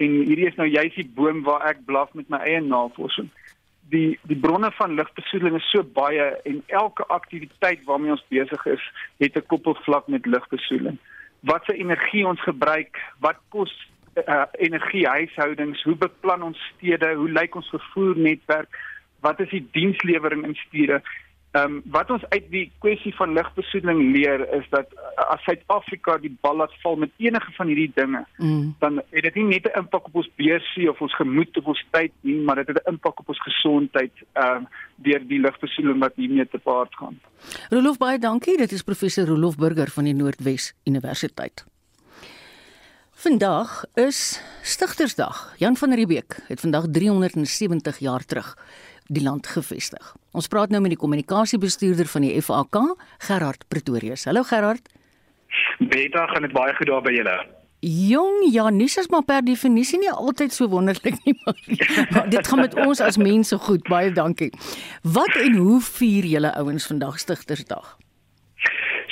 En 0.00 0.14
hierdie 0.24 0.48
is 0.48 0.56
nou 0.56 0.68
juist 0.68 0.96
die 0.96 1.10
boom 1.14 1.42
waar 1.44 1.66
ek 1.68 1.82
blaf 1.84 2.14
met 2.16 2.30
my 2.32 2.40
eie 2.46 2.62
navorsing. 2.64 3.28
Die 3.92 4.16
die 4.30 4.38
bronne 4.40 4.70
van 4.78 4.96
lugbesoedeling 4.96 5.58
is 5.60 5.68
so 5.70 5.84
baie 5.84 6.30
en 6.48 6.62
elke 6.72 7.04
aktiwiteit 7.12 7.84
waarmee 7.84 8.14
ons 8.16 8.24
besig 8.32 8.64
is, 8.72 8.84
het 9.20 9.36
'n 9.36 9.46
koppelvlak 9.52 10.08
met 10.08 10.26
lugbesoedeling. 10.26 10.96
Wat 11.40 11.64
se 11.64 11.76
energie 11.76 12.26
ons 12.26 12.40
gebruik, 12.40 12.96
wat 13.20 13.36
kos 13.48 13.72
uh, 14.26 14.44
energie 14.52 15.06
huishoudings, 15.08 15.82
hoe 15.82 15.96
beplan 15.96 16.42
ons 16.42 16.72
stede, 16.74 17.12
hoe 17.14 17.30
lyk 17.30 17.54
ons 17.54 17.68
vervoernetwerk, 17.68 18.72
wat 19.20 19.40
is 19.40 19.50
die 19.50 19.66
dienslewering 19.72 20.44
in 20.44 20.54
stede? 20.54 21.02
Ehm 21.52 21.64
um, 21.64 21.82
wat 21.92 22.10
ons 22.10 22.22
uit 22.28 22.44
die 22.48 22.70
kwessie 22.80 23.10
van 23.14 23.34
lugbesoedeling 23.36 24.14
leer 24.14 24.40
is 24.56 24.64
dat 24.72 24.86
uh, 24.96 25.24
as 25.34 25.42
Suid-Afrika 25.44 26.14
die 26.22 26.30
bal 26.40 26.56
laat 26.56 26.72
val 26.80 26.96
met 26.96 27.10
enige 27.20 27.52
van 27.56 27.68
hierdie 27.68 27.90
dinge, 27.94 28.22
mm. 28.38 28.70
dan 28.80 29.02
het 29.10 29.26
dit 29.26 29.34
nie 29.34 29.44
net 29.50 29.66
'n 29.68 29.78
impak 29.82 30.06
op 30.08 30.14
ons 30.14 30.30
beursie 30.40 30.88
of 30.90 31.00
ons 31.00 31.16
gemoed 31.16 31.58
of 31.60 31.68
ons 31.74 31.84
tyd 31.90 32.12
nie, 32.20 32.38
maar 32.40 32.56
dit 32.56 32.72
het 32.72 32.80
'n 32.80 32.94
impak 32.94 33.20
op 33.20 33.28
ons 33.28 33.42
gesondheid 33.42 34.12
ehm 34.32 34.64
uh, 34.64 34.80
deur 34.96 35.26
die 35.28 35.40
lugbesoedeling 35.40 36.00
wat 36.00 36.16
hiermee 36.16 36.48
te 36.48 36.58
paart 36.58 36.94
gaan. 36.94 37.20
Rolof 37.70 37.98
baie 37.98 38.18
dankie. 38.18 38.56
Dit 38.56 38.72
is 38.72 38.82
professor 38.82 39.26
Rolof 39.26 39.56
Burger 39.56 39.90
van 39.90 40.04
die 40.04 40.14
Noordwes 40.14 40.72
Universiteit. 40.84 41.66
Vandag 43.22 43.84
is 43.94 44.40
Stigtersdag. 44.62 45.54
Jan 45.58 45.76
van 45.76 45.92
Riebeeck 45.94 46.36
het 46.48 46.60
vandag 46.60 46.84
370 46.90 47.98
jaar 47.98 48.24
terug 48.24 48.56
die 49.12 49.22
land 49.22 49.46
gevestig. 49.46 50.12
Ons 50.32 50.48
praat 50.48 50.72
nou 50.72 50.80
met 50.82 50.94
die 50.94 51.00
kommunikasiebestuurder 51.00 52.08
van 52.08 52.26
die 52.26 52.34
FAK, 52.42 52.78
Gerard 53.28 53.66
Pretorius. 53.68 54.24
Hallo 54.24 54.42
Gerard. 54.48 54.88
Beta, 55.78 56.26
gaan 56.26 56.46
dit 56.46 56.54
baie 56.56 56.74
goed 56.74 56.88
daar 56.88 57.04
by 57.04 57.12
julle? 57.12 57.36
Jong, 57.82 58.44
ja, 58.54 58.68
nuus 58.70 58.94
is 59.00 59.08
maar 59.10 59.24
per 59.26 59.42
definisie 59.42 59.98
nie 59.98 60.10
altyd 60.10 60.54
so 60.54 60.68
wonderlik 60.70 61.16
nie, 61.24 61.34
maar, 61.42 61.58
maar 62.14 62.28
dit 62.30 62.46
gaan 62.48 62.62
met 62.62 62.76
ons 62.78 63.02
as 63.02 63.18
mense 63.18 63.58
goed. 63.66 63.82
Baie 63.90 64.12
dankie. 64.14 64.52
Wat 65.02 65.34
en 65.40 65.58
hoe 65.58 65.80
vier 65.98 66.30
julle 66.36 66.54
ouens 66.62 66.86
vandag 66.86 67.18
Stigtersdag? 67.18 67.96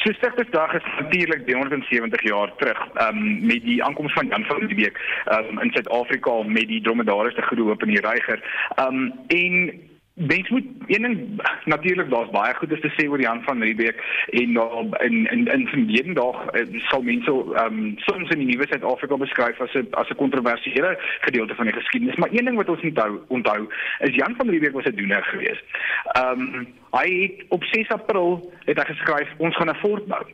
So 0.01 0.12
Stigtersdag 0.12 0.72
is 0.79 0.87
natuurlik 1.01 1.43
370 1.47 2.22
jaar 2.22 2.55
terug, 2.57 2.79
ehm 2.95 3.16
um, 3.16 3.47
met 3.47 3.62
die 3.66 3.85
aankoms 3.85 4.12
van 4.12 4.27
Jan 4.27 4.45
van 4.45 4.62
Riebeeck 4.62 4.97
um, 5.33 5.59
in 5.61 5.70
Suid-Afrika 5.70 6.43
met 6.43 6.68
die 6.68 6.81
dromedaris 6.81 7.35
te 7.35 7.45
Hoop 7.57 7.83
en 7.83 7.89
die 7.89 8.01
Reiger. 8.01 8.41
Ehm 8.77 8.95
um, 8.95 9.12
en 9.27 9.81
mens 10.27 10.49
moet 10.49 10.64
een 10.87 11.03
ding 11.03 11.43
natuurlik 11.64 12.11
daar's 12.11 12.31
baie 12.31 12.55
goed 12.55 12.73
is 12.73 12.81
te 12.81 12.93
sê 12.97 13.09
oor 13.09 13.21
Jan 13.21 13.43
van 13.43 13.62
Riebeeck 13.62 14.27
en 14.31 14.53
daar 14.55 15.03
in 15.05 15.31
in 15.31 15.47
in 15.47 15.66
verlede 15.66 16.12
dag 16.12 16.55
uh, 16.55 16.81
sal 16.89 17.03
mense 17.03 17.31
ehm 17.31 17.79
um, 17.79 17.93
soms 17.97 18.31
in 18.31 18.39
die 18.39 18.47
nuwe 18.47 18.66
Suid-Afrika 18.68 19.16
beskryf 19.16 19.61
as 19.61 19.75
'n 19.75 19.87
as 19.91 20.11
'n 20.11 20.21
kontroversiële 20.23 20.99
gedeelte 21.21 21.55
van 21.55 21.64
die 21.64 21.75
geskiedenis 21.75 22.16
maar 22.16 22.33
een 22.33 22.45
ding 22.45 22.57
wat 22.57 22.68
ons 22.68 22.83
onthou 22.83 23.21
onthou 23.29 23.68
is 23.99 24.14
Jan 24.14 24.35
van 24.37 24.49
Riebeeck 24.49 24.73
was 24.73 24.85
'n 24.85 24.97
doener 24.97 25.23
geweest. 25.23 25.64
Ehm 26.12 26.41
um, 26.41 26.66
hy 26.91 27.09
het 27.23 27.45
op 27.49 27.64
6 27.64 27.89
April 27.89 28.53
het 28.64 28.77
hy 28.77 28.85
geskryf 28.85 29.29
ons 29.37 29.57
gaan 29.57 29.71
'n 29.71 29.83
fort 29.85 30.07
bou. 30.07 30.25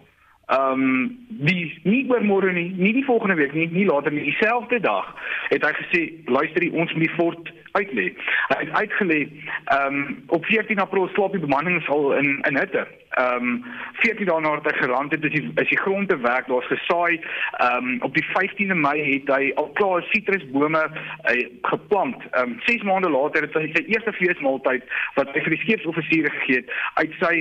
Ehm 0.47 0.73
um, 0.73 1.27
die 1.29 1.81
nie 1.83 2.05
oor 2.11 2.23
môre 2.23 2.53
nie, 2.53 2.73
nie 2.77 2.93
die 2.93 3.05
volgende 3.05 3.35
week 3.35 3.53
nie, 3.53 3.69
nie 3.71 3.87
later 3.87 4.13
nie, 4.13 4.25
dieselfde 4.25 4.81
dag 4.81 5.15
het 5.49 5.65
hy 5.67 5.73
gesê 5.75 6.03
luister 6.25 6.73
ons 6.73 6.93
moet 6.93 7.03
die 7.03 7.17
fort 7.17 7.53
uitlê. 7.79 8.07
Hy 8.51 8.61
het 8.63 8.73
uitgelê 8.81 9.21
ehm 9.65 9.95
um, 9.95 10.23
op 10.37 10.45
14 10.45 10.79
April 10.85 11.09
slaap 11.15 11.35
die 11.37 11.43
bemanning 11.43 11.83
sal 11.89 12.13
in 12.21 12.41
in 12.49 12.59
hitte. 12.59 12.87
Ehm 13.11 13.51
um, 13.51 13.65
14 14.03 14.27
dae 14.29 14.41
nadat 14.41 14.71
hy 14.71 14.79
gerand 14.81 15.15
het, 15.15 15.25
is 15.25 15.35
die 15.37 15.45
is 15.63 15.69
die 15.69 15.83
grond 15.85 16.09
te 16.09 16.19
werk, 16.21 16.49
daar's 16.53 16.73
gesaai. 16.73 17.21
Ehm 17.67 17.91
um, 17.91 18.01
op 18.09 18.15
die 18.15 18.27
15de 18.33 18.79
Mei 18.87 18.99
het 19.13 19.31
hy 19.37 19.53
al 19.55 19.71
klaar 19.81 20.03
sitrusbome 20.13 20.85
uh, 20.89 21.39
geplant. 21.73 22.27
Ehm 22.31 22.57
um, 22.57 22.59
6 22.71 22.83
maande 22.83 23.11
later 23.11 23.49
het 23.49 23.61
hy 23.61 23.71
sy 23.75 23.85
eerste 23.87 24.13
feesmaaltyd 24.23 24.85
wat 25.21 25.33
hy 25.35 25.47
vir 25.47 25.57
die 25.57 25.63
skeepsoffisiere 25.65 26.35
gegee 26.41 26.65
het 26.65 26.75
uit 27.03 27.23
sy 27.23 27.35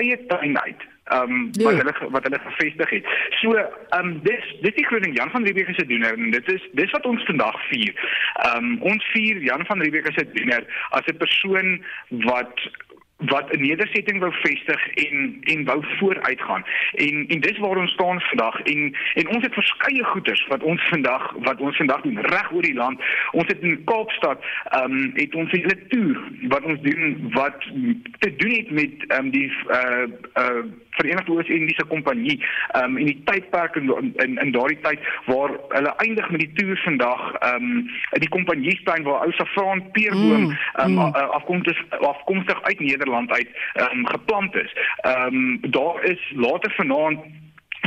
eie 0.00 0.16
tuin 0.26 0.58
uit 0.58 0.91
ehm 1.14 1.32
um, 1.32 1.50
wat 1.64 1.80
hulle 1.80 1.94
wat 2.16 2.24
hulle 2.28 2.40
gevestig 2.46 2.90
het. 2.90 3.10
So 3.40 3.54
ehm 3.54 3.98
um, 3.98 4.20
dis 4.22 4.44
dis 4.60 4.74
die 4.74 4.86
groening 4.86 5.16
Jan 5.16 5.30
van 5.30 5.44
Riebeeck 5.44 5.74
se 5.74 5.86
doener 5.86 6.12
en 6.18 6.30
dit 6.30 6.52
is 6.52 6.68
dis 6.72 6.90
wat 6.90 7.06
ons 7.06 7.24
vandag 7.30 7.58
vier. 7.68 7.94
Ehm 8.46 8.64
um, 8.64 8.78
ons 8.92 9.10
vier 9.14 9.42
Jan 9.42 9.66
van 9.66 9.82
Riebeeck 9.82 10.12
se 10.12 10.26
doener 10.32 10.64
as 10.90 11.06
'n 11.06 11.16
persoon 11.16 11.84
wat 12.08 12.68
wat 13.26 13.52
'n 13.52 13.60
nedersetting 13.60 14.18
wou 14.18 14.32
vestig 14.32 14.88
en 14.88 15.36
en 15.40 15.64
wou 15.64 15.84
vooruitgaan. 15.98 16.64
En 16.94 17.24
en 17.28 17.40
dis 17.40 17.58
waar 17.58 17.76
ons 17.76 17.92
staan 17.92 18.20
vandag 18.20 18.60
en 18.62 18.96
en 19.14 19.28
ons 19.28 19.42
het 19.42 19.54
verskeie 19.54 20.04
goeders 20.04 20.46
wat 20.46 20.62
ons 20.62 20.82
vandag 20.88 21.34
wat 21.38 21.60
ons 21.60 21.76
vandag 21.76 22.00
doen 22.00 22.20
reg 22.20 22.52
oor 22.52 22.62
die 22.62 22.74
land. 22.74 23.00
Ons 23.30 23.46
het 23.46 23.60
in 23.60 23.84
Kaapstad 23.84 24.44
ehm 24.70 24.92
um, 24.92 25.10
het 25.14 25.34
ons 25.34 25.52
'n 25.52 25.56
hele 25.56 25.86
toer 25.88 26.22
wat 26.42 26.62
ons 26.62 26.80
doen 26.80 27.30
wat 27.32 27.58
te 28.18 28.36
doen 28.36 28.50
het 28.50 28.70
met 28.70 28.92
ehm 29.08 29.24
um, 29.24 29.30
die 29.30 29.52
uh 29.68 30.06
uh 30.34 30.64
Verenigde 30.92 31.32
Oos-Indiese 31.32 31.84
Kompanjie 31.88 32.44
um 32.76 32.96
in 32.96 33.06
die 33.06 33.20
tydperk 33.24 33.76
in 33.76 33.88
in, 34.24 34.36
in 34.38 34.52
daardie 34.52 34.80
tyd 34.84 35.00
waar 35.26 35.54
hulle 35.68 35.94
eindig 36.04 36.30
met 36.30 36.40
die 36.40 36.52
toer 36.52 36.80
vandag 36.84 37.22
um 37.54 37.68
in 38.12 38.24
die 38.24 38.28
kompanjiestein 38.28 39.06
waar 39.08 39.24
ou 39.24 39.32
Safraan 39.32 39.90
peerboom 39.96 40.50
mm, 40.50 40.56
um 40.84 40.92
mm. 40.92 41.16
afkomstig 41.38 41.80
afkomstig 42.00 42.62
uit 42.62 42.80
Nederland 42.80 43.11
land 43.12 43.30
uit 43.30 43.48
um, 43.74 44.06
geplant 44.06 44.54
is. 44.54 44.76
Ehm 44.96 45.34
um, 45.34 45.58
daar 45.70 46.02
is 46.04 46.32
later 46.34 46.72
vanaand 46.72 47.18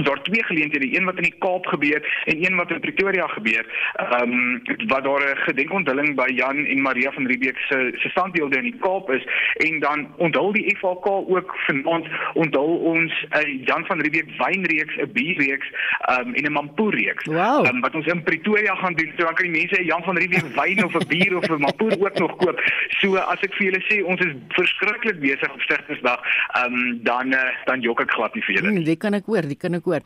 daar 0.04 0.22
twee 0.22 0.43
geleenthede, 0.43 0.98
een 0.98 1.06
wat 1.06 1.16
in 1.16 1.24
die 1.24 1.36
Kaap 1.39 1.66
gebeur 1.66 2.24
en 2.26 2.46
een 2.46 2.56
wat 2.56 2.72
in 2.72 2.80
Pretoria 2.80 3.28
gebeur. 3.28 3.66
Ehm 3.93 4.32
um, 4.32 4.62
wat 4.88 5.04
daar 5.04 5.22
'n 5.22 5.38
gedenkonthulling 5.38 6.16
by 6.16 6.32
Jan 6.36 6.66
en 6.66 6.82
Maria 6.82 7.12
van 7.12 7.28
Riebeeck 7.28 7.58
se 7.58 7.91
se 7.96 8.10
standbeelde 8.10 8.58
in 8.58 8.64
die 8.64 8.80
Kaap 8.80 9.12
is 9.12 9.28
en 9.54 9.80
dan 9.80 10.08
onthul 10.18 10.52
die 10.52 10.76
FHK 10.78 11.08
ook 11.08 11.56
vanaand 11.56 12.08
onthul 12.34 12.78
ons 12.78 13.14
'n 13.30 13.38
uh, 13.38 13.66
Jan 13.66 13.86
van 13.86 14.02
Riebeeck 14.02 14.30
wynreeks, 14.38 14.96
'n 14.96 15.12
bierreeks 15.12 15.68
ehm 16.00 16.28
um, 16.28 16.34
en 16.34 16.43
'n 16.43 16.52
mampoerreeks. 16.52 17.26
Wow. 17.26 17.68
Um, 17.68 17.82
wat 17.82 17.96
ons 17.96 18.06
in 18.06 18.24
Pretoria 18.24 18.76
gaan 18.76 18.93
doen. 18.93 19.12
So 19.18 19.24
dan 19.24 19.34
kan 19.34 19.52
die 19.52 19.60
mense 19.60 19.82
'n 19.82 19.86
Jan 19.86 20.04
van 20.04 20.18
Riebeeck 20.18 20.56
wyn 20.56 20.86
of 20.86 20.93
'n 20.93 21.08
bier 21.08 21.38
of 21.38 21.50
'n 21.50 21.62
mampoer 21.62 21.96
ook 22.00 22.20
nog 22.20 22.36
koop. 22.36 22.62
So 22.88 23.16
as 23.16 23.39
ek 23.39 23.54
vir 23.54 23.66
julle 23.66 23.84
sê 23.89 24.04
ons 24.04 24.20
is 24.20 24.34
verskriklik 24.48 25.20
besig 25.20 25.54
op 25.54 25.62
Stigtersdag, 25.62 26.20
ehm 26.54 26.74
um, 26.74 27.00
dan 27.04 27.34
uh, 27.34 27.39
dan 27.66 27.80
jok 27.82 28.02
ek 28.02 28.12
glad 28.12 28.34
nie 28.34 28.43
vir 28.43 28.56
julle. 28.56 28.68
Hmm, 28.68 28.84
dit 28.84 29.00
kan 29.00 29.14
ek 29.14 29.26
hoor, 29.26 29.41
dit 29.41 29.58
kan 29.58 29.74
ek 29.74 29.85
hoor. 29.86 30.04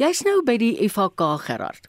Jy's 0.00 0.22
nou 0.26 0.40
by 0.46 0.56
die 0.60 0.88
FHK 0.88 1.36
Gerard. 1.46 1.88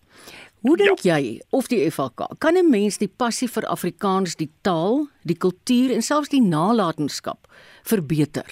Hoe 0.65 0.75
dink 0.77 1.03
ja. 1.05 1.17
jy 1.17 1.39
of 1.53 1.69
die 1.71 1.83
FHK 1.85 2.33
kan 2.43 2.57
'n 2.57 2.69
mens 2.69 2.97
die 2.97 3.07
passie 3.07 3.47
vir 3.47 3.63
Afrikaans, 3.69 4.35
die 4.35 4.49
taal, 4.61 5.07
die 5.23 5.37
kultuur 5.37 5.93
en 5.93 6.01
selfs 6.01 6.29
die 6.29 6.41
nalatenskap 6.41 7.47
verbeter? 7.83 8.49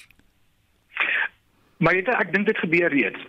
Maar 1.78 1.94
jy, 1.96 2.04
ek 2.08 2.32
dink 2.34 2.46
dit 2.46 2.58
gebeur 2.58 2.90
reeds. 2.90 3.20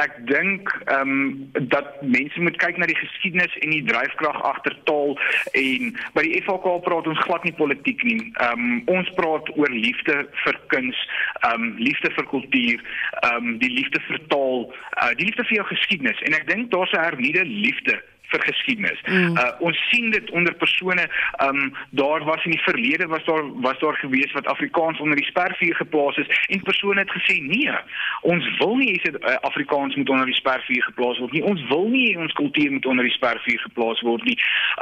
Ek 0.00 0.14
dink 0.28 0.70
ehm 0.86 1.10
um, 1.10 1.50
dat 1.68 2.02
mense 2.02 2.40
moet 2.40 2.56
kyk 2.56 2.78
na 2.80 2.86
die 2.88 2.96
geskiedenis 2.96 3.56
en 3.60 3.74
die 3.74 3.82
dryfkrag 3.84 4.38
agter 4.48 4.76
taal 4.88 5.18
en 5.58 5.92
by 6.16 6.24
die 6.26 6.40
FHK 6.42 6.78
praat 6.86 7.10
ons 7.10 7.24
glad 7.26 7.44
nie 7.44 7.56
politiek 7.58 8.04
nie. 8.08 8.20
Ehm 8.32 8.68
um, 8.68 8.78
ons 8.96 9.10
praat 9.18 9.50
oor 9.56 9.72
liefde 9.72 10.22
vir 10.44 10.60
kuns, 10.74 11.02
ehm 11.42 11.68
um, 11.68 11.74
liefde 11.80 12.12
vir 12.16 12.30
kultuur, 12.32 12.86
ehm 13.22 13.36
um, 13.36 13.58
die 13.62 13.72
liefde 13.72 14.00
vir 14.08 14.22
taal, 14.32 14.70
uh, 15.02 15.12
die 15.18 15.28
liefde 15.28 15.44
vir 15.50 15.60
jou 15.60 15.68
geskiedenis 15.74 16.24
en 16.28 16.40
ek 16.40 16.48
dink 16.48 16.72
daar's 16.72 16.92
'n 16.96 17.04
hernieude 17.04 17.44
liefde 17.44 18.00
vir 18.32 18.44
geskiedenis. 18.48 19.00
Mm. 19.06 19.36
Uh 19.36 19.50
ons 19.68 19.78
sien 19.90 20.10
dit 20.14 20.30
onder 20.30 20.54
persone 20.54 21.04
um 21.46 21.60
daar 21.90 22.24
was 22.24 22.44
in 22.44 22.56
die 22.56 22.64
verlede 22.66 23.06
was 23.06 23.24
daar 23.24 23.44
was 23.66 23.78
daar 23.84 23.98
gewees 24.00 24.32
wat 24.32 24.46
Afrikaans 24.46 25.00
onder 25.00 25.16
die 25.16 25.28
spervuur 25.28 25.74
geplaas 25.76 26.16
is 26.16 26.30
en 26.48 26.62
persone 26.62 27.00
het 27.00 27.14
gesê 27.18 27.38
nee, 27.42 27.76
ons 28.22 28.48
wil 28.58 28.76
nie 28.80 28.96
hê 28.96 29.12
uh, 29.12 29.36
Afrikaans 29.50 29.96
moet 29.96 30.10
onder 30.10 30.26
die 30.26 30.40
spervuur 30.40 30.82
geplaas 30.90 31.18
word 31.18 31.32
nie. 31.32 31.44
Ons 31.52 31.62
wil 31.68 31.88
nie 31.92 32.18
ons 32.18 32.32
kultuur 32.40 32.72
moet 32.72 32.86
onder 32.86 33.08
die 33.08 33.16
spervuur 33.18 33.60
geplaas 33.68 34.02
word 34.08 34.26
nie. 34.28 34.38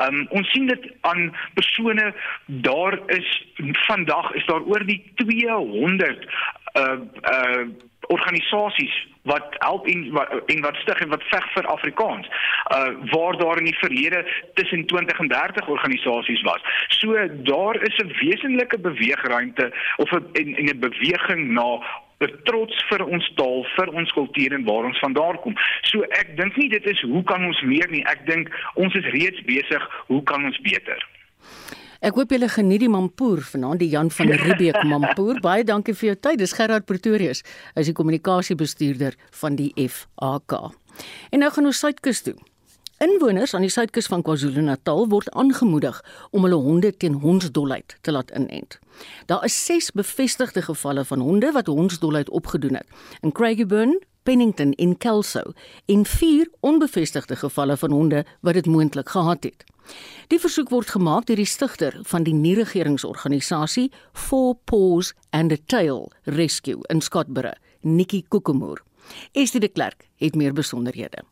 Um 0.06 0.24
ons 0.30 0.50
sien 0.54 0.66
dit 0.70 0.90
aan 1.00 1.30
persone 1.54 2.12
daar 2.46 2.98
is 3.06 3.28
vandag 3.86 4.32
is 4.32 4.46
daar 4.46 4.62
oor 4.62 4.84
die 4.86 5.02
200 5.14 6.26
uh 6.78 6.98
uh 7.36 7.64
organisasies 8.16 8.96
wat 9.22 9.56
help 9.58 9.86
en 9.86 10.10
wat 10.16 10.30
en 10.46 10.60
wat 10.60 10.76
stig 10.82 11.00
en 11.04 11.08
wat 11.08 11.22
veg 11.32 11.46
vir 11.54 11.66
Afrikaans. 11.66 12.28
Uh 12.76 12.90
waar 13.12 13.36
daar 13.36 13.58
in 13.58 13.68
die 13.68 13.78
verlede 13.78 14.24
tussen 14.54 14.86
20 14.86 15.18
en 15.18 15.28
30 15.28 15.68
organisasies 15.68 16.42
was. 16.42 16.62
So 16.88 17.28
daar 17.52 17.82
is 17.82 17.96
'n 17.96 18.12
wesenlike 18.20 18.78
beweegruimte 18.78 19.72
of 19.96 20.10
'n 20.10 20.24
en 20.32 20.68
'n 20.74 20.78
beweging 20.78 21.50
na 21.52 21.78
'n 22.18 22.40
trots 22.44 22.84
vir 22.88 23.04
ons 23.06 23.32
taal, 23.34 23.66
vir 23.76 23.88
ons 23.88 24.12
kultuur 24.12 24.52
en 24.52 24.64
waar 24.64 24.84
ons 24.84 24.98
vandaan 24.98 25.40
kom. 25.40 25.54
So 25.82 26.02
ek 26.02 26.36
dink 26.36 26.56
nie 26.56 26.68
dit 26.68 26.86
is 26.86 27.00
hoe 27.00 27.22
kan 27.24 27.44
ons 27.44 27.60
meer 27.60 27.88
nie. 27.90 28.04
Ek 28.04 28.26
dink 28.26 28.48
ons 28.74 28.94
is 28.94 29.12
reeds 29.16 29.42
besig, 29.44 30.04
hoe 30.06 30.22
kan 30.22 30.44
ons 30.44 30.60
beter? 30.60 31.06
Ek 32.00 32.16
hoop 32.16 32.30
julle 32.32 32.48
geniet 32.48 32.80
die 32.80 32.88
mampoer 32.88 33.42
vanaand 33.44 33.82
die 33.82 33.90
Jan 33.92 34.08
van 34.16 34.30
Riebeeck 34.32 34.78
mampoer. 34.88 35.36
Baie 35.44 35.66
dankie 35.68 35.92
vir 35.92 36.14
jou 36.14 36.14
tyd. 36.16 36.38
Dis 36.40 36.54
Gerard 36.56 36.86
Pretorius, 36.88 37.42
is 37.76 37.90
die 37.90 37.92
kommunikasiebestuurder 37.96 39.18
van 39.42 39.58
die 39.58 39.68
FAK. 39.76 40.54
En 41.28 41.44
nou 41.44 41.50
gaan 41.52 41.68
ons 41.68 41.82
suidkus 41.84 42.22
toe. 42.24 42.32
Inwoners 43.04 43.52
aan 43.56 43.66
die 43.66 43.72
suidkus 43.72 44.08
van 44.08 44.24
KwaZulu-Natal 44.24 45.10
word 45.12 45.28
aangemoedig 45.36 46.00
om 46.32 46.48
hulle 46.48 46.56
honde 46.64 46.88
teen 46.96 47.18
hondsdolheid 47.20 47.98
te 48.00 48.14
laat 48.16 48.32
inent. 48.36 48.78
Daar 49.28 49.44
is 49.44 49.58
6 49.68 49.92
bevestigde 49.96 50.64
gevalle 50.64 51.04
van 51.04 51.20
honde 51.24 51.52
wat 51.52 51.68
hondsdolheid 51.68 52.32
opgedoen 52.32 52.80
het. 52.80 52.88
In 53.20 53.32
Craigieburn, 53.36 53.98
Pennington 54.24 54.72
en 54.72 54.96
Kelso 54.96 55.52
en 55.84 56.06
4 56.06 56.48
onbevestigde 56.60 57.36
gevalle 57.36 57.76
van 57.76 57.92
honde 57.92 58.24
wat 58.40 58.56
dit 58.56 58.66
moontlik 58.66 59.08
gehad 59.08 59.44
het. 59.44 59.64
Die 60.30 60.38
versoek 60.38 60.70
word 60.70 60.92
gemaak 60.94 61.26
deur 61.26 61.40
die 61.40 61.48
stigter 61.48 61.96
van 62.06 62.22
die 62.26 62.34
nie-regeringsorganisasie 62.36 63.88
Four 64.12 64.54
Paws 64.64 65.14
and 65.30 65.52
a 65.52 65.58
Tail 65.66 66.08
Rescue 66.24 66.80
in 66.88 67.00
Scottsboro, 67.00 67.52
Nikki 67.82 68.22
Kokemoor. 68.28 68.84
Estie 69.32 69.60
de 69.60 69.68
Klerk 69.68 70.06
het 70.22 70.36
meer 70.38 70.52
besonderhede. 70.54 71.24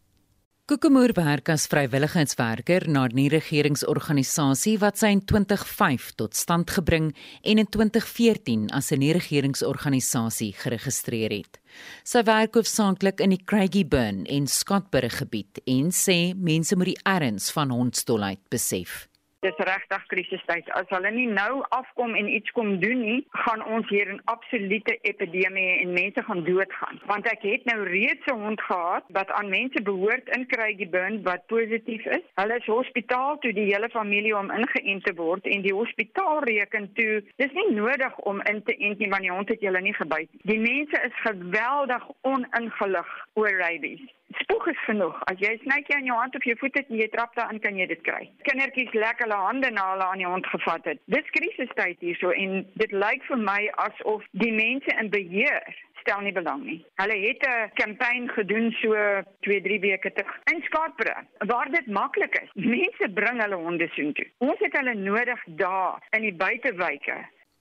Kokemoor 0.69 1.15
werk 1.17 1.49
as 1.49 1.63
vrywilligheidswerker 1.73 2.85
na 2.93 3.07
'n 3.09 3.15
nie-regeringsorganisasie 3.17 4.77
wat 4.79 4.99
sy 5.01 5.09
in 5.17 5.25
2005 5.25 6.13
tot 6.21 6.37
stand 6.37 6.69
gebring 6.71 7.15
en 7.43 7.59
in 7.59 7.67
2014 7.67 8.69
as 8.71 8.93
'n 8.93 8.99
nie-regeringsorganisasie 8.99 10.53
geregistreer 10.53 11.31
het. 11.31 11.59
Sy 12.05 12.23
werk 12.23 12.55
hoofsaaklik 12.55 13.21
in 13.21 13.31
die 13.31 13.45
Craigieburn 13.45 14.27
en 14.27 14.47
Scottsboro 14.47 15.09
gebied 15.09 15.59
en 15.67 15.89
sê 15.91 16.35
mense 16.37 16.77
moet 16.77 16.93
die 16.93 17.03
erns 17.03 17.51
van 17.51 17.71
hondsdolheid 17.71 18.41
besef. 18.51 19.08
Dis 19.47 19.59
regtig 19.63 20.07
krisistyd. 20.11 20.67
As 20.75 20.89
hulle 20.91 21.11
nie 21.15 21.29
nou 21.31 21.61
afkom 21.77 22.17
en 22.19 22.27
iets 22.27 22.51
kom 22.57 22.73
doen 22.83 23.05
nie, 23.05 23.19
gaan 23.45 23.63
ons 23.75 23.87
hier 23.89 24.09
'n 24.15 24.21
absolute 24.33 24.99
epidemie 25.11 25.79
en 25.83 25.93
mense 25.93 26.23
gaan 26.23 26.43
doodgaan. 26.45 26.99
Want 27.07 27.29
ek 27.31 27.43
het 27.43 27.65
nou 27.65 27.85
reeds 27.85 28.27
'n 28.27 28.41
hond 28.41 28.61
gehad 28.61 29.05
wat 29.19 29.31
aan 29.31 29.49
mense 29.49 29.83
behoort 29.83 30.29
in 30.37 30.47
Craigieburn 30.47 31.23
wat 31.23 31.47
positief 31.47 32.05
is. 32.05 32.25
Hulle 32.35 32.57
is 32.57 32.67
hospitaal 32.67 33.39
toe 33.39 33.53
die 33.53 33.71
hele 33.73 33.89
familie 33.89 34.37
om 34.37 34.51
ingeënt 34.51 35.05
te 35.05 35.15
word 35.15 35.47
en 35.47 35.63
die 35.63 35.75
hospitaal 35.75 36.43
reken 36.43 36.93
toe 36.93 37.23
dis 37.37 37.53
nie 37.53 37.71
nodig 37.71 38.19
om 38.19 38.43
in 38.43 38.63
te 38.63 38.77
ent 38.77 38.99
nie 38.99 39.09
want 39.09 39.23
die 39.23 39.37
hond 39.37 39.49
het 39.49 39.61
julle 39.61 39.81
nie 39.81 39.95
gebyt 39.95 40.29
nie. 40.33 40.43
Die 40.43 40.61
mense 40.61 41.03
is 41.03 41.15
geweldig 41.15 42.11
oningelig 42.23 43.27
oor 43.35 43.51
rabies. 43.51 44.18
Spoeg 44.37 44.67
is 44.67 44.85
genoeg. 44.85 45.17
As 45.25 45.39
jy 45.41 45.53
'n 45.55 45.61
snytjie 45.65 45.97
aan 45.97 46.05
jou 46.05 46.19
hand 46.19 46.35
of 46.37 46.45
jou 46.45 46.57
voet 46.59 46.75
het 46.75 46.89
en 46.89 46.97
jy 46.97 47.09
trap 47.09 47.35
daarin, 47.35 47.61
kan 47.61 47.77
jy 47.77 47.87
dit 47.87 48.03
kry. 48.03 48.31
Kindertjies 48.43 48.93
lekker 48.93 49.25
hulle 49.25 49.41
hande 49.49 49.71
na 49.71 49.93
hulle 49.93 50.05
aan 50.05 50.19
die 50.19 50.27
hond 50.27 50.47
gevat 50.47 50.85
het. 50.85 50.99
Dis 51.07 51.31
krisistyd 51.31 51.97
hierso 52.01 52.31
en 52.31 52.67
dit 52.75 52.93
lyk 52.93 53.23
vir 53.23 53.39
my 53.39 53.71
asof 53.87 54.25
die 54.33 54.53
mense 54.53 54.91
in 55.01 55.11
beheer 55.11 55.63
stel 56.01 56.21
nie 56.21 56.33
belang 56.33 56.65
nie. 56.65 56.85
Hulle 57.01 57.17
het 57.27 57.43
'n 57.47 57.71
kampanje 57.75 58.29
gedoen 58.29 58.71
so 58.81 58.93
2-3 59.41 59.81
weke 59.81 60.13
terug 60.13 60.37
in 60.53 60.63
Skartbrug 60.63 61.25
waar 61.39 61.71
dit 61.71 61.87
maklik 61.87 62.35
is. 62.43 62.51
Mense 62.55 63.09
bring 63.15 63.41
hulle 63.43 63.57
honde 63.57 63.89
soontoe. 63.89 64.27
Ons 64.39 64.59
het 64.59 64.77
hulle 64.77 64.95
nodig 64.95 65.41
daar 65.47 66.03
in 66.11 66.23
die 66.23 66.35
buitewyke 66.35 67.17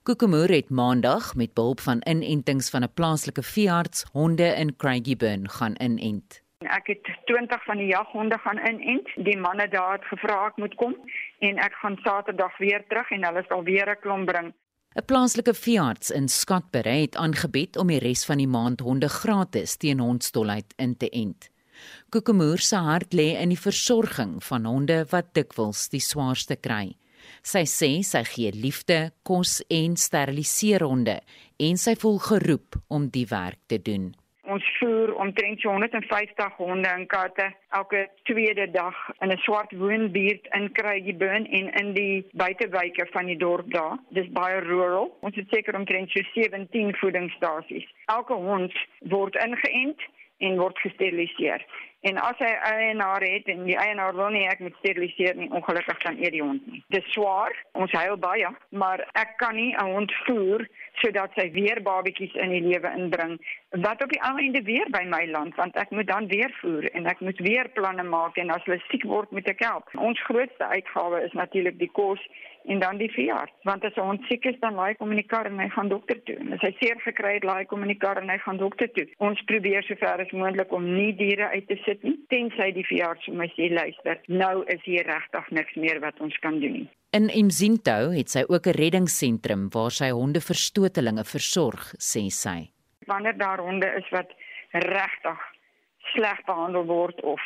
Kokemoer 0.08 0.48
het 0.48 0.70
maandag 0.70 1.34
met 1.34 1.54
behulp 1.54 1.80
van 1.80 2.00
inentings 2.08 2.70
van 2.70 2.82
'n 2.82 2.92
plaaslike 2.94 3.42
veearts 3.42 4.06
honde 4.12 4.48
in 4.62 4.76
Craigieburn 4.76 5.48
gaan 5.48 5.74
inent. 5.78 6.47
Ek 6.66 6.88
het 6.90 7.06
20 7.30 7.64
van 7.64 7.78
die 7.78 7.86
jaghonde 7.86 8.38
gaan 8.38 8.58
inent. 8.58 9.06
Die 9.14 9.36
manne 9.38 9.68
daar 9.68 9.92
het 9.92 10.06
gevra 10.10 10.46
ek 10.46 10.56
moet 10.58 10.74
kom 10.74 10.96
en 11.38 11.60
ek 11.62 11.76
gaan 11.82 11.96
Saterdag 12.02 12.56
weer 12.58 12.82
terug 12.90 13.10
en 13.14 13.26
hulle 13.28 13.44
sal 13.46 13.62
weer 13.62 13.86
'n 13.90 14.00
klomp 14.02 14.26
bring. 14.26 14.48
'n 14.96 15.04
Plaaslike 15.06 15.54
veearts 15.54 16.10
in 16.10 16.28
Skatbury 16.28 17.00
het 17.00 17.16
aangebied 17.16 17.76
om 17.76 17.86
die 17.86 18.00
res 18.02 18.24
van 18.26 18.38
die 18.38 18.48
maand 18.48 18.80
honde 18.80 19.08
gratis 19.08 19.76
teen 19.76 20.00
hondstolheid 20.00 20.74
in 20.76 20.96
te 20.96 21.08
ent. 21.08 21.50
Kokemoer 22.10 22.58
se 22.58 22.76
hart 22.76 23.12
lê 23.14 23.38
in 23.38 23.48
die 23.48 23.64
versorging 23.68 24.42
van 24.42 24.64
honde 24.64 25.06
wat 25.10 25.34
dikwels 25.34 25.88
die 25.88 26.00
swaarste 26.00 26.56
kry. 26.56 26.96
Sy 27.42 27.64
sê 27.66 28.02
sy 28.02 28.24
gee 28.24 28.50
liefde, 28.50 29.12
kos 29.22 29.62
en 29.68 29.96
steriliseer 29.96 30.82
honde 30.82 31.20
en 31.56 31.76
sy 31.76 31.94
voel 31.94 32.18
geroep 32.18 32.82
om 32.88 33.08
die 33.08 33.26
werk 33.26 33.60
te 33.66 33.78
doen. 33.78 34.14
Ons 34.48 34.64
voer 34.78 35.10
omtrent 35.20 35.62
150 35.62 36.54
honde 36.56 36.88
en 36.88 37.06
katte 37.06 37.50
elke 37.76 38.06
tweede 38.22 38.70
dag 38.70 38.96
in 39.20 39.32
'n 39.32 39.36
swart 39.44 39.72
woonbuurt 39.72 40.48
in 40.58 40.72
Kruigebeen 40.72 41.44
en 41.58 41.72
in 41.80 41.92
die 41.92 42.26
buitewyke 42.32 43.06
van 43.10 43.26
die 43.26 43.36
dorp 43.36 43.72
daar. 43.72 43.98
Dis 44.08 44.30
baie 44.32 44.60
rural. 44.60 45.16
Ons 45.20 45.36
het 45.36 45.46
seker 45.50 45.74
omtrent 45.74 46.10
so 46.10 46.20
17 46.32 46.96
voedingsstasies. 46.96 47.92
Elke 48.06 48.32
hond 48.32 48.72
word 48.98 49.34
ingeënt 49.34 50.00
en 50.38 50.58
word 50.58 50.78
gesteriliseer. 50.78 51.64
En 52.06 52.18
as 52.22 52.38
hy 52.38 52.50
eienaar 52.70 53.24
het 53.26 53.48
en 53.50 53.64
die 53.66 53.76
eienaar 53.76 54.14
wil 54.14 54.30
nie 54.30 54.44
ek 54.46 54.60
moet 54.62 54.76
steriliseer 54.78 55.34
nie, 55.34 55.48
ongelukkig 55.50 55.98
dan 56.04 56.20
eet 56.22 56.36
die 56.36 56.42
hond 56.44 56.66
nie. 56.70 56.78
Dis 56.94 57.06
swaar, 57.10 57.56
ons 57.74 57.94
huil 57.98 58.14
baie, 58.22 58.52
maar 58.70 59.02
ek 59.18 59.34
kan 59.42 59.56
nie 59.58 59.74
'n 59.74 59.92
hond 59.94 60.14
voer 60.26 60.68
sodat 61.02 61.34
sy 61.34 61.50
weer 61.50 61.82
babetjies 61.82 62.34
in 62.34 62.50
die 62.50 62.62
lewe 62.62 62.90
inbring 62.96 63.38
wat 63.70 64.02
op 64.02 64.10
die 64.10 64.22
einde 64.22 64.62
weer 64.62 64.86
by 64.90 65.02
my 65.04 65.26
land 65.26 65.54
want 65.56 65.76
ek 65.76 65.90
moet 65.90 66.06
dan 66.06 66.26
weer 66.28 66.50
voer 66.60 66.88
en 66.94 67.06
ek 67.06 67.20
moet 67.20 67.38
weer 67.38 67.68
planne 67.68 68.02
maak 68.02 68.36
en 68.36 68.50
as 68.50 68.64
hulle 68.64 68.80
siek 68.88 69.04
word 69.04 69.30
moet 69.30 69.48
ek 69.48 69.60
help. 69.64 69.90
Ons 69.94 70.22
grootste 70.22 70.64
uitgawe 70.64 71.22
is 71.24 71.32
natuurlik 71.32 71.78
die 71.78 71.90
kos 71.92 72.22
en 72.72 72.80
dan 72.82 73.00
die 73.00 73.10
veearts 73.12 73.54
want 73.68 73.84
as 73.84 73.96
hond 74.00 74.24
siek 74.28 74.44
is 74.50 74.58
dan 74.62 74.76
laai 74.78 74.94
kom 74.98 75.12
in 75.14 75.20
die 75.22 75.30
kar 75.32 75.48
en 75.48 75.60
hy 75.60 75.68
gaan 75.74 75.90
dokter 75.92 76.20
toe. 76.28 76.36
En 76.42 76.52
as 76.56 76.64
hy 76.66 76.72
seer 76.78 77.00
gekry 77.04 77.34
het, 77.38 77.46
laai 77.48 77.64
kom 77.70 77.82
in 77.86 77.92
die 77.92 78.00
kar 78.00 78.20
en 78.20 78.30
hy 78.32 78.38
gaan 78.44 78.60
dokter 78.60 78.90
toe. 78.96 79.06
Ons 79.24 79.42
probeer 79.50 79.86
sover 79.88 80.24
as 80.24 80.32
moontlik 80.36 80.72
om 80.76 80.86
nie 80.86 81.12
diere 81.18 81.50
uit 81.54 81.68
te 81.70 81.78
sit 81.84 82.04
nie 82.06 82.16
tensy 82.32 82.70
die 82.76 82.86
veearts 82.88 83.28
vir 83.28 83.38
my 83.40 83.48
sê 83.56 83.70
luister, 83.72 84.22
nou 84.28 84.64
is 84.74 84.82
hier 84.84 85.06
regtig 85.08 85.52
niks 85.58 85.76
meer 85.76 86.00
wat 86.04 86.20
ons 86.24 86.36
kan 86.44 86.60
doen 86.62 86.80
nie. 86.80 86.88
In 87.16 87.30
Imzinto 87.32 88.10
het 88.12 88.28
sy 88.28 88.44
ook 88.48 88.66
'n 88.66 88.76
reddingsentrum 88.76 89.68
waar 89.72 89.90
sy 89.90 90.10
hondeverstotelinge 90.10 91.24
versorg, 91.24 91.94
sê 91.96 92.28
sy. 92.28 92.68
Wanneer 93.06 93.38
daar 93.38 93.60
honde 93.60 93.88
is 93.96 94.08
wat 94.10 94.28
regtig 94.72 95.40
sleg 96.12 96.44
behandel 96.46 96.86
word 96.86 97.20
of 97.22 97.42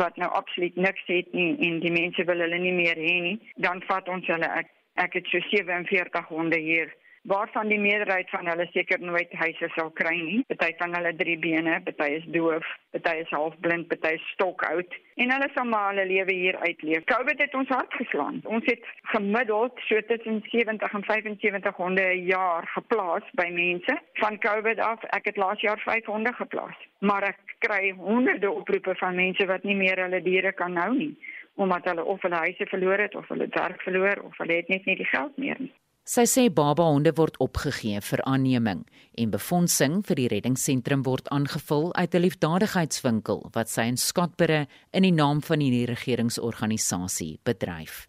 wat 0.00 0.16
nou 0.16 0.30
absoluut 0.32 0.76
niks 0.76 1.02
het 1.06 1.32
nie 1.32 1.56
en 1.68 1.80
die 1.80 1.92
mense 1.92 2.24
wil 2.28 2.40
hulle 2.44 2.58
nie 2.60 2.74
meer 2.76 2.98
hê 3.00 3.16
nie, 3.24 3.36
dan 3.56 3.82
vat 3.88 4.08
ons 4.12 4.26
hulle. 4.26 4.48
Ek, 4.60 4.70
ek 5.00 5.18
het 5.20 5.28
so 5.32 5.40
47 5.50 6.28
honde 6.28 6.60
hier 6.60 6.92
waarvan 7.26 7.68
die 7.68 7.80
meerderheid 7.80 8.30
van 8.30 8.46
hulle 8.46 8.66
seker 8.72 9.00
nooit 9.00 9.32
huise 9.40 9.68
sal 9.74 9.90
kry 10.00 10.14
nie. 10.14 10.42
Party 10.52 10.72
van 10.78 10.94
hulle 10.94 11.12
drie 11.18 11.36
bene, 11.42 11.80
party 11.86 12.10
is 12.20 12.26
doof, 12.34 12.66
party 12.94 13.14
is 13.24 13.32
halfblind, 13.34 13.88
party 13.90 14.14
is 14.18 14.28
stokoud 14.34 14.96
en 15.22 15.32
hulle 15.32 15.48
sal 15.54 15.66
maar 15.70 15.88
hulle 15.90 16.06
lewe 16.10 16.34
hier 16.36 16.58
uitleef. 16.62 17.04
COVID 17.10 17.42
het 17.42 17.54
ons 17.58 17.72
hart 17.74 17.94
geslaan. 17.98 18.40
Ons 18.44 18.68
het 18.70 18.84
gemiddeld 19.14 19.80
so 19.88 20.02
tussen 20.10 20.42
70 20.50 20.98
en 20.98 21.06
75 21.10 21.76
honde 21.76 22.04
'n 22.14 22.26
jaar 22.26 22.68
geplaas 22.74 23.26
by 23.32 23.48
mense 23.50 23.98
van 24.22 24.38
COVID 24.38 24.78
af. 24.78 25.02
Ek 25.18 25.24
het 25.24 25.36
laas 25.36 25.60
jaar 25.60 25.80
5 25.84 26.06
honde 26.06 26.32
geplaas. 26.32 26.78
Maar 26.98 27.22
ek 27.22 27.38
kry 27.58 27.90
honderde 27.90 28.50
oproepe 28.50 28.94
van 28.94 29.14
mense 29.14 29.46
wat 29.46 29.62
nie 29.62 29.76
meer 29.76 30.02
hulle 30.02 30.22
diere 30.22 30.52
kan 30.52 30.76
hou 30.76 30.94
nie 30.94 31.16
omdat 31.56 31.84
hulle 31.84 32.04
of 32.04 32.22
hulle 32.22 32.36
huise 32.36 32.66
verloor 32.66 32.98
het 32.98 33.14
of 33.14 33.28
hulle 33.28 33.46
werk 33.50 33.80
verloor 33.80 34.20
of 34.22 34.38
hulle 34.38 34.52
het 34.52 34.68
net 34.68 34.84
nie 34.84 34.96
die 34.96 35.08
geld 35.08 35.36
meer 35.36 35.56
nie. 35.58 35.72
Sy 36.06 36.22
sê 36.30 36.42
baba 36.54 36.84
honde 36.86 37.10
word 37.18 37.34
opgegee 37.42 37.98
vir 37.98 38.20
aanneming 38.30 38.84
en 39.18 39.30
befondsing 39.32 39.96
vir 40.06 40.20
die 40.20 40.26
reddingsentrum 40.30 41.00
word 41.02 41.26
aangevul 41.34 41.88
uit 41.98 42.14
'n 42.14 42.22
liefdadigheidswinkel 42.22 43.50
wat 43.56 43.68
sy 43.68 43.88
in 43.90 43.98
Skatbure 43.98 44.68
in 44.94 45.02
die 45.02 45.10
naam 45.10 45.42
van 45.42 45.58
die 45.58 45.84
regeringsorganisasie 45.84 47.40
bedryf. 47.42 48.06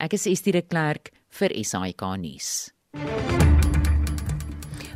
Ek 0.00 0.14
is 0.14 0.26
Estie 0.26 0.52
de 0.52 0.62
Klerk 0.62 1.12
vir 1.28 1.52
SAK 1.52 2.16
nuus. 2.16 2.72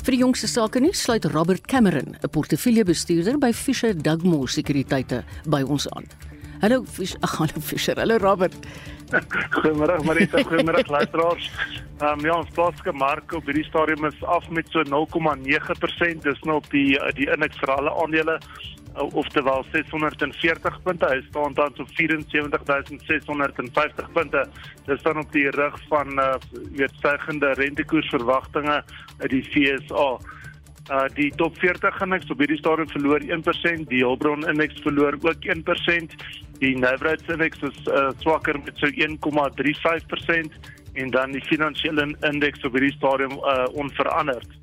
Vir 0.00 0.12
die 0.16 0.22
jongste 0.24 0.48
sake 0.48 0.80
nuus 0.80 1.02
sluit 1.02 1.24
Robert 1.24 1.66
Cameron, 1.66 2.16
'n 2.16 2.28
portefeuljebestuurder 2.30 3.38
by 3.38 3.52
Fisher 3.52 3.92
Dugmore 3.92 4.48
Sekuriteite 4.48 5.24
by 5.44 5.60
ons 5.60 5.86
aan. 5.88 6.29
Hallo 6.62 6.84
Fisher, 6.84 7.18
ag 7.22 7.38
hallo 7.38 7.60
Fisher. 7.60 7.96
Hallo 7.96 8.18
Robert. 8.18 8.52
Goeiemôre 9.54 10.04
Marita, 10.04 10.42
goeiemôre 10.44 10.84
luisteraars. 10.92 11.46
Ehm 12.02 12.18
um, 12.18 12.26
ja, 12.26 12.34
ons 12.36 12.50
plaaslike 12.52 12.92
mark 12.92 13.32
op 13.32 13.46
hierdie 13.48 13.64
stadium 13.64 14.04
is 14.04 14.18
af 14.28 14.44
met 14.52 14.68
so 14.68 14.84
0,9%. 14.84 16.20
Dis 16.26 16.42
nou 16.44 16.58
op 16.60 16.68
die 16.74 17.00
die 17.16 17.30
indeks 17.32 17.56
vir 17.62 17.72
alle 17.72 17.94
aandele 18.02 18.36
oftewel 19.22 19.64
640 19.72 20.76
punte. 20.84 21.08
Hy 21.08 21.22
staan 21.30 21.56
tans 21.56 21.80
op 21.80 21.88
74650 21.96 24.12
punte. 24.12 24.44
Dis 24.84 25.00
dan 25.08 25.24
op 25.24 25.32
die 25.32 25.48
rug 25.56 25.80
van 25.88 26.12
uh 26.20 26.36
weet 26.76 26.92
stygende 27.00 27.56
rentekoersverwagtinge 27.62 28.82
uit 29.24 29.32
die 29.32 29.44
FSA. 29.48 30.10
Uh 30.90 31.06
die 31.14 31.30
top 31.38 31.54
40 31.62 32.00
indeks 32.02 32.30
op 32.34 32.40
hierdie 32.42 32.58
stadium 32.58 32.88
verloor 32.90 33.22
1%, 33.22 33.84
die 33.92 34.02
Hulbron 34.02 34.42
indeks 34.50 34.80
verloor 34.82 35.14
ook 35.22 35.46
1%. 35.54 36.16
Die 36.58 36.74
Navrats 36.76 37.30
indeks 37.30 37.62
is 37.62 37.78
uh, 37.86 38.08
swakker 38.18 38.58
met 38.64 38.82
so 38.82 38.90
1,35% 38.90 40.58
en 40.98 41.10
dan 41.14 41.32
die 41.32 41.44
finansiële 41.46 42.10
indeks 42.26 42.66
op 42.66 42.74
hierdie 42.74 42.96
stadium 42.98 43.38
uh, 43.38 43.68
onveranderd. 43.78 44.59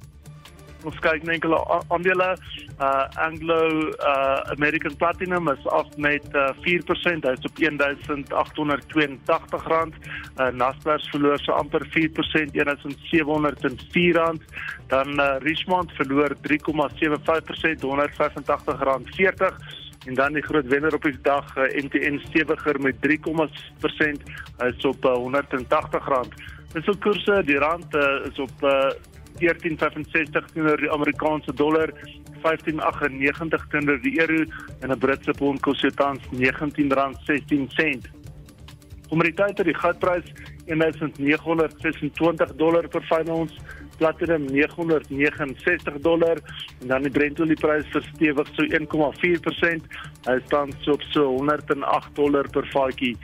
Ons 0.87 0.99
kyk 1.03 1.25
net 1.25 1.37
enkele 1.37 1.57
aandele. 1.91 2.29
Uh 2.77 3.05
Anglo 3.19 3.89
uh 3.91 4.39
American 4.53 4.95
Platinum 4.95 5.49
is 5.51 5.65
af 5.75 5.89
met 5.97 6.23
uh, 6.35 6.53
4%, 6.63 7.25
hy's 7.27 7.47
op 7.49 7.59
1882 7.59 9.67
rand. 9.67 9.97
Uh 10.37 10.47
Naspers 10.55 11.09
verloor 11.11 11.41
so 11.43 11.57
amper 11.57 11.83
4%, 11.91 12.53
1704 12.53 14.15
rand. 14.15 14.41
Dan 14.87 15.19
uh 15.19 15.35
Richmond 15.43 15.91
verloor 15.99 16.37
3,75%, 16.47 17.81
185 17.81 18.83
rand 18.83 19.15
40 19.15 19.57
en 20.07 20.13
dan 20.13 20.33
die 20.33 20.43
groot 20.43 20.67
wenner 20.71 20.93
op 20.93 21.03
die 21.03 21.17
dag 21.21 21.57
uh, 21.57 21.63
MTN 21.83 22.21
stewiger 22.29 22.79
met 22.79 22.95
3,% 23.03 24.23
is 24.69 24.85
op 24.85 25.05
uh, 25.05 25.11
180 25.11 26.07
rand. 26.07 26.33
Dis 26.71 26.87
ook 26.87 27.01
koerse 27.03 27.41
die 27.45 27.57
rand 27.59 27.95
uh, 27.95 28.23
is 28.29 28.39
op 28.39 28.63
uh, 28.63 28.91
14.65 29.39 30.51
teenoor 30.53 30.77
die 30.81 30.91
Amerikaanse 30.91 31.53
dollar, 31.53 31.93
15.98 32.43 33.67
teenoor 33.71 33.99
die 34.01 34.19
euro 34.19 34.45
en 34.81 34.91
'n 34.91 34.99
Britse 34.99 35.33
pond 35.33 35.61
kos 35.61 35.85
tans 35.95 36.21
R19.16. 36.31 38.05
Kommoditeite 39.09 39.63
die 39.63 39.73
goudprys 39.73 40.27
1926 40.67 42.55
dollar 42.59 42.87
per 42.87 43.03
fyn 43.07 43.29
ons 43.31 43.53
platinum 43.97 44.45
969 44.51 46.01
dollar 46.01 46.37
en 46.81 46.87
dan 46.87 47.05
die 47.07 47.11
Brent 47.11 47.39
olieprys 47.39 47.87
verstewig 47.93 48.49
so 48.55 48.63
1,4%. 48.63 49.87
Hy 50.27 50.39
staan 50.45 50.73
so 50.81 50.97
op 50.97 51.05
so 51.11 51.29
108 51.37 52.15
dollar 52.15 52.49
per 52.53 52.67
vatjie. 52.73 53.15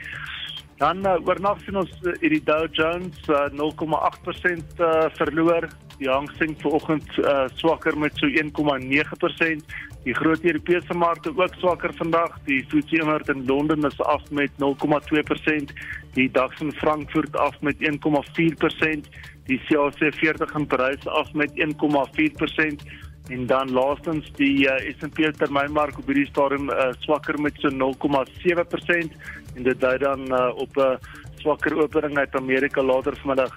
Dan 0.80 1.04
uh, 1.06 1.20
oornag 1.22 1.60
sien 1.62 1.78
ons 1.78 1.92
uh, 2.02 2.16
die 2.18 2.42
Dow 2.42 2.66
Jones 2.74 3.20
uh, 3.30 3.46
0,8% 3.54 4.80
uh, 4.82 5.06
verloor. 5.20 5.68
Die 5.98 6.08
Hang 6.08 6.28
Seng 6.38 6.56
vanoggend 6.58 7.06
uh, 7.18 7.44
swakker 7.54 7.98
met 7.98 8.16
so 8.18 8.26
1,9%. 8.26 9.74
Die 10.04 10.14
groot 10.14 10.42
Europese 10.44 10.94
markte 10.94 11.30
ook 11.36 11.54
swakker 11.58 11.94
vandag. 11.94 12.38
Die 12.44 12.64
FTSE 12.66 13.00
100 13.00 13.28
in 13.28 13.46
Londen 13.46 13.84
is 13.84 14.00
af 14.00 14.22
met 14.30 14.50
0,2%. 14.58 15.72
Die 16.14 16.30
DAX 16.30 16.60
in 16.60 16.72
Frankfurt 16.72 17.36
af 17.36 17.60
met 17.60 17.76
1,4%. 17.78 19.08
Die 19.46 19.60
CAC 19.68 20.14
40 20.14 20.54
in 20.54 20.66
Parys 20.66 21.06
af 21.06 21.32
met 21.32 21.50
1,4%. 21.54 23.02
En 23.28 23.46
dan 23.46 23.70
laastens 23.72 24.32
die 24.36 24.66
uh, 24.68 24.94
S&P 24.98 25.30
termynmark 25.36 25.98
op 25.98 26.06
hierdie 26.06 26.26
stadium 26.26 26.68
uh, 26.70 26.90
swakker 26.98 27.40
met 27.40 27.56
so 27.56 27.70
0,7% 27.70 29.14
en 29.54 29.62
dit 29.62 29.80
dui 29.80 29.98
dan 29.98 30.26
uh, 30.28 30.50
op 30.56 30.76
'n 30.76 30.80
uh, 30.80 30.96
swakker 31.40 31.76
opening 31.76 32.18
uit 32.18 32.36
Amerika 32.36 32.82
later 32.82 33.16
vanmiddag. 33.16 33.56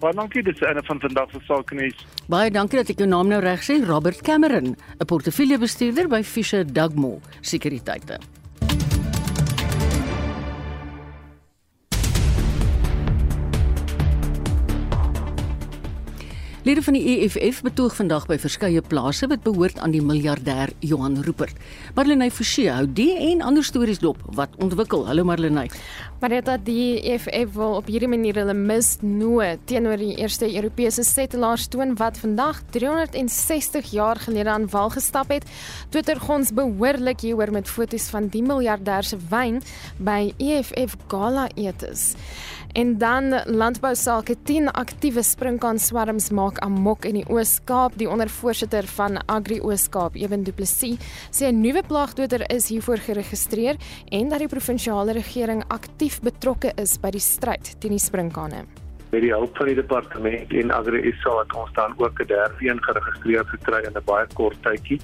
Baie 0.00 0.16
dankie, 0.16 0.42
dis 0.42 0.60
'n 0.60 0.80
van 0.82 1.00
vandag 1.00 1.30
se 1.30 1.40
sake 1.44 1.74
nuus. 1.74 2.06
Baie 2.28 2.50
dankie 2.50 2.78
dat 2.78 2.88
ek 2.88 2.98
jou 2.98 3.08
naam 3.08 3.28
nou 3.28 3.40
reg 3.40 3.60
sê, 3.60 3.84
Robert 3.84 4.22
Cameron, 4.22 4.76
'n 4.98 5.04
portefeuljebestuurder 5.06 6.08
by 6.08 6.22
Fisher 6.22 6.64
Dugmore 6.64 7.20
Sekuriteite. 7.40 8.39
Lede 16.62 16.82
van 16.82 16.92
die 16.92 17.04
EFF 17.08 17.62
betoog 17.64 17.94
vandag 17.96 18.26
by 18.28 18.36
verskeie 18.36 18.82
plase 18.84 19.24
wat 19.30 19.40
behoort 19.46 19.78
aan 19.80 19.94
die 19.94 20.02
miljardêr 20.04 20.68
Johan 20.84 21.14
Rupert. 21.24 21.56
Marlenae 21.96 22.28
Forsie 22.28 22.66
hou 22.68 22.82
die 22.84 23.14
en 23.30 23.40
ander 23.40 23.64
stories 23.64 24.02
dop 24.02 24.20
wat 24.36 24.52
ontwikkel. 24.60 25.06
Hallo 25.08 25.24
Marlenae. 25.24 25.70
Maar 26.20 26.34
dit 26.34 26.44
dat 26.44 26.66
die 26.66 27.00
EFF 27.00 27.54
wil 27.56 27.78
op 27.78 27.88
hierdie 27.88 28.10
manier 28.12 28.42
hulle 28.42 28.52
misnoë 28.52 29.54
teenoor 29.72 29.96
die 30.04 30.18
eerste 30.20 30.50
Europese 30.52 31.00
settlers 31.08 31.64
toon 31.72 31.96
wat 31.96 32.20
vandag 32.20 32.60
360 32.76 33.88
jaar 33.96 34.20
gelede 34.20 34.52
aan 34.52 34.68
wal 34.68 34.92
gestap 34.92 35.32
het. 35.32 35.48
Twitter 35.88 36.20
gons 36.20 36.52
behoorlik 36.52 37.24
hieroor 37.24 37.56
met 37.56 37.72
foto's 37.72 38.12
van 38.12 38.28
die 38.28 38.44
miljardêr 38.44 39.08
se 39.08 39.16
wyn 39.32 39.62
by 39.96 40.34
EFF 40.36 41.00
gala 41.08 41.48
etes. 41.56 42.10
En 42.72 42.98
dan 42.98 43.34
landbou 43.44 43.94
sake 43.94 44.36
10 44.42 44.68
aktiewe 44.70 45.22
sprinkaan-swarms 45.22 46.30
maak 46.30 46.58
amok 46.62 47.04
in 47.04 47.16
die 47.18 47.24
Oos-Kaap. 47.26 47.96
Die 47.98 48.06
ondervoorsitter 48.08 48.86
van 48.94 49.18
Agri 49.26 49.58
Oos-Kaap, 49.60 50.14
Ewen 50.14 50.44
Du 50.46 50.52
Plessis, 50.52 50.98
sê 51.34 51.50
'n 51.50 51.60
nuwe 51.60 51.82
plaagdoder 51.82 52.50
is 52.50 52.68
hiervoor 52.68 52.96
geregistreer 52.96 53.76
en 54.10 54.28
dat 54.28 54.38
die 54.38 54.48
provinsiale 54.48 55.12
regering 55.12 55.64
aktief 55.68 56.20
betrokke 56.20 56.72
is 56.76 56.98
by 56.98 57.10
die 57.10 57.20
stryd 57.20 57.74
teen 57.80 57.90
die 57.90 57.98
sprinkane. 57.98 58.64
Met 59.10 59.20
die 59.20 59.32
hulp 59.32 59.56
van 59.56 59.66
die 59.66 59.74
departement 59.74 60.52
en 60.52 60.70
Agri 60.70 61.12
SA 61.22 61.38
het 61.38 61.54
ons 61.54 61.72
dan 61.72 61.94
ook 61.98 62.20
'n 62.20 62.26
derde 62.26 62.54
een 62.60 62.82
geregistreer 62.82 63.44
gekry 63.44 63.82
in 63.84 63.96
'n 63.96 64.04
baie 64.04 64.26
kort 64.34 64.62
tydjie 64.62 65.00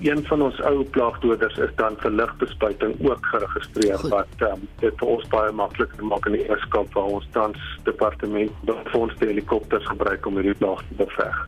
een 0.00 0.22
van 0.26 0.42
ons 0.42 0.60
ou 0.62 0.84
plaagdoders 0.94 1.56
is 1.58 1.74
dan 1.76 1.96
vir 2.02 2.14
ligbespuiting 2.20 2.94
ook 3.08 3.26
geregistreer 3.32 3.98
Goed. 3.98 4.10
wat 4.10 4.46
um, 4.50 4.66
dit 4.82 4.98
vir 5.00 5.08
ons 5.08 5.28
baie 5.32 5.52
makliker 5.52 6.04
maak 6.04 6.26
in 6.30 6.38
die 6.38 6.46
eerskap 6.46 6.92
waar 6.94 7.12
ons 7.18 7.28
tans 7.34 7.58
departement 7.84 8.52
ons 8.98 9.14
die 9.18 9.30
helikopters 9.30 9.86
gebruik 9.86 10.26
om 10.26 10.38
hierdie 10.38 10.56
plaag 10.58 10.82
te 10.88 10.98
beveg. 11.02 11.46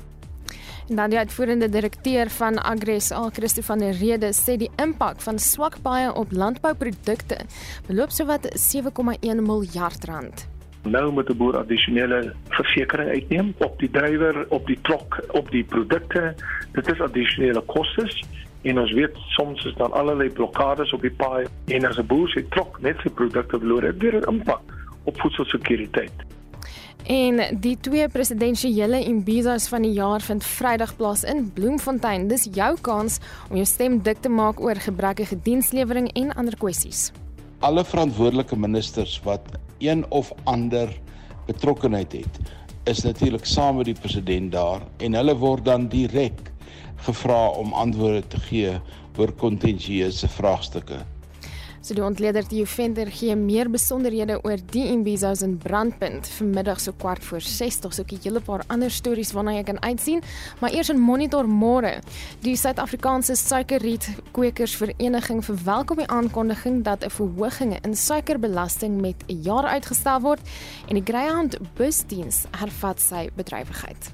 Dan 0.91 1.13
die 1.13 1.19
uitvoerende 1.19 1.69
direkteur 1.71 2.31
van 2.35 2.59
Agres, 2.59 3.13
Al 3.15 3.31
Christo 3.31 3.63
van 3.63 3.79
der 3.79 3.95
Rede, 3.95 4.33
sê 4.35 4.57
die 4.59 4.71
impak 4.83 5.21
van 5.23 5.39
swak 5.39 5.79
paaie 5.85 6.11
op 6.11 6.33
landbouprodukte 6.35 7.45
beloop 7.87 8.11
sowat 8.11 8.49
7,1 8.59 9.45
miljard 9.47 10.05
rand. 10.11 10.49
Nou 10.83 11.13
moet 11.13 11.27
die 11.27 11.37
boer 11.37 11.59
addisionele 11.61 12.33
versekerings 12.49 13.11
uitneem 13.11 13.55
op 13.59 13.79
die 13.79 13.91
drywer, 13.91 14.47
op 14.49 14.67
die 14.67 14.79
trok, 14.83 15.21
op 15.37 15.51
die 15.51 15.65
produkte. 15.65 16.35
Dit 16.73 16.89
is 16.89 17.01
addisionele 17.01 17.61
kostes 17.61 18.17
en 18.63 18.81
ons 18.81 18.93
weet 18.93 19.17
soms 19.37 19.65
is 19.65 19.77
daar 19.77 19.93
allerlei 19.97 20.31
blokkades 20.31 20.93
op 20.93 21.05
die 21.05 21.13
paai 21.13 21.47
en 21.67 21.87
as 21.89 21.99
'n 21.99 22.07
boer 22.07 22.29
se 22.29 22.49
trok 22.49 22.81
net 22.81 22.97
sy 23.03 23.09
produkte 23.09 23.59
verloor 23.59 23.83
het, 23.83 24.01
dit 24.01 24.15
'n 24.15 24.29
impak 24.29 24.61
op 25.05 25.21
voedselsekuriteit. 25.21 26.13
En 27.07 27.61
die 27.61 27.79
twee 27.81 28.09
presidensiële 28.09 29.05
imbizas 29.05 29.69
van 29.69 29.83
die 29.83 29.93
jaar 29.93 30.21
vind 30.21 30.45
Vrydag 30.45 30.97
plaas 30.97 31.25
in 31.25 31.53
Bloemfontein. 31.53 32.29
Dis 32.29 32.49
jou 32.53 32.77
kans 32.81 33.19
om 33.49 33.57
jou 33.57 33.67
stem 33.67 34.03
dik 34.03 34.21
te 34.21 34.29
maak 34.29 34.61
oor 34.61 34.75
gebrekkige 34.75 35.39
dienslewering 35.43 36.13
en 36.13 36.35
ander 36.35 36.57
kwessies. 36.57 37.13
Alle 37.59 37.85
verantwoordelike 37.85 38.57
ministers 38.57 39.21
wat 39.25 39.41
een 39.81 40.05
of 40.11 40.33
ander 40.45 40.93
betrokkenheid 41.47 42.13
het, 42.13 42.41
is 42.85 43.03
natuurlik 43.03 43.45
saam 43.45 43.77
met 43.77 43.89
die 43.91 43.99
president 43.99 44.53
daar 44.53 44.81
en 44.97 45.15
hulle 45.15 45.37
word 45.37 45.65
dan 45.65 45.89
direk 45.89 46.53
gevra 47.05 47.49
om 47.49 47.73
antwoorde 47.73 48.27
te 48.27 48.41
gee 48.49 48.77
oor 49.21 49.33
kontensieuse 49.33 50.29
vraagstukke. 50.29 51.01
So 51.81 51.95
die 51.97 52.03
ontleder 52.05 52.45
die 52.45 52.67
Venter 52.69 53.09
gee 53.09 53.33
meer 53.41 53.71
besonderhede 53.73 54.35
oor 54.45 54.61
die 54.75 54.83
Imbizos 54.93 55.41
in 55.41 55.55
Brandpunt 55.63 56.29
vanmiddag 56.29 56.81
so 56.85 56.93
kwart 56.93 57.25
voor 57.25 57.41
6 57.41 57.79
tot 57.81 57.95
so 57.95 58.03
'n 58.03 58.19
hele 58.23 58.41
paar 58.41 58.65
ander 58.69 58.91
stories 58.91 59.33
waarna 59.33 59.55
jy 59.57 59.63
kan 59.63 59.83
uitsien, 59.83 60.23
maar 60.61 60.73
eers 60.73 60.91
'n 60.91 60.99
monitor 60.99 61.49
môre. 61.49 62.03
Die 62.43 62.57
Suid-Afrikaanse 62.57 63.35
Suikerriet 63.35 64.11
Kwekers 64.33 64.77
Vereniging 64.77 65.45
verwelkom 65.45 65.97
die 65.97 66.07
aankondiging 66.07 66.85
dat 66.85 67.05
'n 67.05 67.11
verhoging 67.11 67.79
in 67.85 67.97
suikerbelasting 67.97 69.01
met 69.01 69.17
'n 69.27 69.41
jaar 69.43 69.65
uitgestel 69.65 70.21
word 70.21 70.41
en 70.89 70.95
die 70.95 71.13
Greyhound 71.13 71.59
busdiens 71.77 72.45
hervat 72.51 73.01
sy 73.01 73.31
bedrywighede. 73.35 74.13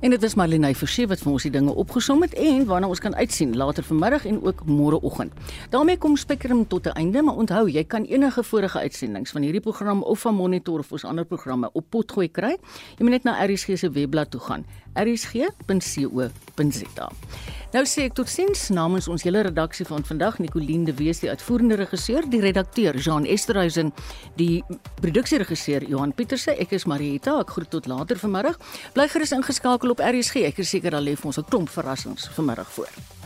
En 0.00 0.10
dit 0.10 0.22
is 0.22 0.34
Marlene 0.34 0.74
Forsie 0.74 1.06
wat 1.06 1.20
vir 1.20 1.32
ons 1.32 1.42
die 1.42 1.52
dinge 1.52 1.74
opgesom 1.74 2.22
het 2.24 2.34
en 2.34 2.64
waarna 2.68 2.88
ons 2.88 3.00
kan 3.00 3.14
uitsien 3.14 3.56
later 3.56 3.84
vanmiddag 3.84 4.26
en 4.26 4.42
ook 4.42 4.64
môreoggend. 4.66 5.32
daarmee 5.70 5.96
kom 5.96 6.16
Spectrum 6.16 6.66
tot 6.66 6.86
'n 6.86 6.96
einde, 6.96 7.22
maar 7.22 7.36
onthou, 7.36 7.68
jy 7.70 7.84
kan 7.84 8.04
enige 8.04 8.42
vorige 8.42 8.78
uitsendings 8.78 9.30
van 9.30 9.42
hierdie 9.42 9.60
program 9.60 10.02
of 10.02 10.20
van 10.20 10.34
Monitor 10.34 10.78
of 10.78 10.92
ons 10.92 11.04
ander 11.04 11.24
programme 11.24 11.70
op 11.72 11.84
potgooi 11.90 12.30
kry. 12.30 12.56
Jy 12.98 13.04
moet 13.04 13.10
net 13.10 13.24
na 13.24 13.44
RSG 13.44 13.78
se 13.78 13.90
webblad 13.90 14.30
toe 14.30 14.40
gaan, 14.40 14.64
rsg.co.za. 14.94 16.30
Nou 17.70 17.84
sê 17.86 18.08
ek 18.08 18.16
totsiens 18.18 18.64
namens 18.74 19.06
ons 19.06 19.22
hele 19.22 19.44
redaksie 19.46 19.86
van 19.86 20.02
vandag 20.02 20.40
Nicoline 20.42 20.88
de 20.88 20.94
Wes 20.98 21.22
die 21.22 21.30
uitvoerende 21.30 21.76
regisseur, 21.78 22.26
die 22.26 22.40
redakteur 22.42 22.98
Jean 22.98 23.22
Esterhuizen, 23.22 23.92
die 24.40 24.64
produksieregisseur 24.98 25.86
Johan 25.86 26.10
Pieterse, 26.16 26.56
ek 26.58 26.74
is 26.74 26.88
Marieta, 26.90 27.38
ek 27.44 27.54
groet 27.54 27.70
tot 27.70 27.86
later 27.86 28.18
vanmiddag. 28.18 28.58
Bly 28.98 29.06
gerus 29.14 29.36
ingeskakel 29.36 29.94
op 29.94 30.02
RSG. 30.02 30.42
Ek 30.50 30.58
is 30.58 30.74
seker 30.74 30.98
daar 30.98 31.06
lê 31.06 31.14
vir 31.14 31.30
ons 31.30 31.38
'n 31.38 31.46
klomp 31.46 31.70
verrassings 31.70 32.28
vanmiddag 32.34 32.68
voor. 32.74 33.19